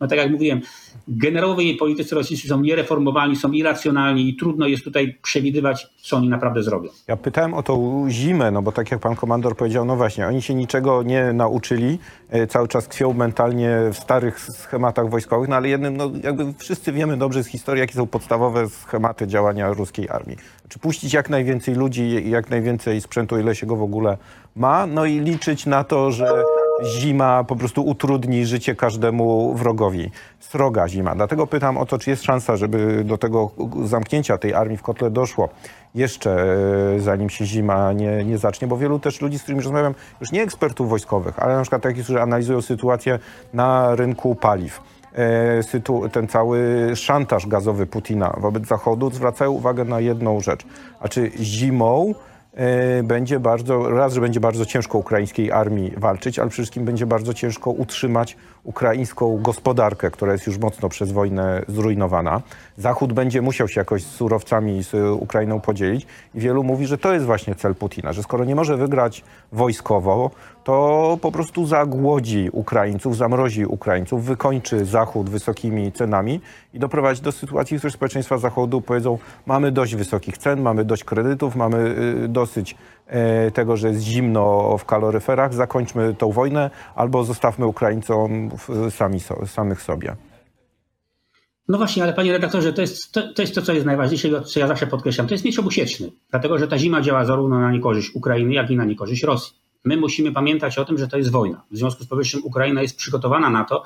no 0.00 0.08
tak 0.08 0.18
jak 0.18 0.30
mówiłem, 0.30 0.60
generałowie 1.08 1.64
jej 1.64 1.76
politycy 1.76 2.14
rosyjscy 2.14 2.48
są 2.48 2.60
niereformowalni, 2.60 3.36
są 3.36 3.52
irracjonalni 3.52 4.28
i 4.28 4.36
trudno 4.36 4.66
jest 4.66 4.84
tutaj 4.84 5.18
przewidywać, 5.22 5.86
co 5.96 6.16
oni 6.16 6.28
naprawdę 6.28 6.62
zrobią. 6.62 6.88
Ja 7.08 7.16
pytałem 7.16 7.54
o 7.54 7.62
tą 7.62 8.06
zimę, 8.08 8.50
no 8.50 8.62
bo 8.62 8.72
tak 8.72 8.90
jak 8.90 9.00
pan 9.00 9.16
komandor 9.16 9.56
powiedział, 9.56 9.84
no 9.84 9.96
właśnie, 9.96 10.26
oni 10.26 10.42
się 10.42 10.54
niczego 10.54 11.02
nie 11.02 11.32
nauczyli, 11.32 11.98
e, 12.30 12.46
cały 12.46 12.68
czas 12.68 12.88
tkwią 12.88 13.12
mentalnie 13.12 13.78
w 13.92 13.96
starych 13.96 14.40
schematach 14.40 15.10
wojskowych, 15.10 15.48
no 15.48 15.56
ale 15.56 15.68
jednym, 15.68 15.96
no 15.96 16.10
jakby 16.22 16.54
wszyscy 16.58 16.92
wiemy 16.92 17.16
dobrze 17.16 17.44
z 17.44 17.46
historii, 17.46 17.80
jakie 17.80 17.94
są 17.94 18.06
podstawowe 18.06 18.68
schematy 18.68 19.26
działania 19.26 19.72
ruskiej 19.72 20.08
armii. 20.08 20.36
Czy 20.68 20.78
puścić 20.78 21.12
jak 21.12 21.30
najwięcej 21.30 21.74
ludzi 21.74 22.30
jak 22.30 22.50
najwięcej 22.50 23.00
sprzętu, 23.00 23.38
ile 23.38 23.54
się 23.54 23.66
go 23.66 23.76
w 23.76 23.82
ogóle 23.82 24.18
ma, 24.56 24.86
no 24.86 25.04
i 25.04 25.20
liczyć 25.20 25.66
na 25.66 25.84
to, 25.84 26.12
że 26.12 26.44
zima 26.82 27.44
po 27.44 27.56
prostu 27.56 27.86
utrudni 27.86 28.46
życie 28.46 28.74
każdemu 28.74 29.54
wrogowi. 29.54 30.10
Sroga 30.40 30.88
zima. 30.88 31.14
Dlatego 31.14 31.46
pytam 31.46 31.78
o 31.78 31.86
to, 31.86 31.98
czy 31.98 32.10
jest 32.10 32.22
szansa, 32.22 32.56
żeby 32.56 33.04
do 33.04 33.18
tego 33.18 33.50
zamknięcia 33.84 34.38
tej 34.38 34.54
armii 34.54 34.76
w 34.76 34.82
kotle 34.82 35.10
doszło 35.10 35.48
jeszcze 35.94 36.56
e, 36.96 37.00
zanim 37.00 37.30
się 37.30 37.44
zima 37.46 37.92
nie, 37.92 38.24
nie 38.24 38.38
zacznie, 38.38 38.68
bo 38.68 38.76
wielu 38.76 38.98
też 38.98 39.20
ludzi, 39.20 39.38
z 39.38 39.42
którymi 39.42 39.62
rozmawiam, 39.62 39.94
już 40.20 40.32
nie 40.32 40.42
ekspertów 40.42 40.88
wojskowych, 40.88 41.38
ale 41.38 41.56
na 41.56 41.62
przykład 41.62 41.82
takich, 41.82 42.04
którzy 42.04 42.22
analizują 42.22 42.62
sytuację 42.62 43.18
na 43.52 43.94
rynku 43.94 44.34
paliw 44.34 44.80
e, 45.14 46.08
ten 46.12 46.28
cały 46.28 46.90
szantaż 46.94 47.46
gazowy 47.46 47.86
Putina 47.86 48.36
wobec 48.38 48.66
Zachodu 48.66 49.10
zwracają 49.10 49.50
uwagę 49.50 49.84
na 49.84 50.00
jedną 50.00 50.40
rzecz. 50.40 50.64
A 51.00 51.08
czy 51.08 51.30
zimą 51.40 52.14
będzie 53.04 53.40
bardzo, 53.40 53.90
raz, 53.90 54.12
że 54.14 54.20
będzie 54.20 54.40
bardzo 54.40 54.66
ciężko 54.66 54.98
ukraińskiej 54.98 55.52
armii 55.52 55.92
walczyć, 55.96 56.38
ale 56.38 56.50
przede 56.50 56.62
wszystkim 56.62 56.84
będzie 56.84 57.06
bardzo 57.06 57.34
ciężko 57.34 57.70
utrzymać 57.70 58.36
ukraińską 58.64 59.42
gospodarkę, 59.42 60.10
która 60.10 60.32
jest 60.32 60.46
już 60.46 60.58
mocno 60.58 60.88
przez 60.88 61.12
wojnę 61.12 61.62
zrujnowana. 61.68 62.42
Zachód 62.76 63.12
będzie 63.12 63.42
musiał 63.42 63.68
się 63.68 63.80
jakoś 63.80 64.02
z 64.02 64.10
surowcami 64.10 64.82
z 64.82 64.94
Ukrainą 65.20 65.60
podzielić 65.60 66.06
i 66.34 66.40
wielu 66.40 66.64
mówi, 66.64 66.86
że 66.86 66.98
to 66.98 67.12
jest 67.12 67.26
właśnie 67.26 67.54
cel 67.54 67.74
Putina, 67.74 68.12
że 68.12 68.22
skoro 68.22 68.44
nie 68.44 68.54
może 68.54 68.76
wygrać 68.76 69.24
wojskowo, 69.52 70.30
to 70.64 71.18
po 71.20 71.32
prostu 71.32 71.66
zagłodzi 71.66 72.48
Ukraińców, 72.52 73.16
zamrozi 73.16 73.66
Ukraińców, 73.66 74.24
wykończy 74.24 74.84
Zachód 74.84 75.30
wysokimi 75.30 75.92
cenami 75.92 76.40
i 76.74 76.78
doprowadzi 76.78 77.22
do 77.22 77.32
sytuacji, 77.32 77.76
w 77.76 77.80
której 77.80 77.92
społeczeństwa 77.92 78.38
Zachodu 78.38 78.80
powiedzą, 78.80 79.18
mamy 79.46 79.72
dość 79.72 79.94
wysokich 79.94 80.38
cen, 80.38 80.62
mamy 80.62 80.84
dość 80.84 81.04
kredytów, 81.04 81.56
mamy 81.56 81.96
y, 82.24 82.28
dosyć 82.28 82.72
e, 82.72 82.76
tego, 83.54 83.76
że 83.76 83.88
jest 83.88 84.00
zimno 84.00 84.76
w 84.78 84.84
kaloryferach, 84.84 85.54
zakończmy 85.54 86.14
tą 86.14 86.32
wojnę 86.32 86.70
albo 86.94 87.24
zostawmy 87.24 87.66
Ukraińcom 87.66 88.50
sami, 88.90 89.18
samych 89.46 89.82
sobie. 89.82 90.16
No 91.68 91.78
właśnie, 91.78 92.02
ale 92.02 92.12
panie 92.12 92.32
redaktorze, 92.32 92.72
to 92.72 92.80
jest 92.80 93.12
to, 93.12 93.32
to 93.32 93.42
jest 93.42 93.54
to, 93.54 93.62
co 93.62 93.72
jest 93.72 93.86
najważniejsze, 93.86 94.42
co 94.42 94.60
ja 94.60 94.66
zawsze 94.66 94.86
podkreślam. 94.86 95.26
To 95.26 95.34
jest 95.34 95.44
miecz 95.44 95.58
obusieczny, 95.58 96.10
dlatego 96.30 96.58
że 96.58 96.68
ta 96.68 96.78
zima 96.78 97.00
działa 97.00 97.24
zarówno 97.24 97.60
na 97.60 97.72
niekorzyść 97.72 98.14
Ukrainy, 98.14 98.54
jak 98.54 98.70
i 98.70 98.76
na 98.76 98.84
niekorzyść 98.84 99.22
Rosji. 99.22 99.56
My 99.84 99.96
musimy 99.96 100.32
pamiętać 100.32 100.78
o 100.78 100.84
tym, 100.84 100.98
że 100.98 101.08
to 101.08 101.18
jest 101.18 101.30
wojna. 101.30 101.62
W 101.70 101.76
związku 101.76 102.04
z 102.04 102.06
powyższym 102.06 102.40
Ukraina 102.44 102.82
jest 102.82 102.96
przygotowana 102.96 103.50
na 103.50 103.64
to, 103.64 103.82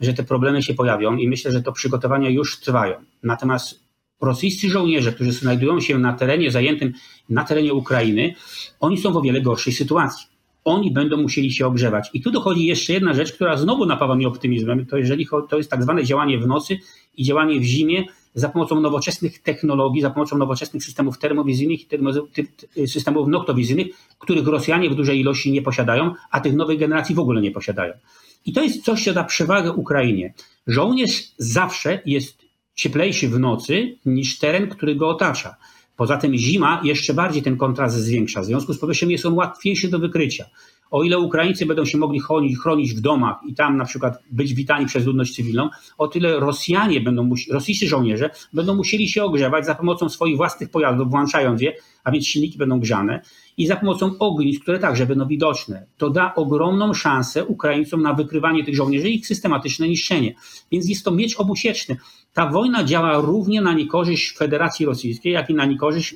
że 0.00 0.14
te 0.14 0.22
problemy 0.22 0.62
się 0.62 0.74
pojawią 0.74 1.16
i 1.16 1.28
myślę, 1.28 1.50
że 1.50 1.62
to 1.62 1.72
przygotowania 1.72 2.30
już 2.30 2.60
trwają. 2.60 2.94
Natomiast 3.22 3.81
rosyjscy 4.22 4.68
żołnierze, 4.68 5.12
którzy 5.12 5.32
znajdują 5.32 5.80
się 5.80 5.98
na 5.98 6.12
terenie 6.12 6.50
zajętym, 6.50 6.92
na 7.28 7.44
terenie 7.44 7.74
Ukrainy, 7.74 8.34
oni 8.80 8.98
są 8.98 9.12
w 9.12 9.16
o 9.16 9.22
wiele 9.22 9.40
gorszej 9.40 9.72
sytuacji. 9.72 10.26
oni 10.64 10.90
będą 10.90 11.22
musieli 11.22 11.52
się 11.52 11.66
ogrzewać. 11.66 12.10
I 12.14 12.22
tu 12.22 12.30
dochodzi 12.30 12.66
jeszcze 12.66 12.92
jedna 12.92 13.14
rzecz, 13.14 13.32
która 13.32 13.56
znowu 13.56 13.86
napawa 13.86 14.14
mnie 14.14 14.28
optymizmem, 14.28 14.86
to 14.86 14.96
jeżeli 14.96 15.26
to 15.48 15.56
jest 15.56 15.70
tak 15.70 15.82
zwane 15.82 16.04
działanie 16.04 16.38
w 16.38 16.46
nocy 16.46 16.78
i 17.16 17.24
działanie 17.24 17.60
w 17.60 17.64
zimie 17.64 18.04
za 18.34 18.48
pomocą 18.48 18.80
nowoczesnych 18.80 19.38
technologii, 19.38 20.02
za 20.02 20.10
pomocą 20.10 20.38
nowoczesnych 20.38 20.84
systemów 20.84 21.18
termowizyjnych 21.18 21.80
i 21.80 21.86
systemów 22.86 23.28
noktowizyjnych, 23.28 23.86
których 24.18 24.46
Rosjanie 24.46 24.90
w 24.90 24.94
dużej 24.94 25.20
ilości 25.20 25.52
nie 25.52 25.62
posiadają, 25.62 26.14
a 26.30 26.40
tych 26.40 26.54
nowych 26.54 26.78
generacji 26.78 27.14
w 27.14 27.18
ogóle 27.18 27.40
nie 27.40 27.50
posiadają. 27.50 27.94
I 28.46 28.52
to 28.52 28.62
jest 28.62 28.84
coś, 28.84 29.04
co 29.04 29.12
da 29.12 29.24
przewagę 29.24 29.72
Ukrainie. 29.72 30.34
Żołnierz 30.66 31.22
zawsze 31.38 32.00
jest 32.06 32.42
cieplejszy 32.74 33.28
w 33.28 33.38
nocy 33.38 33.98
niż 34.06 34.38
teren, 34.38 34.68
który 34.68 34.96
go 34.96 35.08
otacza. 35.08 35.56
Poza 35.96 36.16
tym 36.16 36.36
zima 36.36 36.80
jeszcze 36.84 37.14
bardziej 37.14 37.42
ten 37.42 37.56
kontrast 37.56 37.96
zwiększa. 37.96 38.42
W 38.42 38.44
związku 38.44 38.72
z 38.72 38.78
powyższym 38.78 39.10
jest 39.10 39.26
on 39.26 39.34
łatwiejszy 39.34 39.88
do 39.88 39.98
wykrycia. 39.98 40.44
O 40.92 41.02
ile 41.02 41.18
Ukraińcy 41.18 41.66
będą 41.66 41.84
się 41.84 41.98
mogli 41.98 42.20
chronić, 42.20 42.58
chronić 42.58 42.94
w 42.94 43.00
domach 43.00 43.36
i 43.48 43.54
tam 43.54 43.76
na 43.76 43.84
przykład 43.84 44.22
być 44.30 44.54
witani 44.54 44.86
przez 44.86 45.06
ludność 45.06 45.34
cywilną, 45.34 45.68
o 45.98 46.08
tyle 46.08 46.40
Rosjanie 46.40 47.00
będą, 47.00 47.30
rosyjscy 47.50 47.88
żołnierze 47.88 48.30
będą 48.52 48.74
musieli 48.74 49.08
się 49.08 49.24
ogrzewać 49.24 49.66
za 49.66 49.74
pomocą 49.74 50.08
swoich 50.08 50.36
własnych 50.36 50.70
pojazdów, 50.70 51.10
włączając 51.10 51.60
je, 51.60 51.72
a 52.04 52.10
więc 52.10 52.26
silniki 52.26 52.58
będą 52.58 52.80
grzane 52.80 53.22
i 53.56 53.66
za 53.66 53.76
pomocą 53.76 54.18
ognisk, 54.18 54.62
które 54.62 54.78
także 54.78 55.06
będą 55.06 55.26
widoczne. 55.26 55.86
To 55.96 56.10
da 56.10 56.34
ogromną 56.34 56.94
szansę 56.94 57.44
Ukraińcom 57.44 58.02
na 58.02 58.14
wykrywanie 58.14 58.64
tych 58.64 58.76
żołnierzy 58.76 59.08
i 59.08 59.14
ich 59.14 59.26
systematyczne 59.26 59.88
niszczenie. 59.88 60.34
Więc 60.72 60.88
jest 60.88 61.04
to 61.04 61.10
miecz 61.10 61.40
obusieczny. 61.40 61.96
Ta 62.32 62.50
wojna 62.50 62.84
działa 62.84 63.20
równie 63.20 63.60
na 63.60 63.72
niekorzyść 63.72 64.36
Federacji 64.36 64.86
Rosyjskiej, 64.86 65.32
jak 65.32 65.50
i 65.50 65.54
na 65.54 65.66
niekorzyść 65.66 66.14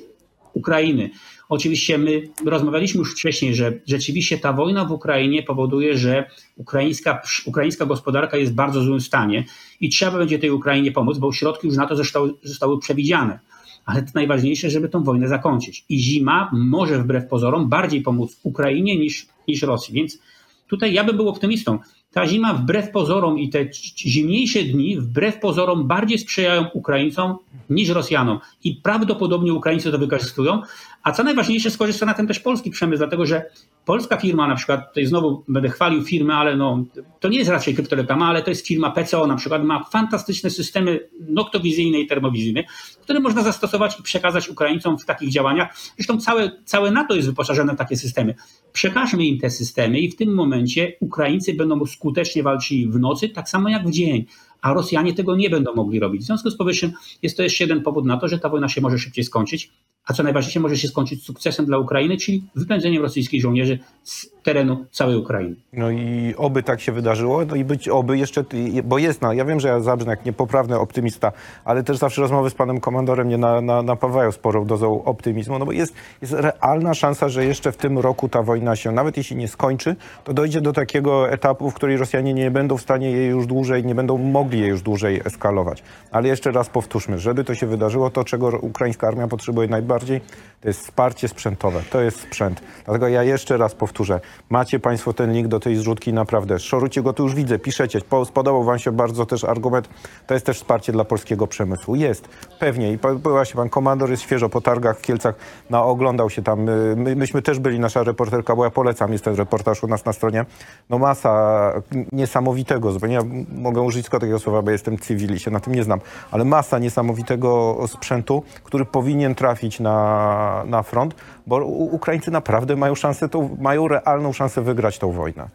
Ukrainy. 0.53 1.09
Oczywiście 1.49 1.97
my 1.97 2.29
rozmawialiśmy 2.45 2.99
już 2.99 3.13
wcześniej, 3.13 3.55
że 3.55 3.79
rzeczywiście 3.87 4.37
ta 4.37 4.53
wojna 4.53 4.85
w 4.85 4.91
Ukrainie 4.91 5.43
powoduje, 5.43 5.97
że 5.97 6.29
ukraińska, 6.55 7.21
ukraińska 7.45 7.85
gospodarka 7.85 8.37
jest 8.37 8.51
w 8.51 8.55
bardzo 8.55 8.81
złym 8.81 9.01
stanie 9.01 9.45
i 9.81 9.89
trzeba 9.89 10.17
będzie 10.17 10.39
tej 10.39 10.51
Ukrainie 10.51 10.91
pomóc, 10.91 11.17
bo 11.17 11.33
środki 11.33 11.67
już 11.67 11.77
na 11.77 11.87
to 11.87 11.95
zostały, 11.95 12.33
zostały 12.43 12.79
przewidziane. 12.79 13.39
Ale 13.85 14.03
to 14.03 14.11
najważniejsze, 14.15 14.69
żeby 14.69 14.89
tą 14.89 15.03
wojnę 15.03 15.27
zakończyć. 15.27 15.85
I 15.89 15.99
zima 15.99 16.51
może 16.53 16.99
wbrew 16.99 17.27
pozorom 17.27 17.69
bardziej 17.69 18.01
pomóc 18.01 18.39
Ukrainie 18.43 18.99
niż, 18.99 19.27
niż 19.47 19.61
Rosji. 19.61 19.93
Więc 19.93 20.19
tutaj 20.67 20.93
ja 20.93 21.03
bym 21.03 21.15
był 21.15 21.29
optymistą 21.29 21.79
ta 22.17 22.27
zima 22.27 22.53
wbrew 22.53 22.91
pozorom 22.91 23.39
i 23.39 23.49
te 23.49 23.69
zimniejsze 23.97 24.63
dni 24.63 24.99
wbrew 24.99 25.39
pozorom 25.39 25.87
bardziej 25.87 26.17
sprzyjają 26.17 26.65
Ukraińcom 26.73 27.37
niż 27.69 27.89
Rosjanom. 27.89 28.39
I 28.63 28.75
prawdopodobnie 28.75 29.53
Ukraińcy 29.53 29.91
to 29.91 29.97
wykorzystują. 29.97 30.61
A 31.03 31.11
co 31.11 31.23
najważniejsze, 31.23 31.71
skorzysta 31.71 32.05
na 32.05 32.13
tym 32.13 32.27
też 32.27 32.39
polski 32.39 32.71
przemysł, 32.71 32.97
dlatego 32.97 33.25
że 33.25 33.45
polska 33.87 34.17
firma 34.17 34.47
na 34.47 34.55
przykład, 34.55 34.87
tutaj 34.87 35.05
znowu 35.05 35.43
będę 35.47 35.69
chwalił 35.69 36.03
firmy, 36.03 36.33
ale 36.33 36.55
no, 36.57 36.85
to 37.19 37.27
nie 37.27 37.37
jest 37.37 37.49
raczej 37.49 37.75
kryptoreklama, 37.75 38.27
ale 38.27 38.43
to 38.43 38.49
jest 38.49 38.67
firma 38.67 38.91
PCO 38.91 39.27
na 39.27 39.35
przykład, 39.35 39.63
ma 39.63 39.83
fantastyczne 39.83 40.49
systemy 40.49 40.99
noktowizyjne 41.29 41.99
i 41.99 42.07
termowizyjne, 42.07 42.63
które 43.01 43.19
można 43.19 43.43
zastosować 43.43 43.99
i 43.99 44.03
przekazać 44.03 44.49
Ukraińcom 44.49 44.97
w 44.97 45.05
takich 45.05 45.29
działaniach. 45.29 45.75
Zresztą 45.95 46.19
całe, 46.19 46.51
całe 46.65 46.91
NATO 46.91 47.15
jest 47.15 47.27
wyposażone 47.27 47.73
w 47.73 47.77
takie 47.77 47.97
systemy. 47.97 48.35
Przekażmy 48.73 49.25
im 49.25 49.39
te 49.39 49.49
systemy 49.49 49.99
i 49.99 50.11
w 50.11 50.15
tym 50.15 50.33
momencie 50.33 50.93
Ukraińcy 50.99 51.53
będą 51.53 51.85
skutecznie 51.85 52.43
walczyli 52.43 52.89
w 52.89 52.99
nocy, 52.99 53.29
tak 53.29 53.49
samo 53.49 53.69
jak 53.69 53.87
w 53.87 53.91
dzień 53.91 54.25
a 54.61 54.73
Rosjanie 54.73 55.13
tego 55.13 55.35
nie 55.35 55.49
będą 55.49 55.75
mogli 55.75 55.99
robić. 55.99 56.21
W 56.21 56.25
związku 56.25 56.49
z 56.49 56.57
powyższym 56.57 56.91
jest 57.21 57.37
to 57.37 57.43
jeszcze 57.43 57.63
jeden 57.63 57.83
powód 57.83 58.05
na 58.05 58.17
to, 58.17 58.27
że 58.27 58.39
ta 58.39 58.49
wojna 58.49 58.69
się 58.69 58.81
może 58.81 58.99
szybciej 58.99 59.23
skończyć, 59.23 59.71
a 60.05 60.13
co 60.13 60.23
najważniejsze 60.23 60.59
może 60.59 60.77
się 60.77 60.87
skończyć 60.87 61.23
sukcesem 61.23 61.65
dla 61.65 61.77
Ukrainy, 61.77 62.17
czyli 62.17 62.43
wypędzeniem 62.55 63.01
rosyjskich 63.01 63.41
żołnierzy 63.41 63.79
z 64.03 64.29
terenu 64.47 64.85
całej 64.91 65.15
Ukrainy. 65.17 65.55
No 65.73 65.89
i 65.89 66.33
oby 66.37 66.63
tak 66.63 66.81
się 66.81 66.91
wydarzyło, 66.91 67.45
no 67.45 67.55
i 67.55 67.63
być 67.63 67.89
oby 67.89 68.17
jeszcze, 68.17 68.43
bo 68.83 68.97
jest, 68.97 69.21
no, 69.21 69.33
ja 69.33 69.45
wiem, 69.45 69.59
że 69.59 69.67
ja 69.67 69.79
zabrzmę 69.79 70.11
jak 70.11 70.25
niepoprawny 70.25 70.79
optymista, 70.79 71.31
ale 71.65 71.83
też 71.83 71.97
zawsze 71.97 72.21
rozmowy 72.21 72.49
z 72.49 72.53
panem 72.53 72.79
komandorem 72.79 73.27
mnie 73.27 73.37
na, 73.37 73.61
na, 73.61 73.81
napawają 73.81 74.31
sporą 74.31 74.65
dozą 74.65 75.03
optymizmu, 75.03 75.59
no 75.59 75.65
bo 75.65 75.71
jest, 75.71 75.93
jest 76.21 76.33
realna 76.33 76.93
szansa, 76.93 77.29
że 77.29 77.45
jeszcze 77.45 77.71
w 77.71 77.77
tym 77.77 77.99
roku 77.99 78.29
ta 78.29 78.43
wojna 78.43 78.75
się, 78.75 78.91
nawet 78.91 79.17
jeśli 79.17 79.35
nie 79.35 79.47
skończy, 79.47 79.95
to 80.23 80.33
dojdzie 80.33 80.61
do 80.61 80.73
takiego 80.73 81.29
etapu, 81.29 81.71
w 81.71 81.73
którym 81.73 81.99
Rosjanie 81.99 82.33
nie 82.33 82.51
będą 82.51 82.77
w 82.77 82.81
stanie 82.81 83.11
jej 83.11 83.29
już 83.29 83.47
dłużej, 83.47 83.85
nie 83.85 83.95
będą 83.95 84.17
mogli 84.17 84.59
jej 84.59 84.69
już 84.69 84.81
dłużej 84.81 85.21
eskalować. 85.25 85.83
Ale 86.11 86.27
jeszcze 86.27 86.51
raz 86.51 86.69
powtórzmy, 86.69 87.19
żeby 87.19 87.43
to 87.43 87.55
się 87.55 87.67
wydarzyło, 87.67 88.09
to 88.09 88.23
czego 88.23 88.47
ukraińska 88.61 89.07
armia 89.07 89.27
potrzebuje 89.27 89.67
najbardziej, 89.67 90.21
to 90.61 90.67
jest 90.67 90.79
wsparcie 90.79 91.27
sprzętowe, 91.27 91.81
to 91.89 92.01
jest 92.01 92.19
sprzęt. 92.19 92.61
Dlatego 92.85 93.07
ja 93.07 93.23
jeszcze 93.23 93.57
raz 93.57 93.75
powtórzę, 93.75 94.19
Macie 94.49 94.79
Państwo 94.79 95.13
ten 95.13 95.33
link 95.33 95.47
do 95.47 95.59
tej 95.59 95.75
zrzutki, 95.75 96.13
naprawdę. 96.13 96.59
Szorujcie 96.59 97.01
go, 97.01 97.13
tu 97.13 97.23
już 97.23 97.35
widzę, 97.35 97.59
piszecie. 97.59 97.99
Spodobał 98.25 98.63
Wam 98.63 98.79
się 98.79 98.91
bardzo 98.91 99.25
też 99.25 99.43
argument. 99.43 99.89
To 100.27 100.33
jest 100.33 100.45
też 100.45 100.57
wsparcie 100.57 100.91
dla 100.91 101.05
polskiego 101.05 101.47
przemysłu. 101.47 101.95
Jest, 101.95 102.27
pewnie. 102.59 102.93
I 102.93 102.97
właśnie 103.23 103.55
Pan 103.55 103.69
komandor 103.69 104.09
jest 104.09 104.23
świeżo 104.23 104.49
po 104.49 104.61
targach 104.61 104.99
w 104.99 105.01
Kielcach, 105.01 105.35
no, 105.69 105.85
oglądał 105.85 106.29
się 106.29 106.43
tam. 106.43 106.63
My, 106.95 107.15
myśmy 107.15 107.41
też 107.41 107.59
byli, 107.59 107.79
nasza 107.79 108.03
reporterka, 108.03 108.55
bo 108.55 108.63
ja 108.63 108.69
polecam, 108.69 109.11
jest 109.11 109.23
ten 109.23 109.35
reportaż 109.35 109.83
u 109.83 109.87
nas 109.87 110.05
na 110.05 110.13
stronie. 110.13 110.45
No 110.89 110.97
masa 110.97 111.73
niesamowitego, 112.11 112.91
zupełnie 112.91 113.15
ja 113.15 113.21
mogę 113.57 113.81
użyć 113.81 114.03
tylko 114.03 114.19
takiego 114.19 114.39
słowa, 114.39 114.61
bo 114.61 114.71
jestem 114.71 114.97
cywil 114.97 115.35
i 115.35 115.39
się 115.39 115.51
na 115.51 115.59
tym 115.59 115.75
nie 115.75 115.83
znam, 115.83 115.99
ale 116.31 116.45
masa 116.45 116.79
niesamowitego 116.79 117.77
sprzętu, 117.87 118.43
który 118.63 118.85
powinien 118.85 119.35
trafić 119.35 119.79
na, 119.79 120.56
na 120.65 120.83
front, 120.83 121.15
bo 121.47 121.65
Ukraińcy 121.65 122.31
naprawdę 122.31 122.75
mają 122.75 122.95
szansę, 122.95 123.29
tą, 123.29 123.57
mają 123.61 123.87
realną 123.87 124.33
szansę 124.33 124.61
wygrać 124.61 124.99
tą 124.99 125.11
wojnę. 125.11 125.49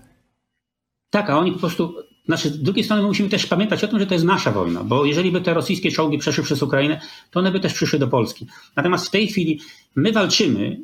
Tak, 1.11 1.31
a 1.31 1.39
oni 1.39 1.53
po 1.53 1.59
prostu, 1.59 1.95
znaczy 2.27 2.49
z 2.49 2.63
drugiej 2.63 2.85
strony 2.85 3.03
musimy 3.03 3.29
też 3.29 3.47
pamiętać 3.47 3.85
o 3.85 3.89
tym, 3.89 3.99
że 3.99 4.07
to 4.07 4.15
jest 4.15 4.27
nasza 4.27 4.51
wojna, 4.51 4.85
bo 4.85 5.05
jeżeli 5.05 5.33
by 5.33 5.41
te 5.41 5.55
rosyjskie 5.55 5.91
czołgi 5.91 6.19
przeszły 6.19 6.45
przez 6.45 6.63
Ukrainę, 6.63 7.01
to 7.31 7.41
one 7.41 7.51
by 7.51 7.61
też 7.61 7.75
przyszły 7.75 7.99
do 7.99 8.09
Polski. 8.09 8.47
Natomiast 8.77 9.07
w 9.07 9.11
tej 9.11 9.27
chwili 9.27 9.61
my 9.97 10.13
walczymy 10.13 10.81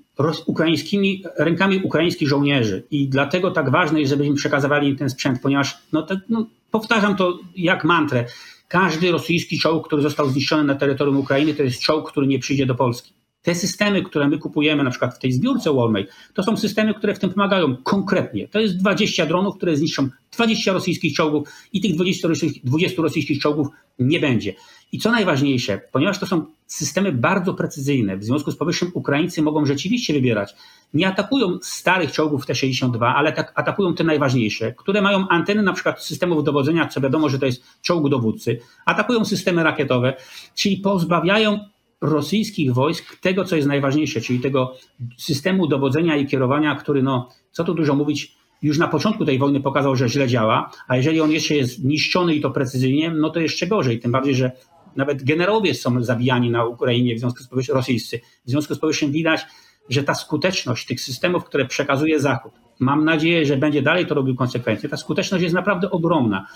ukraińskimi, 0.47 1.25
rękami 1.39 1.81
ukraińskich 1.83 2.29
żołnierzy 2.29 2.87
i 2.91 3.09
dlatego 3.09 3.51
tak 3.51 3.71
ważne 3.71 4.01
jest, 4.01 4.15
przekazywali 4.37 4.89
im 4.89 4.97
ten 4.97 5.11
sprzęt, 5.11 5.41
ponieważ, 5.43 5.79
no, 5.93 6.07
no 6.29 6.47
powtarzam 6.71 7.17
to 7.17 7.39
jak 7.57 7.85
mantrę, 7.85 8.25
każdy 8.69 9.13
rosyjski 9.13 9.59
czołg, 9.59 9.87
który 9.87 10.03
został 10.03 10.29
zniszczony 10.29 10.65
na 10.65 10.75
terytorium 10.75 11.17
Ukrainy, 11.17 11.55
to 11.55 11.63
jest 11.63 11.81
czołg, 11.81 12.11
który 12.11 12.27
nie 12.27 12.39
przyjdzie 12.39 12.67
do 12.67 12.75
Polski. 12.75 13.13
Te 13.43 13.55
systemy, 13.55 14.03
które 14.03 14.29
my 14.29 14.39
kupujemy 14.39 14.85
na 14.85 14.91
przykład 14.91 15.15
w 15.15 15.19
tej 15.19 15.33
zbiórce 15.33 15.73
Walmart, 15.73 16.09
to 16.35 16.43
są 16.43 16.57
systemy, 16.57 16.95
które 16.95 17.15
w 17.15 17.19
tym 17.19 17.31
pomagają 17.31 17.77
konkretnie. 17.77 18.49
To 18.49 18.61
jest 18.61 18.77
20 18.77 19.27
dronów, 19.27 19.57
które 19.57 19.77
zniszczą 19.77 20.09
20 20.33 20.73
rosyjskich 20.73 21.17
czołgów 21.17 21.49
i 21.73 21.81
tych 21.81 21.95
20 21.95 22.29
rosyjskich, 22.29 22.65
20 22.65 23.03
rosyjskich 23.03 23.41
czołgów 23.41 23.69
nie 23.99 24.21
będzie. 24.21 24.55
I 24.93 24.99
co 24.99 25.13
najważniejsze, 25.13 25.81
ponieważ 25.93 26.19
to 26.19 26.27
są 26.27 26.47
systemy 26.67 27.13
bardzo 27.13 27.55
precyzyjne, 27.55 28.17
w 28.17 28.25
związku 28.25 28.51
z 28.51 28.57
powyższym 28.57 28.91
Ukraińcy 28.95 29.43
mogą 29.43 29.67
rzeczywiście 29.67 30.13
wybierać. 30.13 30.55
Nie 30.95 31.09
atakują 31.09 31.59
starych 31.63 32.13
czołgów 32.13 32.47
T-62, 32.47 33.13
ale 33.17 33.33
tak 33.33 33.53
atakują 33.55 33.95
te 33.95 34.05
najważniejsze, 34.05 34.73
które 34.73 35.03
mają 35.03 35.29
anteny 35.29 35.63
na 35.63 35.73
przykład 35.73 36.05
systemów 36.05 36.45
dowodzenia, 36.45 36.89
co 36.89 37.01
wiadomo, 37.01 37.29
że 37.29 37.39
to 37.39 37.47
jest 37.47 37.63
czołg 37.83 38.09
dowódcy. 38.09 38.61
Atakują 38.87 39.25
systemy 39.25 39.63
rakietowe, 39.63 40.15
czyli 40.55 40.77
pozbawiają 40.77 41.59
rosyjskich 42.01 42.75
wojsk 42.75 43.21
tego, 43.21 43.45
co 43.45 43.57
jest 43.57 43.69
najważniejsze, 43.69 44.21
czyli 44.21 44.41
tego 44.41 44.75
systemu 45.17 45.67
dowodzenia 45.67 46.17
i 46.17 46.27
kierowania, 46.27 46.75
który, 46.75 47.03
no, 47.03 47.29
co 47.53 47.65
tu 47.65 47.75
dużo 47.75 47.95
mówić, 47.95 48.39
już 48.63 48.79
na 48.79 48.89
początku 48.89 49.25
tej 49.25 49.39
wojny 49.39 49.61
pokazał, 49.61 49.97
że 49.97 50.09
źle 50.09 50.29
działa, 50.29 50.71
a 50.89 50.97
jeżeli 50.97 51.21
on 51.21 51.31
jeszcze 51.31 51.55
jest 51.55 51.85
niszczony 51.85 52.35
i 52.35 52.41
to 52.41 52.51
precyzyjnie, 52.51 53.11
no 53.11 53.31
to 53.31 53.41
jeszcze 53.41 53.67
gorzej. 53.67 54.01
Tym 54.01 54.13
bardziej, 54.13 54.35
że 54.35 54.53
nawet 54.97 55.25
generałowie 55.25 55.75
są 55.75 56.03
zabijani 56.03 56.51
na 56.51 56.65
Ukrainie 56.65 57.15
w 57.15 57.19
związku 57.19 57.43
z 57.43 57.49
powyższym 57.49 57.75
rosyjscy. 57.75 58.21
W 58.47 58.51
związku 58.51 58.75
z 58.75 58.79
powyższym 58.79 59.13
widać, 59.13 59.47
że 59.89 60.03
ta 60.03 60.15
skuteczność 60.15 60.87
tych 60.87 61.01
systemów, 61.01 61.45
które 61.45 61.67
przekazuje 61.67 62.21
Zachód, 62.21 62.53
mam 62.79 63.05
nadzieję, 63.05 63.47
że 63.47 63.57
będzie 63.57 63.83
dalej 63.83 64.07
to 64.07 64.15
robił 64.15 64.37
konsekwencje, 64.37 64.89
ta 64.89 64.97
skuteczność 64.97 65.43
jest 65.43 65.55
naprawdę 65.55 65.91
ogromna. 65.91 66.47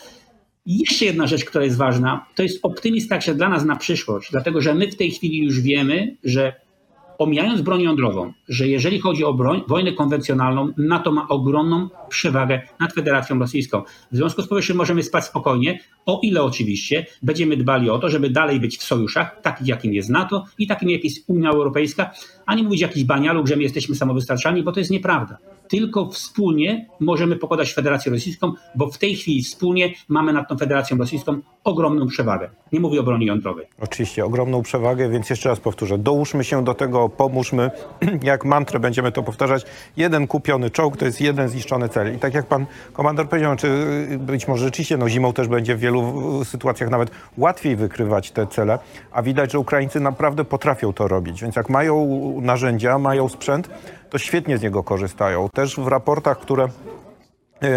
I 0.67 0.79
jeszcze 0.79 1.05
jedna 1.05 1.27
rzecz, 1.27 1.45
która 1.45 1.65
jest 1.65 1.77
ważna, 1.77 2.27
to 2.35 2.43
jest 2.43 2.59
optymizm 2.63 3.09
także 3.09 3.35
dla 3.35 3.49
nas 3.49 3.65
na 3.65 3.77
przyszłość, 3.77 4.31
dlatego 4.31 4.61
że 4.61 4.75
my 4.75 4.91
w 4.91 4.97
tej 4.97 5.11
chwili 5.11 5.45
już 5.45 5.61
wiemy, 5.61 6.17
że 6.25 6.53
omijając 7.19 7.61
broń 7.61 7.83
jądrową, 7.83 8.33
że 8.49 8.69
jeżeli 8.69 9.01
chodzi 9.01 9.25
o 9.25 9.35
broń, 9.35 9.63
wojnę 9.69 9.93
konwencjonalną, 9.93 10.73
NATO 10.77 11.13
ma 11.13 11.29
ogromną 11.29 11.89
przewagę 12.09 12.63
nad 12.81 12.93
Federacją 12.93 13.39
Rosyjską. 13.39 13.83
W 14.13 14.17
związku 14.17 14.43
z 14.43 14.49
powyższym 14.49 14.77
możemy 14.77 15.03
spać 15.03 15.25
spokojnie, 15.25 15.79
o 16.07 16.21
ile 16.23 16.43
oczywiście 16.43 17.07
będziemy 17.23 17.57
dbali 17.57 17.91
o 17.91 17.99
to, 17.99 18.09
żeby 18.09 18.31
dalej 18.31 18.61
być 18.61 18.79
w 18.79 18.83
sojuszach, 18.83 19.41
takich 19.43 19.67
jakim 19.67 19.95
jest 19.95 20.11
NATO 20.11 20.45
i 20.59 20.67
takim 20.67 20.91
jak 20.91 21.05
jest 21.05 21.25
Unia 21.27 21.51
Europejska, 21.51 22.13
a 22.47 22.55
nie 22.55 22.63
mówić 22.63 22.81
jakiś 22.81 23.05
banialu, 23.05 23.47
że 23.47 23.57
my 23.57 23.63
jesteśmy 23.63 23.95
samowystarczalni, 23.95 24.63
bo 24.63 24.73
to 24.73 24.81
jest 24.81 24.91
nieprawda 24.91 25.39
tylko 25.73 26.11
wspólnie 26.11 26.87
możemy 27.01 27.37
pokonać 27.37 27.73
Federację 27.73 28.13
Rosyjską, 28.13 28.53
bo 28.75 28.91
w 28.91 28.99
tej 28.99 29.17
chwili 29.17 29.43
wspólnie 29.43 29.95
mamy 30.09 30.33
nad 30.33 30.49
tą 30.49 30.57
Federacją 30.57 30.97
Rosyjską 30.97 31.41
ogromną 31.65 32.07
przewagę. 32.07 32.51
Nie 32.73 32.81
mówię 32.81 33.01
o 33.01 33.03
broni 33.03 33.27
jądrowej. 33.27 33.67
Oczywiście, 33.81 34.25
ogromną 34.25 34.63
przewagę, 34.63 35.09
więc 35.09 35.31
jeszcze 35.31 35.49
raz 35.49 35.61
powtórzę. 35.61 35.99
Dołóżmy 35.99 36.45
się 36.45 36.65
do 36.65 36.75
tego, 36.75 37.09
pomóżmy. 37.09 37.71
Jak 38.23 38.45
mantrę 38.45 38.81
będziemy 38.81 39.13
to 39.13 39.23
powtarzać. 39.23 39.65
Jeden 39.97 40.27
kupiony 40.27 40.71
czołg 40.71 40.97
to 40.97 41.05
jest 41.05 41.21
jeden 41.21 41.49
zniszczony 41.49 41.89
cel. 41.89 42.15
I 42.17 42.19
tak 42.19 42.35
jak 42.35 42.47
pan 42.47 42.67
komandor 42.93 43.29
powiedział, 43.29 43.57
czy 43.57 43.69
być 44.19 44.49
może 44.49 44.65
rzeczywiście 44.65 44.97
no, 44.97 45.09
zimą 45.09 45.33
też 45.33 45.49
będzie 45.49 45.77
w 45.77 45.83
wielu 45.93 46.45
sytuacjach 46.45 46.91
nawet 46.91 47.11
łatwiej 47.39 47.77
wykrywać 47.77 48.31
te 48.31 48.47
cele, 48.47 48.79
a 49.13 49.23
widać, 49.23 49.53
że 49.53 49.59
Ukraińcy 49.59 50.01
naprawdę 50.01 50.45
potrafią 50.45 50.93
to 50.93 51.09
robić. 51.09 51.43
Więc 51.43 51.57
jak 51.57 51.69
mają 51.69 52.07
narzędzia, 52.41 52.99
mają 52.99 53.29
sprzęt, 53.29 53.71
to 54.11 54.19
świetnie 54.19 54.59
z 54.59 54.63
niego 54.63 54.83
korzystają. 54.83 55.49
Też 55.55 55.77
w 55.77 55.89
raportach, 55.89 56.39
które 56.39 56.69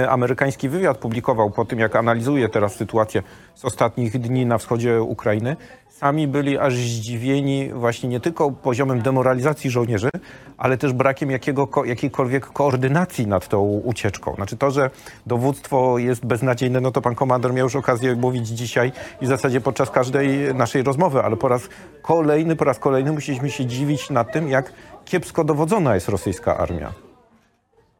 amerykański 0.10 0.70
wywiad 0.70 0.98
publikował 0.98 1.50
po 1.50 1.66
tym, 1.66 1.80
jak 1.80 1.96
analizuje 1.96 2.50
teraz 2.50 2.76
sytuację 2.76 3.24
z 3.56 3.66
ostatnich 3.66 4.20
dni 4.20 4.46
na 4.46 4.58
wschodzie 4.58 5.02
Ukrainy, 5.02 5.56
sami 5.90 6.28
byli 6.28 6.58
aż 6.58 6.74
zdziwieni 6.74 7.70
właśnie 7.74 8.10
nie 8.10 8.20
tylko 8.20 8.52
poziomem 8.52 9.02
demoralizacji 9.02 9.70
żołnierzy, 9.70 10.10
ale 10.58 10.78
też 10.78 10.94
brakiem 10.94 11.32
jakiego, 11.32 11.86
jakiejkolwiek 11.86 12.46
koordynacji 12.46 13.28
nad 13.28 13.48
tą 13.48 13.62
ucieczką. 13.62 14.36
Znaczy 14.36 14.58
to, 14.58 14.72
że 14.72 14.90
dowództwo 15.26 15.98
jest 15.98 16.26
beznadziejne, 16.26 16.82
no 16.82 16.92
to 16.92 17.02
pan 17.02 17.16
komandor 17.16 17.54
miał 17.54 17.66
już 17.66 17.76
okazję 17.76 18.16
mówić 18.16 18.48
dzisiaj 18.48 18.92
i 19.22 19.26
w 19.26 19.28
zasadzie 19.28 19.62
podczas 19.62 19.90
każdej 19.90 20.56
naszej 20.56 20.84
rozmowy, 20.84 21.24
ale 21.24 21.38
po 21.38 21.48
raz 21.48 21.70
kolejny, 22.02 22.56
po 22.56 22.66
raz 22.66 22.80
kolejny 22.80 23.12
musieliśmy 23.12 23.50
się 23.50 23.66
dziwić 23.66 24.10
nad 24.10 24.34
tym, 24.34 24.50
jak 24.50 24.74
kiepsko 25.06 25.44
dowodzona 25.44 25.96
jest 25.96 26.10
rosyjska 26.10 26.58
armia. 26.58 27.05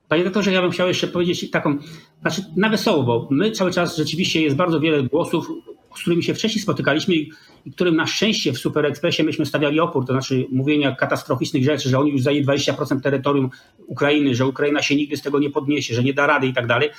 Panie 0.10 0.24
doktorze, 0.24 0.52
ja 0.52 0.62
bym 0.62 0.72
chciał 0.72 0.88
jeszcze 0.88 1.08
powiedzieć 1.08 1.52
taką, 1.52 1.78
znaczy 2.22 2.42
na 2.58 2.70
wesoło, 2.70 3.04
bo 3.04 3.28
my 3.32 3.52
cały 3.52 3.72
czas 3.72 3.98
rzeczywiście 3.98 4.42
jest 4.42 4.56
bardzo 4.56 4.80
wiele 4.80 5.04
głosów, 5.04 5.48
z 5.96 6.02
którymi 6.02 6.24
się 6.24 6.34
wcześniej 6.34 6.62
spotykaliśmy 6.62 7.16
i, 7.16 7.32
którym 7.72 7.96
na 7.96 8.08
szczęście 8.08 8.54
w 8.54 8.58
Super 8.58 8.86
Expressie 8.86 9.24
myśmy 9.24 9.46
stawiali 9.46 9.80
opór, 9.80 10.06
to 10.06 10.14
znaczy 10.14 10.46
mówienia 10.52 10.96
katastroficznych 10.96 11.64
rzeczy, 11.64 11.90
że 11.90 12.00
oni 12.00 12.12
już 12.12 12.22
zajęli 12.22 12.46
20% 12.46 13.02
terytorium 13.02 13.50
Ukrainy, 13.88 14.36
że 14.36 14.48
Ukraina 14.48 14.82
się 14.82 14.96
nigdy 14.96 15.18
z 15.18 15.22
tego 15.22 15.40
nie 15.40 15.50
podniesie, 15.50 15.96
że 15.96 16.04
nie 16.04 16.14
da 16.14 16.28
rady 16.28 16.48
i 16.48 16.54
tak 16.54 16.68
dalej. 16.68 16.90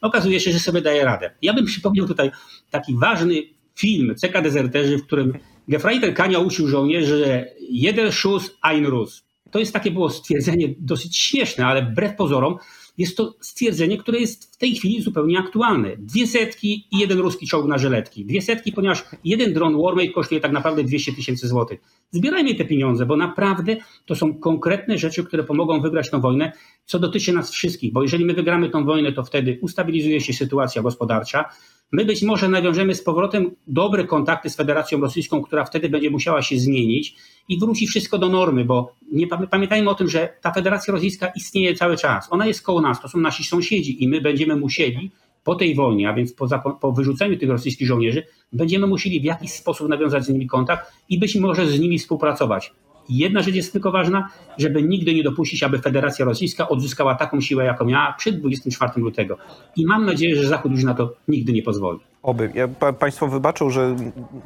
Okazuje 0.00 0.40
się, 0.40 0.52
że 0.52 0.58
sobie 0.58 0.80
daje 0.80 1.04
radę. 1.04 1.30
Ja 1.42 1.52
bym 1.52 1.64
przypomniał 1.64 2.06
tutaj 2.06 2.30
taki 2.70 2.96
ważny 2.96 3.42
film 3.74 4.14
CK 4.14 4.42
Deserterzy, 4.42 4.98
w 4.98 5.06
którym 5.06 5.32
Gefreiter 5.68 6.14
Kania 6.14 6.38
uczył 6.38 6.68
żołnierzy, 6.68 7.18
że 7.18 7.46
jeden 7.70 8.12
Schuss, 8.12 8.56
ein 8.62 8.86
Rus. 8.86 9.25
To 9.50 9.58
jest 9.58 9.72
takie 9.72 9.90
było 9.90 10.10
stwierdzenie 10.10 10.74
dosyć 10.78 11.16
śmieszne, 11.16 11.66
ale 11.66 11.86
wbrew 11.86 12.16
pozorom 12.16 12.58
jest 12.98 13.16
to 13.16 13.34
stwierdzenie, 13.40 13.98
które 13.98 14.18
jest 14.18 14.54
w 14.54 14.56
tej 14.56 14.74
chwili 14.74 15.02
zupełnie 15.02 15.38
aktualne. 15.38 15.96
Dwie 15.98 16.26
setki 16.26 16.88
i 16.90 16.98
jeden 16.98 17.18
ruski 17.18 17.46
czołg 17.46 17.66
na 17.66 17.78
żeletki. 17.78 18.24
Dwie 18.24 18.42
setki, 18.42 18.72
ponieważ 18.72 19.04
jeden 19.24 19.52
dron 19.52 19.82
Warmate 19.82 20.08
kosztuje 20.08 20.40
tak 20.40 20.52
naprawdę 20.52 20.84
200 20.84 21.12
tysięcy 21.12 21.48
złotych. 21.48 21.80
Zbierajmy 22.10 22.54
te 22.54 22.64
pieniądze, 22.64 23.06
bo 23.06 23.16
naprawdę 23.16 23.76
to 24.06 24.14
są 24.14 24.38
konkretne 24.38 24.98
rzeczy, 24.98 25.24
które 25.24 25.44
pomogą 25.44 25.80
wygrać 25.80 26.10
tę 26.10 26.20
wojnę, 26.20 26.52
co 26.84 26.98
dotyczy 26.98 27.32
nas 27.32 27.50
wszystkich, 27.50 27.92
bo 27.92 28.02
jeżeli 28.02 28.24
my 28.24 28.34
wygramy 28.34 28.70
tę 28.70 28.84
wojnę, 28.84 29.12
to 29.12 29.24
wtedy 29.24 29.58
ustabilizuje 29.62 30.20
się 30.20 30.32
sytuacja 30.32 30.82
gospodarcza, 30.82 31.44
My 31.92 32.04
być 32.04 32.22
może 32.22 32.48
nawiążemy 32.48 32.94
z 32.94 33.02
powrotem 33.02 33.50
dobre 33.66 34.04
kontakty 34.04 34.50
z 34.50 34.56
Federacją 34.56 35.00
Rosyjską, 35.00 35.42
która 35.42 35.64
wtedy 35.64 35.88
będzie 35.88 36.10
musiała 36.10 36.42
się 36.42 36.58
zmienić 36.58 37.16
i 37.48 37.58
wróci 37.58 37.86
wszystko 37.86 38.18
do 38.18 38.28
normy, 38.28 38.64
bo 38.64 38.92
nie 39.12 39.26
pamiętajmy 39.26 39.90
o 39.90 39.94
tym, 39.94 40.08
że 40.08 40.28
ta 40.42 40.52
Federacja 40.52 40.92
Rosyjska 40.92 41.32
istnieje 41.36 41.74
cały 41.74 41.96
czas. 41.96 42.26
Ona 42.30 42.46
jest 42.46 42.62
koło 42.62 42.80
nas, 42.80 43.00
to 43.00 43.08
są 43.08 43.18
nasi 43.20 43.44
sąsiedzi 43.44 44.04
i 44.04 44.08
my 44.08 44.20
będziemy 44.20 44.56
musieli 44.56 45.10
po 45.44 45.54
tej 45.54 45.74
wojnie, 45.74 46.08
a 46.08 46.14
więc 46.14 46.32
po, 46.32 46.48
po 46.80 46.92
wyrzuceniu 46.92 47.38
tych 47.38 47.50
rosyjskich 47.50 47.88
żołnierzy, 47.88 48.26
będziemy 48.52 48.86
musieli 48.86 49.20
w 49.20 49.24
jakiś 49.24 49.52
sposób 49.52 49.88
nawiązać 49.88 50.24
z 50.24 50.28
nimi 50.28 50.46
kontakt 50.46 50.92
i 51.08 51.18
być 51.18 51.36
może 51.36 51.66
z 51.66 51.80
nimi 51.80 51.98
współpracować. 51.98 52.72
Jedna 53.08 53.42
rzecz 53.42 53.54
jest 53.54 53.72
tylko 53.72 53.90
ważna, 53.90 54.28
żeby 54.58 54.82
nigdy 54.82 55.14
nie 55.14 55.22
dopuścić, 55.22 55.62
aby 55.62 55.78
Federacja 55.78 56.24
Rosyjska 56.24 56.68
odzyskała 56.68 57.14
taką 57.14 57.40
siłę, 57.40 57.64
jaką 57.64 57.84
miała 57.84 58.14
przed 58.18 58.40
24 58.40 58.92
lutego. 58.96 59.36
I 59.76 59.86
mam 59.86 60.06
nadzieję, 60.06 60.36
że 60.36 60.48
Zachód 60.48 60.72
już 60.72 60.84
na 60.84 60.94
to 60.94 61.12
nigdy 61.28 61.52
nie 61.52 61.62
pozwoli. 61.62 62.00
Oby. 62.26 62.50
Ja, 62.54 62.68
pa, 62.68 62.92
państwo 62.92 63.28
wybaczą, 63.28 63.70
że 63.70 63.96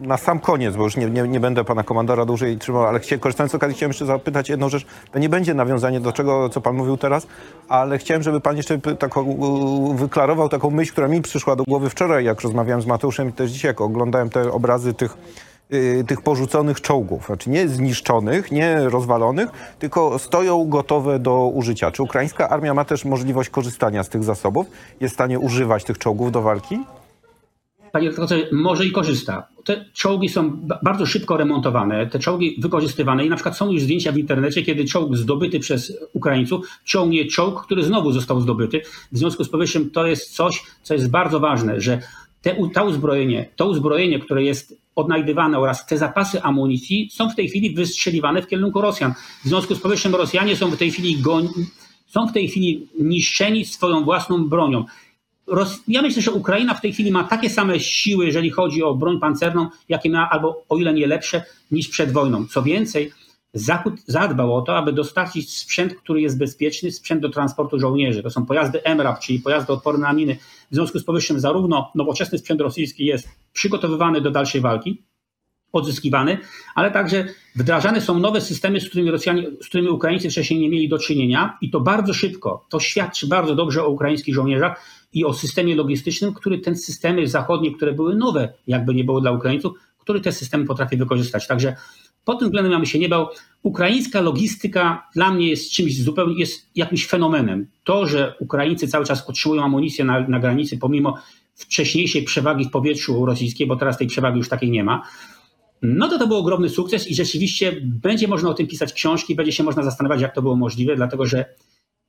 na 0.01 0.17
sam 0.17 0.41
koniec, 0.41 0.77
bo 0.77 0.85
już 0.85 0.97
nie, 0.97 1.11
nie, 1.11 1.23
nie 1.23 1.41
będę 1.41 1.65
pana 1.65 1.83
komandora 1.83 2.25
dłużej 2.25 2.59
trzymał, 2.59 2.85
ale 2.85 3.01
chcie, 3.01 3.19
korzystając 3.19 3.53
z 3.53 3.55
okazji 3.55 3.77
chciałem 3.77 3.91
jeszcze 3.91 4.07
zapytać 4.07 4.49
jedną 4.49 4.69
rzecz. 4.69 4.87
To 5.13 5.19
nie 5.19 5.29
będzie 5.29 5.55
nawiązanie 5.55 6.01
do 6.01 6.13
czego, 6.13 6.49
co 6.49 6.61
pan 6.61 6.77
mówił 6.77 6.97
teraz, 6.97 7.27
ale 7.69 7.99
chciałem, 7.99 8.23
żeby 8.23 8.41
pan 8.41 8.57
jeszcze 8.57 8.79
taką, 8.79 9.95
wyklarował 9.97 10.49
taką 10.49 10.71
myśl, 10.71 10.93
która 10.93 11.09
mi 11.09 11.23
przyszła 11.23 11.57
do 11.57 11.65
głowy 11.65 11.91
wczoraj, 11.91 12.25
jak 12.25 12.41
rozmawiałem 12.41 12.83
z 12.83 12.87
Mateuszem 12.87 13.29
i 13.29 13.33
też 13.33 13.51
dzisiaj, 13.51 13.69
jak 13.69 13.81
oglądałem 13.81 14.31
te 14.31 14.53
obrazy 14.53 14.95
tych 14.95 15.17
tych 16.07 16.23
porzuconych 16.23 16.81
czołgów, 16.81 17.27
znaczy 17.27 17.51
nie 17.51 17.68
zniszczonych, 17.68 18.53
nie 18.53 18.89
rozwalonych, 18.89 19.51
tylko 19.79 20.18
stoją 20.18 20.68
gotowe 20.68 21.18
do 21.18 21.47
użycia. 21.47 21.91
Czy 21.91 22.03
ukraińska 22.03 22.49
armia 22.49 22.75
ma 22.75 22.85
też 22.85 23.05
możliwość 23.05 23.51
korzystania 23.51 24.03
z 24.03 24.09
tych 24.09 24.25
zasobów? 24.25 24.66
Jest 25.01 25.14
w 25.14 25.16
stanie 25.16 25.39
używać 25.39 25.85
tych 25.85 25.99
czołgów 25.99 26.33
do 26.33 26.43
walki? 26.43 26.79
Panie 27.93 28.09
doktorze, 28.09 28.37
może 28.53 28.87
i 28.87 28.93
korzysta. 28.93 29.47
Te 29.64 29.85
czołgi 29.93 30.29
są 30.29 30.51
bardzo 30.83 31.07
szybko 31.07 31.37
remontowane, 31.37 32.07
te 32.07 32.18
czołgi 32.18 32.57
wykorzystywane 32.61 33.27
i 33.27 33.29
na 33.29 33.37
przykład 33.37 33.57
są 33.57 33.71
już 33.71 33.83
zdjęcia 33.83 34.12
w 34.12 34.18
internecie, 34.18 34.62
kiedy 34.62 34.85
czołg 34.85 35.16
zdobyty 35.16 35.61
przez 35.61 35.93
Ukraińców 36.12 36.66
ciągnie 36.85 37.27
czołg, 37.27 37.62
który 37.64 37.83
znowu 37.83 38.12
został 38.12 38.41
zdobyty. 38.41 38.81
W 39.12 39.18
związku 39.18 39.45
z 39.45 39.49
powyższym 39.49 39.91
to 39.91 40.07
jest 40.07 40.35
coś, 40.35 40.62
co 40.83 40.95
jest 40.95 41.11
bardzo 41.11 41.41
ważne, 41.41 41.81
że 41.81 41.99
te, 42.43 42.57
to 42.75 42.85
uzbrojenie, 42.85 43.49
to 43.57 43.68
uzbrojenie, 43.68 44.18
które 44.18 44.43
jest 44.45 44.80
odnajdywane 44.97 45.59
oraz 45.59 45.86
te 45.86 45.99
zapasy 45.99 46.43
amunicji 46.43 47.09
są 47.12 47.30
w 47.30 47.34
tej 47.34 47.49
chwili 47.49 47.74
wystrzeliwane 47.74 48.43
w 48.43 48.47
kierunku 48.47 48.80
Rosjan. 48.80 49.14
W 49.45 49.49
związku 49.49 49.74
z 49.74 49.80
powyższym 49.80 50.14
Rosjanie 50.14 50.57
są 50.57 50.70
w 50.70 50.76
tej 50.76 50.91
chwili 50.91 51.16
goń, 51.16 51.49
są 52.07 52.26
w 52.26 52.32
tej 52.32 52.49
chwili 52.49 52.88
niszczeni 53.01 53.64
swoją 53.64 54.05
własną 54.05 54.49
bronią. 54.49 54.84
Ja 55.88 56.03
myślę, 56.03 56.22
że 56.22 56.32
Ukraina 56.32 56.74
w 56.74 56.80
tej 56.80 56.93
chwili 56.93 57.11
ma 57.11 57.24
takie 57.24 57.51
same 57.51 57.80
siły, 57.80 58.26
jeżeli 58.26 58.51
chodzi 58.51 58.82
o 58.82 58.95
broń 58.95 59.20
pancerną, 59.20 59.68
jakie 59.88 60.11
miała, 60.11 60.30
albo 60.30 60.64
o 60.68 60.76
ile 60.76 60.95
nie 60.95 61.07
lepsze, 61.07 61.45
niż 61.70 61.88
przed 61.88 62.12
wojną. 62.12 62.47
Co 62.47 62.62
więcej, 62.62 63.12
Zachód 63.55 63.94
zadbał 64.07 64.57
o 64.57 64.62
to, 64.62 64.76
aby 64.76 64.92
dostarczyć 64.92 65.59
sprzęt, 65.59 65.94
który 65.94 66.20
jest 66.20 66.38
bezpieczny, 66.38 66.92
sprzęt 66.92 67.22
do 67.22 67.28
transportu 67.28 67.78
żołnierzy. 67.78 68.22
To 68.22 68.30
są 68.30 68.46
pojazdy 68.46 68.80
MRAP, 68.84 69.20
czyli 69.20 69.38
pojazdy 69.38 69.72
odporne 69.72 70.07
na 70.07 70.12
miny. 70.12 70.36
W 70.70 70.74
związku 70.74 70.98
z 70.98 71.05
powyższym 71.05 71.40
zarówno 71.40 71.90
nowoczesny 71.94 72.38
sprzęt 72.38 72.61
rosyjski 72.61 73.05
jest 73.05 73.28
przygotowywany 73.53 74.20
do 74.20 74.30
dalszej 74.30 74.61
walki, 74.61 75.03
odzyskiwany, 75.72 76.38
ale 76.74 76.90
także 76.90 77.24
wdrażane 77.57 78.01
są 78.01 78.18
nowe 78.18 78.40
systemy, 78.40 78.80
z 78.80 78.88
którymi, 78.88 79.11
Rosjanie, 79.11 79.46
z 79.62 79.68
którymi 79.68 79.88
Ukraińcy 79.88 80.30
wcześniej 80.30 80.61
nie 80.61 80.68
mieli 80.68 80.88
do 80.88 80.98
czynienia 80.98 81.59
i 81.61 81.70
to 81.70 81.80
bardzo 81.80 82.14
szybko. 82.14 82.66
To 82.68 82.80
świadczy 82.80 83.26
bardzo 83.26 83.55
dobrze 83.55 83.84
o 83.84 83.88
ukraińskich 83.88 84.34
żołnierzach 84.34 84.84
i 85.12 85.24
o 85.24 85.34
systemie 85.34 85.76
logistycznym, 85.76 86.34
który 86.34 86.59
ten 86.59 86.76
systemy 86.76 87.26
zachodnie, 87.26 87.74
które 87.74 87.92
były 87.92 88.16
nowe, 88.16 88.53
jakby 88.66 88.94
nie 88.94 89.05
było 89.05 89.20
dla 89.20 89.32
Ukraińców, 89.32 89.72
który 89.98 90.20
te 90.20 90.32
systemy 90.32 90.64
potrafi 90.64 90.96
wykorzystać. 90.96 91.46
Także 91.46 91.76
pod 92.25 92.39
tym 92.39 92.49
względem 92.49 92.73
ja 92.73 92.79
bym 92.79 92.87
się 92.87 92.99
nie 92.99 93.09
bał. 93.09 93.27
Ukraińska 93.62 94.21
logistyka 94.21 95.09
dla 95.14 95.33
mnie 95.33 95.49
jest 95.49 95.73
czymś 95.73 96.03
zupełnie, 96.03 96.41
jest 96.41 96.71
jakimś 96.77 97.07
fenomenem. 97.07 97.66
To, 97.85 98.07
że 98.07 98.35
Ukraińcy 98.41 98.89
cały 98.89 99.05
czas 99.05 99.29
otrzymują 99.29 99.64
amunicję 99.64 100.05
na, 100.05 100.29
na 100.29 100.39
granicy, 100.39 100.79
pomimo 100.79 101.18
wcześniejszej 101.55 102.23
przewagi 102.23 102.64
w 102.64 102.71
powietrzu 102.71 103.27
rosyjskiej, 103.27 103.66
bo 103.66 103.77
teraz 103.77 103.99
tej 103.99 104.07
przewagi 104.07 104.39
już 104.39 104.49
takiej 104.49 104.71
nie 104.71 104.85
ma, 104.85 105.03
no 105.83 106.09
to 106.09 106.18
to 106.18 106.27
był 106.27 106.37
ogromny 106.37 106.68
sukces 106.68 107.09
i 107.09 107.14
rzeczywiście 107.14 107.77
będzie 107.83 108.29
można 108.29 108.51
o 108.51 108.55
tym 108.55 108.66
pisać 108.66 108.93
książki, 108.93 109.35
będzie 109.35 109.53
się 109.53 109.62
można 109.62 109.83
zastanawiać, 109.83 110.21
jak 110.21 110.35
to 110.35 110.43
było 110.43 110.57
możliwe, 110.57 110.97
dlatego 110.97 111.27
że 111.27 111.45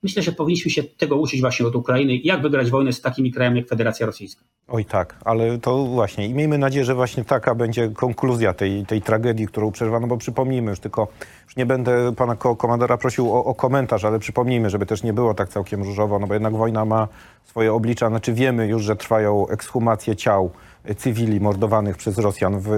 Myślę, 0.02 0.22
że 0.22 0.32
powinniśmy 0.32 0.70
się 0.70 0.82
tego 0.82 1.16
uczyć 1.16 1.40
właśnie 1.40 1.66
od 1.66 1.76
Ukrainy, 1.76 2.16
jak 2.16 2.42
wygrać 2.42 2.70
wojnę 2.70 2.92
z 2.92 3.00
takimi 3.00 3.32
krajami 3.32 3.58
jak 3.58 3.68
Federacja 3.68 4.06
Rosyjska. 4.06 4.44
Oj 4.68 4.84
tak, 4.84 5.16
ale 5.24 5.58
to 5.58 5.84
właśnie 5.84 6.26
i 6.26 6.34
miejmy 6.34 6.58
nadzieję, 6.58 6.84
że 6.84 6.94
właśnie 6.94 7.24
taka 7.24 7.54
będzie 7.54 7.88
konkluzja 7.88 8.54
tej, 8.54 8.86
tej 8.86 9.02
tragedii, 9.02 9.46
którą 9.46 9.72
przeżywano, 9.72 10.06
bo 10.06 10.16
przypomnijmy 10.16 10.70
już 10.70 10.80
tylko, 10.80 11.08
już 11.44 11.56
nie 11.56 11.66
będę 11.66 12.14
pana 12.14 12.36
komandora 12.36 12.98
prosił 12.98 13.34
o, 13.34 13.44
o, 13.44 13.54
komentarz, 13.54 14.04
ale 14.04 14.18
przypomnijmy, 14.18 14.70
żeby 14.70 14.86
też 14.86 15.02
nie 15.02 15.12
było 15.12 15.34
tak 15.34 15.48
całkiem 15.48 15.82
różowo, 15.82 16.18
no 16.18 16.26
bo 16.26 16.34
jednak 16.34 16.56
wojna 16.56 16.84
ma 16.84 17.08
swoje 17.44 17.72
oblicza, 17.72 18.08
znaczy 18.08 18.32
wiemy 18.32 18.66
już, 18.66 18.82
że 18.82 18.96
trwają 18.96 19.48
ekshumacje 19.48 20.16
ciał 20.16 20.50
cywili 20.96 21.40
mordowanych 21.40 21.96
przez 21.96 22.18
Rosjan 22.18 22.60
w, 22.60 22.68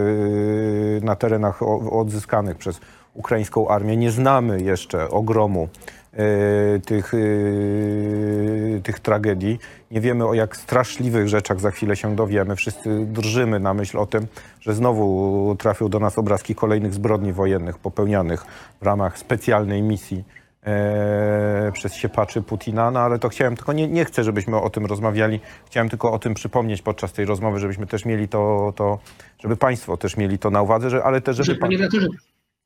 na 1.02 1.16
terenach 1.16 1.62
odzyskanych 1.92 2.56
przez 2.56 2.80
ukraińską 3.14 3.68
armię. 3.68 3.96
Nie 3.96 4.10
znamy 4.10 4.62
jeszcze 4.62 5.10
ogromu 5.10 5.68
E, 6.16 6.80
tych, 6.80 7.14
e, 7.14 8.80
tych 8.82 9.00
tragedii. 9.00 9.58
Nie 9.90 10.00
wiemy 10.00 10.26
o 10.26 10.34
jak 10.34 10.56
straszliwych 10.56 11.28
rzeczach 11.28 11.60
za 11.60 11.70
chwilę 11.70 11.96
się 11.96 12.16
dowiemy. 12.16 12.56
Wszyscy 12.56 13.06
drżymy 13.06 13.60
na 13.60 13.74
myśl 13.74 13.98
o 13.98 14.06
tym, 14.06 14.26
że 14.60 14.74
znowu 14.74 15.56
trafią 15.58 15.88
do 15.88 15.98
nas 15.98 16.18
obrazki 16.18 16.54
kolejnych 16.54 16.94
zbrodni 16.94 17.32
wojennych 17.32 17.78
popełnianych 17.78 18.44
w 18.80 18.82
ramach 18.82 19.18
specjalnej 19.18 19.82
misji 19.82 20.24
e, 20.66 21.70
przez 21.72 21.94
siepaczy 21.94 22.42
Putina, 22.42 22.90
no 22.90 23.00
ale 23.00 23.18
to 23.18 23.28
chciałem, 23.28 23.56
tylko 23.56 23.72
nie, 23.72 23.88
nie 23.88 24.04
chcę, 24.04 24.24
żebyśmy 24.24 24.56
o 24.56 24.70
tym 24.70 24.86
rozmawiali, 24.86 25.40
chciałem 25.66 25.88
tylko 25.88 26.12
o 26.12 26.18
tym 26.18 26.34
przypomnieć 26.34 26.82
podczas 26.82 27.12
tej 27.12 27.24
rozmowy, 27.24 27.58
żebyśmy 27.58 27.86
też 27.86 28.04
mieli 28.04 28.28
to, 28.28 28.72
to 28.76 28.98
żeby 29.38 29.56
Państwo 29.56 29.96
też 29.96 30.16
mieli 30.16 30.38
to 30.38 30.50
na 30.50 30.62
uwadze, 30.62 30.90
że, 30.90 31.04
ale 31.04 31.20
też, 31.20 31.36
żeby... 31.36 31.46
Że, 31.46 31.54
panie 31.54 31.76
redaktorze, 31.76 32.08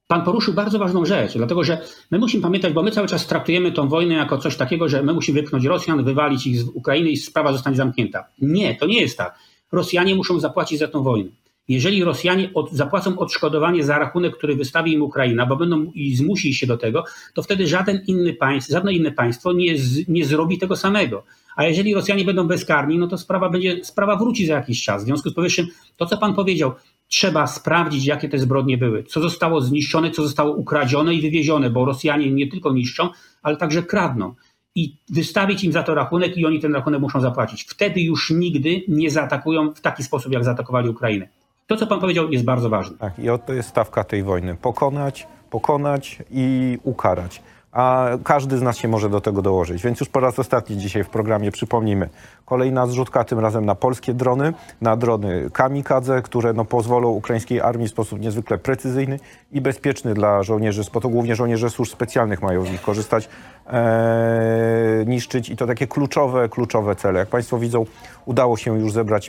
Pan 0.08 0.24
poruszył 0.24 0.54
bardzo 0.54 0.78
ważną 0.78 1.04
rzecz, 1.04 1.32
dlatego 1.36 1.64
że 1.64 1.80
my 2.10 2.18
musimy 2.18 2.42
pamiętać, 2.42 2.72
bo 2.72 2.82
my 2.82 2.90
cały 2.90 3.08
czas 3.08 3.26
traktujemy 3.26 3.72
tą 3.72 3.88
wojnę 3.88 4.14
jako 4.14 4.38
coś 4.38 4.56
takiego, 4.56 4.88
że 4.88 5.02
my 5.02 5.12
musimy 5.12 5.40
wypchnąć 5.40 5.64
Rosjan, 5.64 6.04
wywalić 6.04 6.46
ich 6.46 6.60
z 6.60 6.68
Ukrainy 6.68 7.10
i 7.10 7.16
sprawa 7.16 7.52
zostanie 7.52 7.76
zamknięta. 7.76 8.24
Nie, 8.40 8.74
to 8.74 8.86
nie 8.86 9.00
jest 9.00 9.18
tak. 9.18 9.38
Rosjanie 9.72 10.14
muszą 10.14 10.40
zapłacić 10.40 10.78
za 10.78 10.88
tą 10.88 11.02
wojnę. 11.02 11.30
Jeżeli 11.68 12.04
Rosjanie 12.04 12.50
od, 12.54 12.72
zapłacą 12.72 13.18
odszkodowanie 13.18 13.84
za 13.84 13.98
rachunek, 13.98 14.36
który 14.36 14.56
wystawi 14.56 14.92
im 14.92 15.02
Ukraina, 15.02 15.46
bo 15.46 15.56
będą 15.56 15.84
i 15.94 16.16
zmusi 16.16 16.54
się 16.54 16.66
do 16.66 16.76
tego, 16.76 17.04
to 17.34 17.42
wtedy 17.42 17.66
żaden 17.66 18.00
inny 18.06 18.32
państw, 18.32 18.70
żadne 18.70 18.92
inne 18.92 19.12
państwo 19.12 19.52
nie, 19.52 19.78
z, 19.78 20.08
nie 20.08 20.24
zrobi 20.24 20.58
tego 20.58 20.76
samego. 20.76 21.24
A 21.56 21.64
jeżeli 21.64 21.94
Rosjanie 21.94 22.24
będą 22.24 22.46
bezkarni, 22.46 22.98
no 22.98 23.06
to 23.06 23.18
sprawa 23.18 23.50
będzie, 23.50 23.84
sprawa 23.84 24.16
wróci 24.16 24.46
za 24.46 24.54
jakiś 24.54 24.84
czas. 24.84 25.02
W 25.02 25.06
związku 25.06 25.30
z 25.30 25.34
powyższym, 25.34 25.66
to 25.96 26.06
co 26.06 26.18
pan 26.18 26.34
powiedział, 26.34 26.72
trzeba 27.08 27.46
sprawdzić, 27.46 28.06
jakie 28.06 28.28
te 28.28 28.38
zbrodnie 28.38 28.78
były, 28.78 29.04
co 29.04 29.20
zostało 29.20 29.60
zniszczone, 29.60 30.10
co 30.10 30.22
zostało 30.22 30.54
ukradzione 30.54 31.14
i 31.14 31.20
wywiezione, 31.20 31.70
bo 31.70 31.84
Rosjanie 31.84 32.30
nie 32.30 32.46
tylko 32.46 32.72
niszczą, 32.72 33.08
ale 33.42 33.56
także 33.56 33.82
kradną. 33.82 34.34
I 34.74 34.96
wystawić 35.08 35.64
im 35.64 35.72
za 35.72 35.82
to 35.82 35.94
rachunek 35.94 36.36
i 36.36 36.46
oni 36.46 36.60
ten 36.60 36.74
rachunek 36.74 37.00
muszą 37.00 37.20
zapłacić. 37.20 37.64
Wtedy 37.64 38.00
już 38.00 38.30
nigdy 38.30 38.82
nie 38.88 39.10
zaatakują 39.10 39.74
w 39.74 39.80
taki 39.80 40.02
sposób, 40.02 40.32
jak 40.32 40.44
zaatakowali 40.44 40.88
Ukrainę. 40.88 41.28
To, 41.66 41.76
co 41.76 41.86
pan 41.86 42.00
powiedział, 42.00 42.30
jest 42.30 42.44
bardzo 42.44 42.68
ważne. 42.68 42.98
Tak, 42.98 43.18
i 43.18 43.30
oto 43.30 43.52
jest 43.52 43.68
stawka 43.68 44.04
tej 44.04 44.22
wojny. 44.22 44.56
Pokonać, 44.56 45.26
pokonać 45.50 46.18
i 46.30 46.78
ukarać 46.82 47.42
a 47.72 48.08
każdy 48.24 48.58
z 48.58 48.62
nas 48.62 48.76
się 48.76 48.88
może 48.88 49.10
do 49.10 49.20
tego 49.20 49.42
dołożyć. 49.42 49.82
Więc 49.82 50.00
już 50.00 50.08
po 50.08 50.20
raz 50.20 50.38
ostatni 50.38 50.76
dzisiaj 50.76 51.04
w 51.04 51.08
programie 51.08 51.50
przypomnimy. 51.50 52.08
Kolejna 52.44 52.86
zrzutka, 52.86 53.24
tym 53.24 53.38
razem 53.38 53.64
na 53.64 53.74
polskie 53.74 54.14
drony, 54.14 54.52
na 54.80 54.96
drony 54.96 55.50
kamikadze, 55.52 56.22
które 56.22 56.52
no, 56.52 56.64
pozwolą 56.64 57.08
ukraińskiej 57.08 57.60
armii 57.60 57.88
w 57.88 57.90
sposób 57.90 58.20
niezwykle 58.20 58.58
precyzyjny 58.58 59.20
i 59.52 59.60
bezpieczny 59.60 60.14
dla 60.14 60.42
żołnierzy, 60.42 60.82
bo 60.92 61.00
to 61.00 61.08
głównie 61.08 61.36
żołnierze 61.36 61.70
służb 61.70 61.92
specjalnych 61.92 62.42
mają 62.42 62.64
z 62.64 62.70
nich 62.70 62.82
korzystać, 62.82 63.28
e, 63.66 65.04
niszczyć 65.06 65.50
i 65.50 65.56
to 65.56 65.66
takie 65.66 65.86
kluczowe, 65.86 66.48
kluczowe 66.48 66.96
cele. 66.96 67.18
Jak 67.18 67.28
Państwo 67.28 67.58
widzą, 67.58 67.86
udało 68.24 68.56
się 68.56 68.78
już 68.78 68.92
zebrać 68.92 69.28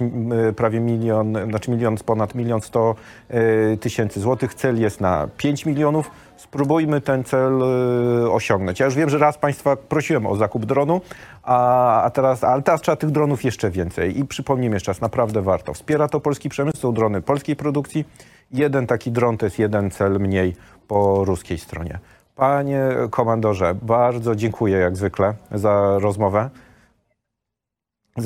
prawie 0.55 0.79
milion, 0.79 1.37
znaczy 1.49 1.71
milion, 1.71 1.97
ponad 2.05 2.35
milion 2.35 2.61
sto 2.61 2.95
e, 3.29 3.77
tysięcy 3.77 4.19
złotych. 4.19 4.53
Cel 4.53 4.81
jest 4.81 5.01
na 5.01 5.27
5 5.37 5.65
milionów 5.65 6.11
spróbujmy 6.49 7.01
ten 7.01 7.23
cel 7.23 7.61
y, 8.25 8.31
osiągnąć. 8.31 8.79
Ja 8.79 8.85
już 8.85 8.95
wiem, 8.95 9.09
że 9.09 9.17
raz 9.17 9.37
Państwa 9.37 9.75
prosiłem 9.75 10.25
o 10.25 10.35
zakup 10.35 10.65
dronu, 10.65 11.01
a, 11.43 12.01
a 12.03 12.09
teraz, 12.09 12.43
ale 12.43 12.61
teraz 12.61 12.81
trzeba 12.81 12.95
tych 12.95 13.11
dronów 13.11 13.43
jeszcze 13.43 13.69
więcej. 13.71 14.19
I 14.19 14.25
przypomnijmy 14.25 14.75
jeszcze 14.75 14.91
raz, 14.91 15.01
naprawdę 15.01 15.41
warto. 15.41 15.73
Wspiera 15.73 16.07
to 16.07 16.19
polski 16.19 16.49
przemysł, 16.49 16.77
są 16.77 16.93
drony 16.93 17.21
polskiej 17.21 17.55
produkcji. 17.55 18.05
Jeden 18.51 18.87
taki 18.87 19.11
dron 19.11 19.37
to 19.37 19.45
jest 19.45 19.59
jeden 19.59 19.91
cel 19.91 20.19
mniej 20.19 20.55
po 20.87 21.25
ruskiej 21.25 21.57
stronie. 21.57 21.99
Panie 22.35 22.83
komandorze, 23.09 23.75
bardzo 23.81 24.35
dziękuję 24.35 24.77
jak 24.77 24.97
zwykle 24.97 25.33
za 25.51 25.99
rozmowę. 25.99 26.49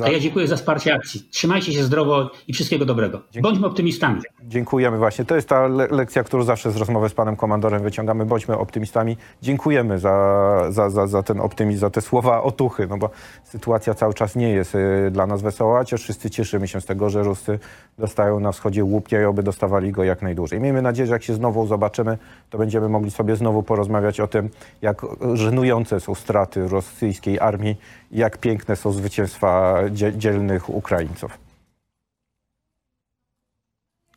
A 0.04 0.10
ja 0.10 0.20
dziękuję 0.20 0.48
za 0.48 0.56
wsparcie 0.56 0.96
akcji. 0.96 1.22
Trzymajcie 1.32 1.74
się 1.74 1.84
zdrowo 1.84 2.32
i 2.48 2.54
wszystkiego 2.54 2.86
dobrego. 2.86 3.22
Bądźmy 3.42 3.68
optymistami. 3.68 4.22
Dziękujemy 4.54 4.98
właśnie. 4.98 5.26
To 5.26 5.36
jest 5.36 5.50
ta 5.50 5.68
le 5.68 5.88
lekcja, 5.88 6.24
którą 6.24 6.44
zawsze 6.44 6.72
z 6.72 6.76
rozmowy 6.76 7.10
z 7.10 7.14
panem 7.14 7.36
komandorem 7.36 7.84
wyciągamy. 7.84 8.26
Bądźmy 8.26 8.58
optymistami. 8.58 9.18
Dziękujemy 9.42 10.00
za, 10.00 10.68
za, 10.70 10.90
za, 10.90 11.08
za 11.08 11.24
ten 11.24 11.42
optymizm, 11.42 11.80
za 11.80 11.90
te 11.90 12.02
słowa 12.02 12.44
otuchy, 12.44 12.88
no 12.88 12.98
bo 12.98 13.10
sytuacja 13.44 13.94
cały 13.94 14.14
czas 14.14 14.36
nie 14.36 14.50
jest 14.50 14.76
y, 14.76 15.12
dla 15.12 15.28
nas 15.28 15.42
wesoła, 15.42 15.80
chociaż 15.80 16.02
wszyscy 16.02 16.30
cieszymy 16.30 16.68
się 16.68 16.82
z 16.82 16.86
tego, 16.86 17.10
że 17.10 17.24
Ruscy 17.24 17.60
dostają 17.98 18.40
na 18.40 18.52
wschodzie 18.52 18.84
łupnia 18.84 19.22
i 19.22 19.26
oby 19.26 19.44
dostawali 19.44 19.92
go 19.92 20.04
jak 20.04 20.22
najdłużej. 20.22 20.60
Miejmy 20.60 20.82
nadzieję, 20.82 21.08
że 21.08 21.14
jak 21.14 21.24
się 21.24 21.34
znowu 21.34 21.68
zobaczymy, 21.68 22.18
to 22.50 22.58
będziemy 22.58 22.90
mogli 22.90 23.12
sobie 23.12 23.36
znowu 23.36 23.64
porozmawiać 23.64 24.20
o 24.20 24.28
tym, 24.28 24.50
jak 24.82 25.02
żenujące 25.34 26.00
są 26.00 26.16
straty 26.16 26.68
rosyjskiej 26.68 27.40
armii 27.40 27.78
jak 28.12 28.38
piękne 28.38 28.76
są 28.76 28.92
zwycięstwa 28.92 29.80
dzielnych 30.18 30.70
Ukraińców. 30.70 31.53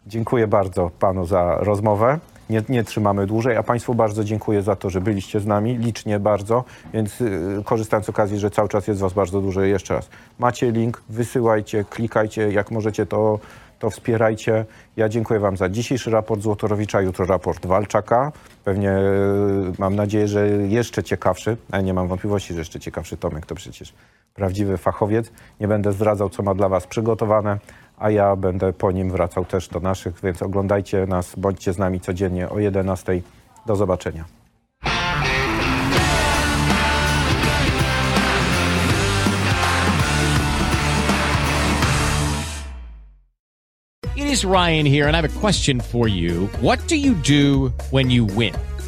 Dziękuję 0.06 0.46
bardzo 0.46 0.90
panu 0.98 1.26
za 1.26 1.56
rozmowę. 1.60 2.18
Nie, 2.50 2.62
nie, 2.68 2.84
trzymamy 2.84 3.26
dłużej, 3.26 3.56
a 3.56 3.62
Państwu 3.62 3.94
bardzo 3.94 4.24
dziękuję 4.24 4.62
za 4.62 4.76
to, 4.76 4.90
że 4.90 5.00
byliście 5.00 5.40
z 5.40 5.46
nami, 5.46 5.78
licznie 5.78 6.20
bardzo, 6.20 6.64
więc 6.94 7.20
y, 7.20 7.62
korzystając 7.64 8.06
z 8.06 8.08
okazji, 8.08 8.38
że 8.38 8.50
cały 8.50 8.68
czas 8.68 8.88
jest 8.88 9.00
Was 9.00 9.12
bardzo 9.12 9.40
dużo, 9.40 9.62
jeszcze 9.62 9.94
raz. 9.94 10.08
Macie 10.38 10.70
link, 10.70 11.02
wysyłajcie, 11.08 11.84
klikajcie, 11.90 12.52
jak 12.52 12.70
możecie 12.70 13.06
to, 13.06 13.38
to 13.78 13.90
wspierajcie. 13.90 14.64
Ja 14.96 15.08
dziękuję 15.08 15.40
Wam 15.40 15.56
za 15.56 15.68
dzisiejszy 15.68 16.10
raport 16.10 16.42
Złotorowicza, 16.42 17.00
jutro 17.00 17.26
raport 17.26 17.66
Walczaka. 17.66 18.32
Pewnie 18.64 18.90
y, 18.90 19.72
mam 19.78 19.96
nadzieję, 19.96 20.28
że 20.28 20.48
jeszcze 20.48 21.02
ciekawszy, 21.02 21.56
nie 21.82 21.94
mam 21.94 22.08
wątpliwości, 22.08 22.54
że 22.54 22.58
jeszcze 22.58 22.80
ciekawszy 22.80 23.16
Tomek 23.16 23.46
to 23.46 23.54
przecież 23.54 23.94
prawdziwy 24.34 24.76
fachowiec. 24.76 25.30
Nie 25.60 25.68
będę 25.68 25.92
zdradzał, 25.92 26.30
co 26.30 26.42
ma 26.42 26.54
dla 26.54 26.68
Was 26.68 26.86
przygotowane, 26.86 27.58
a 27.96 28.10
ja 28.10 28.36
będę 28.36 28.72
po 28.72 28.92
nim 28.92 29.10
wracał 29.10 29.44
też 29.44 29.68
do 29.68 29.80
naszych, 29.80 30.20
więc 30.22 30.42
oglądajcie 30.42 31.06
nas, 31.06 31.34
bądźcie 31.36 31.72
z 31.72 31.78
nami 31.78 32.00
codziennie 32.00 32.48
o 32.48 32.58
11. 32.58 33.20
Do 33.66 33.76
zobaczenia. 33.76 34.24
It 44.16 44.32
is 44.32 44.44
Ryan 44.44 44.86
here, 44.86 45.08
and 45.08 45.16
I 45.16 45.20
have 45.20 45.36
a 45.36 45.40
question 45.40 45.80
for 45.80 46.08
you. 46.08 46.48
What 46.60 46.78
do 46.88 46.96
you 46.96 47.14
do 47.14 47.72
when 47.90 48.10
you 48.10 48.26
win? 48.26 48.54